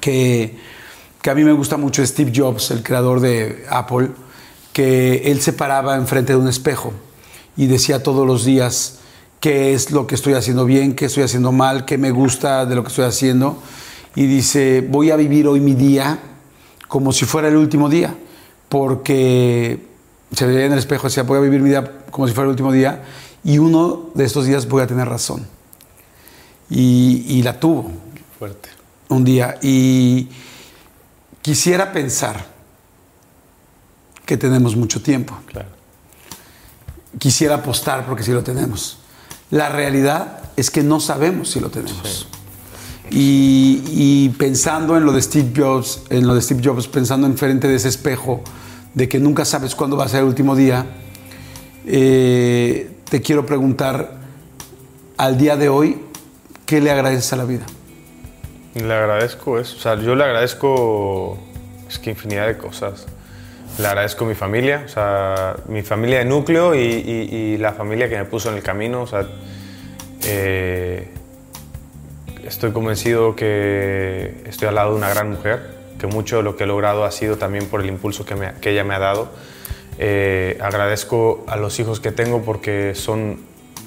[0.00, 0.56] que,
[1.22, 4.10] que a mí me gusta mucho, Steve Jobs, el creador de Apple,
[4.72, 6.92] que él se paraba enfrente de un espejo
[7.56, 8.98] y decía todos los días
[9.38, 12.74] qué es lo que estoy haciendo bien, qué estoy haciendo mal, qué me gusta de
[12.74, 13.62] lo que estoy haciendo.
[14.16, 16.18] Y dice, voy a vivir hoy mi día
[16.88, 18.14] como si fuera el último día,
[18.68, 19.86] porque
[20.32, 22.50] se veía en el espejo, decía, voy a vivir mi día como si fuera el
[22.50, 23.04] último día,
[23.44, 25.46] y uno de estos días voy a tener razón.
[26.68, 27.90] Y, y la tuvo.
[28.38, 28.68] Fuerte.
[29.08, 29.56] Un día.
[29.62, 30.28] Y
[31.42, 32.46] quisiera pensar
[34.24, 35.36] que tenemos mucho tiempo.
[37.18, 38.98] Quisiera apostar porque sí lo tenemos.
[39.50, 42.28] La realidad es que no sabemos si lo tenemos.
[43.10, 47.68] Y, pensando en lo de Steve Jobs, en lo de Steve Jobs, pensando en frente
[47.68, 48.42] de ese espejo,
[48.94, 50.86] de que nunca sabes cuándo va a ser el último día,
[51.84, 54.18] eh, te quiero preguntar,
[55.18, 56.00] al día de hoy,
[56.64, 57.66] ¿qué le agradeces a la vida?
[58.74, 61.38] Le agradezco eso, o sea, yo le agradezco,
[61.88, 63.06] es que infinidad de cosas.
[63.78, 68.16] Le agradezco a mi familia, o sea, mi familia de núcleo y, la familia que
[68.16, 69.02] me puso en el camino.
[69.02, 69.26] O sea,
[70.24, 71.08] eh,
[72.44, 76.64] estoy convencido que estoy al lado de una gran mujer, que mucho de lo que
[76.64, 79.30] he logrado ha sido también por el impulso que, que ella me ha dado.
[79.98, 83.40] Eh, agradezco a los hijos que tengo porque son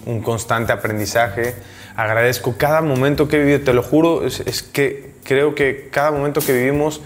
[0.05, 1.55] un constante aprendizaje.
[1.95, 6.41] Agradezco cada momento que he vivido, te lo juro, es, que creo que cada momento
[6.41, 7.01] que vivimos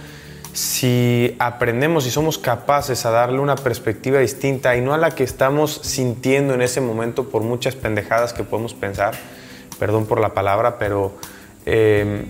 [0.53, 5.23] si aprendemos y somos capaces a darle una perspectiva distinta y no a la que
[5.23, 9.13] estamos sintiendo en ese momento por muchas pendejadas que podemos pensar,
[9.77, 11.13] perdón por la palabra, pero
[11.65, 12.25] em,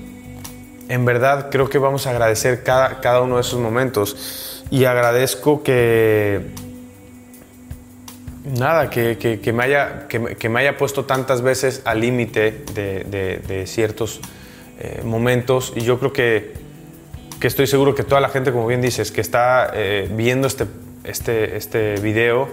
[0.90, 5.64] en verdad creo que vamos a agradecer cada, cada uno de esos momentos y agradezco
[5.64, 6.52] que
[8.44, 14.22] nada, que, me, haya, que, me haya puesto tantas veces al límite de, ciertos
[14.80, 16.70] eh, momentos y yo creo que
[17.40, 20.66] que estoy seguro que toda la gente, como bien dices, que está eh, viendo este,
[21.04, 22.50] este, este video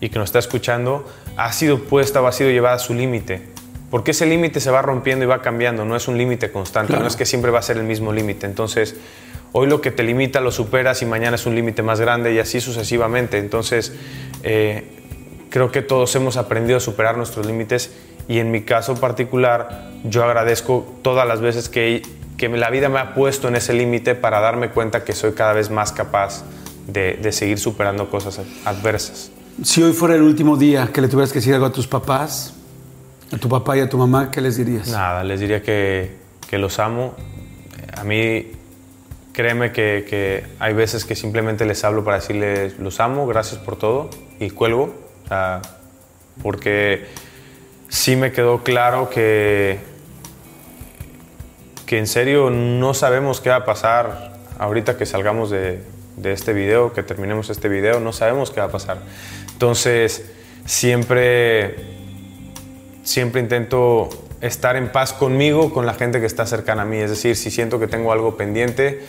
[0.00, 1.06] y que nos está escuchando,
[1.36, 3.42] ha sido puesta o ha sido llevada a su límite.
[3.90, 7.06] Porque ese límite se va rompiendo y va cambiando, no es un límite constante, no
[7.06, 8.46] es que siempre va a ser el mismo límite.
[8.46, 8.96] Entonces,
[9.52, 12.38] hoy lo que te limita lo superas y mañana es un límite más grande y
[12.38, 13.38] así sucesivamente.
[13.38, 13.92] Entonces,
[14.42, 14.99] eh,
[15.50, 17.92] creo que todos hemos aprendido a superar nuestros límites
[18.28, 22.02] y en mi caso particular, yo agradezco todas las veces que
[22.40, 25.52] que la vida me ha puesto en ese límite para darme cuenta que soy cada
[25.52, 26.42] vez más capaz
[26.86, 29.30] de, seguir superando cosas adversas.
[29.62, 32.54] Si hoy fuera el último día que le tuvieras que decir algo a tus papás,
[33.30, 34.88] a tu papá y a tu mamá, ¿qué les dirías?
[34.88, 36.16] Nada, les diría que,
[36.48, 37.14] que los amo.
[37.94, 38.52] A mí,
[39.34, 43.76] créeme que, que, hay veces que simplemente les hablo para decirles los amo, gracias por
[43.76, 44.08] todo
[44.38, 44.94] y cuelgo.
[46.42, 47.06] Porque
[47.88, 49.90] sí me quedó claro que
[51.90, 54.30] que en serio no sabemos qué va a pasar
[54.60, 55.82] ahorita que salgamos de,
[56.22, 58.98] este video, que terminemos este video, no sabemos qué va a pasar.
[59.52, 60.30] Entonces,
[60.66, 61.74] siempre,
[63.02, 64.08] siempre intento
[64.40, 66.98] estar en paz conmigo, con la gente que está cercana a mí.
[66.98, 69.04] Es decir, si siento que tengo algo pendiente,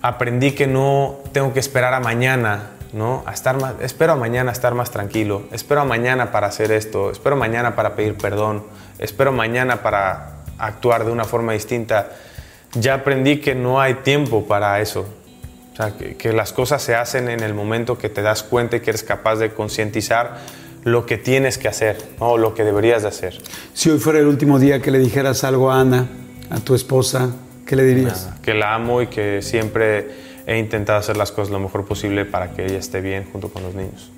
[0.00, 3.22] aprendí que no tengo que esperar a mañana ¿no?
[3.26, 7.10] A estar más, espero a mañana estar más tranquilo, espero a mañana para hacer esto,
[7.10, 8.64] espero mañana para pedir perdón,
[8.98, 12.10] espero mañana para actuar de una forma distinta.
[12.74, 15.06] Ya aprendí que no hay tiempo para eso.
[15.72, 18.76] O sea, que, que las cosas se hacen en el momento que te das cuenta
[18.76, 20.38] y que eres capaz de concientizar
[20.84, 22.36] lo que tienes que hacer, ¿no?
[22.36, 23.38] lo que deberías de hacer.
[23.72, 26.08] Si hoy fuera el último día que le dijeras algo a Ana,
[26.50, 27.30] a tu esposa,
[27.66, 28.30] ¿qué le dirías?
[28.42, 32.52] Que la amo y que siempre he intentado hacer las cosas lo mejor posible para
[32.52, 34.10] que ella esté bien junto con los niños.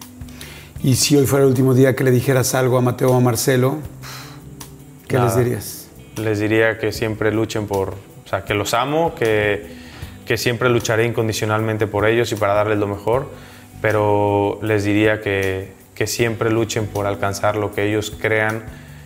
[0.83, 3.21] Y si hoy fuera el último día que le dijeras algo a Mateo o a
[3.21, 3.79] Marcelo,
[5.09, 5.29] ¿qué Nada.
[5.29, 5.89] les dirías?
[6.17, 9.67] Les diría que siempre luchen por, o sea, que los amo, que,
[10.27, 13.31] que siempre lucharé incondicionalmente por ellos y para darles lo mejor,
[13.81, 18.65] pero les diría que, que siempre luchen por alcanzar lo que ellos crean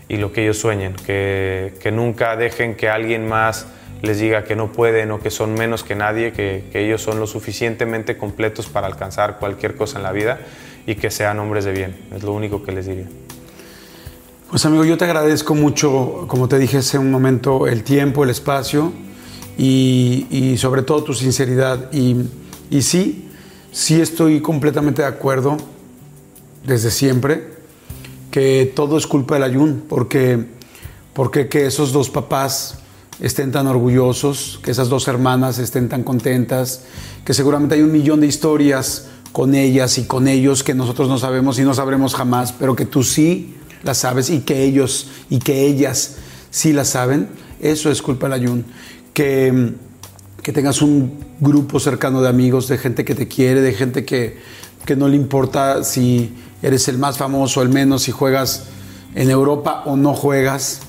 [0.09, 3.67] y lo que ellos sueñen, que, que nunca dejen que alguien más
[4.03, 7.19] les diga que no pueden o que son menos que nadie, que, que ellos son
[7.19, 10.41] lo suficientemente completos para alcanzar cualquier cosa en la vida
[10.87, 11.97] y que sean hombres de bien.
[12.15, 13.07] Es lo único que les diría.
[14.51, 18.31] Pues amigo, yo te agradezco mucho, como te dije hace un momento, el tiempo, el
[18.31, 18.93] espacio
[19.59, 21.93] y, y sobre todo tu sinceridad.
[21.93, 22.17] Y,
[22.71, 23.29] y sí,
[23.73, 25.59] sí estoy completamente de acuerdo
[26.65, 27.59] desde siempre
[28.31, 30.47] que todo es culpa del ayun, porque,
[31.13, 32.79] porque que esos dos papás
[33.21, 36.83] estén tan orgullosos, que esas dos hermanas estén tan contentas,
[37.25, 41.19] que seguramente hay un millón de historias con ellas y con ellos que nosotros no
[41.19, 45.39] sabemos y no sabremos jamás, pero que tú sí las sabes y que ellos y
[45.39, 46.17] que ellas
[46.51, 47.29] sí las saben,
[47.61, 48.65] eso es culpa del ayun.
[49.13, 49.75] Que,
[50.43, 54.39] que tengas un grupo cercano de amigos, de gente que te quiere, de gente que,
[54.87, 56.33] que no le importa si
[56.63, 58.65] eres el más famoso, el menos, si juegas
[59.15, 60.81] en Europa o no juegas.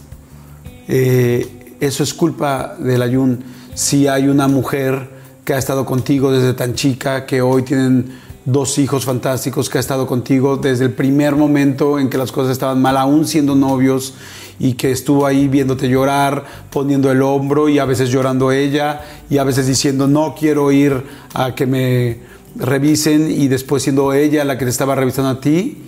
[0.87, 3.43] Eh, eso es culpa del ayun.
[3.73, 5.09] Si hay una mujer
[5.45, 8.11] que ha estado contigo desde tan chica, que hoy tienen
[8.45, 12.51] dos hijos fantásticos, que ha estado contigo desde el primer momento en que las cosas
[12.51, 14.13] estaban mal, aún siendo novios,
[14.59, 19.37] y que estuvo ahí viéndote llorar, poniendo el hombro y a veces llorando ella, y
[19.37, 21.03] a veces diciendo, no quiero ir
[21.33, 22.19] a que me
[22.55, 25.83] revisen, y después siendo ella la que te estaba revisando a ti.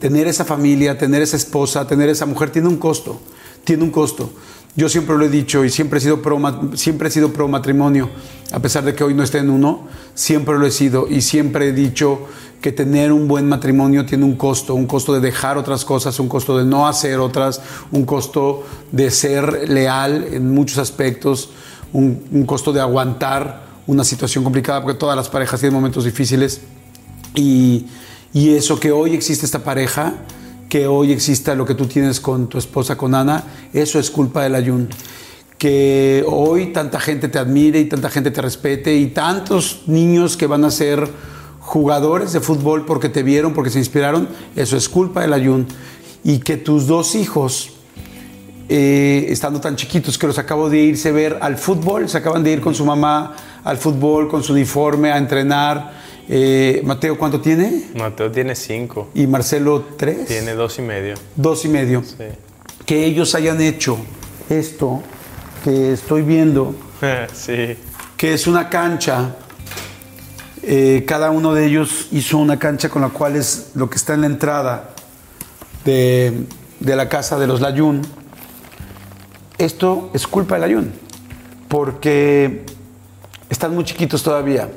[0.00, 3.20] Tener esa familia, tener esa esposa, tener esa mujer tiene un costo,
[3.64, 4.30] tiene un costo.
[4.76, 6.38] Yo siempre lo he dicho y siempre he sido pro,
[6.74, 8.10] siempre he sido pro matrimonio,
[8.52, 11.68] a pesar de que hoy no esté en uno, siempre lo he sido y siempre
[11.68, 12.26] he dicho
[12.60, 16.28] que tener un buen matrimonio tiene un costo, un costo de dejar otras cosas, un
[16.28, 21.50] costo de no hacer otras, un costo de ser leal en muchos aspectos,
[21.94, 26.60] un, un costo de aguantar una situación complicada, porque todas las parejas tienen momentos difíciles.
[27.34, 27.86] Y,
[28.34, 30.14] y eso que hoy existe esta pareja
[30.68, 34.42] que hoy exista lo que tú tienes con tu esposa, con Ana, eso es culpa
[34.42, 34.88] del ayun.
[35.58, 40.46] Que hoy tanta gente te admire y tanta gente te respete y tantos niños que
[40.46, 41.08] van a ser
[41.60, 45.66] jugadores de fútbol porque te vieron, porque se inspiraron, eso es culpa del ayun.
[46.24, 47.70] Y que tus dos hijos,
[48.68, 52.52] eh, estando tan chiquitos que los acabo de irse ver al fútbol, se acaban de
[52.52, 53.34] ir con su mamá
[53.64, 56.05] al fútbol, con su uniforme, a entrenar.
[56.28, 57.84] Eh, Mateo, ¿cuánto tiene?
[57.94, 59.08] Mateo tiene cinco.
[59.14, 60.26] Y Marcelo, tres.
[60.26, 61.14] Tiene dos y medio.
[61.36, 62.02] Dos y medio.
[62.02, 62.24] Sí.
[62.84, 63.96] Que ellos hayan hecho
[64.50, 65.02] esto
[65.64, 66.74] que estoy viendo,
[67.32, 67.76] sí.
[68.16, 69.36] que es una cancha.
[70.62, 74.14] eh, cada uno de ellos hizo una cancha con la cual es lo que está
[74.14, 74.90] en la entrada
[75.84, 76.44] de,
[76.80, 78.02] de la casa de los Layún.
[79.58, 80.92] Esto es culpa del Layún,
[81.68, 82.64] porque
[83.48, 84.68] están muy chiquitos todavía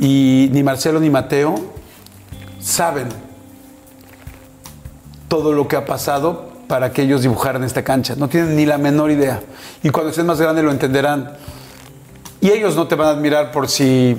[0.00, 1.54] y ni Marcelo ni Mateo
[2.60, 3.08] saben
[5.28, 8.14] todo lo que ha pasado para que ellos dibujaran esta cancha.
[8.16, 9.42] No tienen ni la menor idea.
[9.82, 11.32] Y cuando estén más grandes lo entenderán.
[12.40, 14.16] Y ellos no te van a admirar por si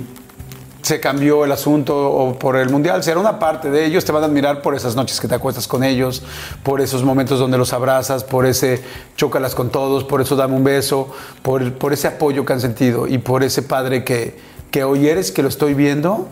[0.82, 3.04] se cambió el asunto o por el mundial.
[3.04, 4.06] Será una parte de ellos.
[4.06, 6.22] Te van a admirar por esas noches que te acuestas con ellos,
[6.64, 8.84] por esos momentos donde los abrazas, por ese
[9.16, 11.10] chócalas con todos, por eso dame un beso,
[11.42, 15.32] por, por ese apoyo que han sentido y por ese padre que, que hoy eres,
[15.32, 16.28] que lo estoy viendo.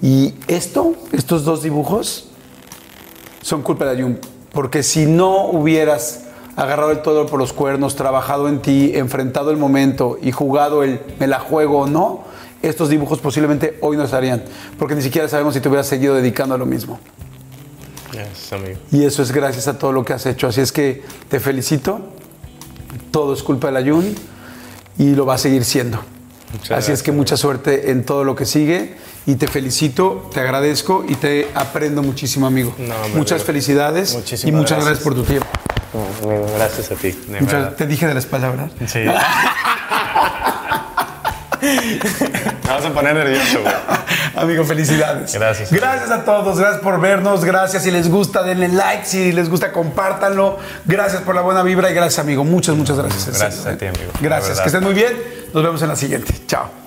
[0.00, 2.28] Y esto, estos dos dibujos,
[3.42, 4.20] son culpa de Ayun.
[4.52, 9.56] Porque si no hubieras agarrado el todo por los cuernos, trabajado en ti, enfrentado el
[9.56, 12.22] momento y jugado el me la juego o no,
[12.62, 14.44] estos dibujos posiblemente hoy no estarían.
[14.78, 17.00] Porque ni siquiera sabemos si te hubieras seguido dedicando a lo mismo.
[18.92, 20.46] Y eso es gracias a todo lo que has hecho.
[20.46, 22.02] Así es que te felicito.
[23.10, 24.14] Todo es culpa del Ayun
[24.96, 25.98] y lo va a seguir siendo.
[26.52, 28.96] Muchas Así es que gracias, mucha suerte en todo lo que sigue
[29.26, 32.74] y te felicito, te agradezco y te aprendo muchísimo, amigo.
[32.78, 33.46] No, muchas amigo.
[33.46, 35.04] felicidades y Muchísimas muchas gracias.
[35.04, 35.04] gracias.
[35.04, 35.46] por tu tiempo.
[35.92, 37.18] No, amigo, gracias a ti.
[37.40, 38.70] Muchas- te dije de la espalda, ¿verdad?
[38.86, 39.00] Sí.
[41.62, 41.98] Me
[42.72, 43.74] vas a poner nervioso, güey.
[44.36, 45.34] Amigo, felicidades.
[45.34, 45.70] Gracias.
[45.70, 47.82] Gracias a todos, gracias por vernos, gracias.
[47.82, 50.58] Si les gusta, denle like, si les gusta, compártanlo.
[50.86, 52.44] Gracias por la buena vibra y gracias, amigo.
[52.44, 53.26] Muchas, muchas gracias.
[53.38, 53.88] Gracias serio, a ti, ¿eh?
[53.88, 54.12] amigo.
[54.14, 55.39] La Gracias, que estén muy bien.
[55.52, 56.32] Nos vemos en la siguiente.
[56.46, 56.79] Chao.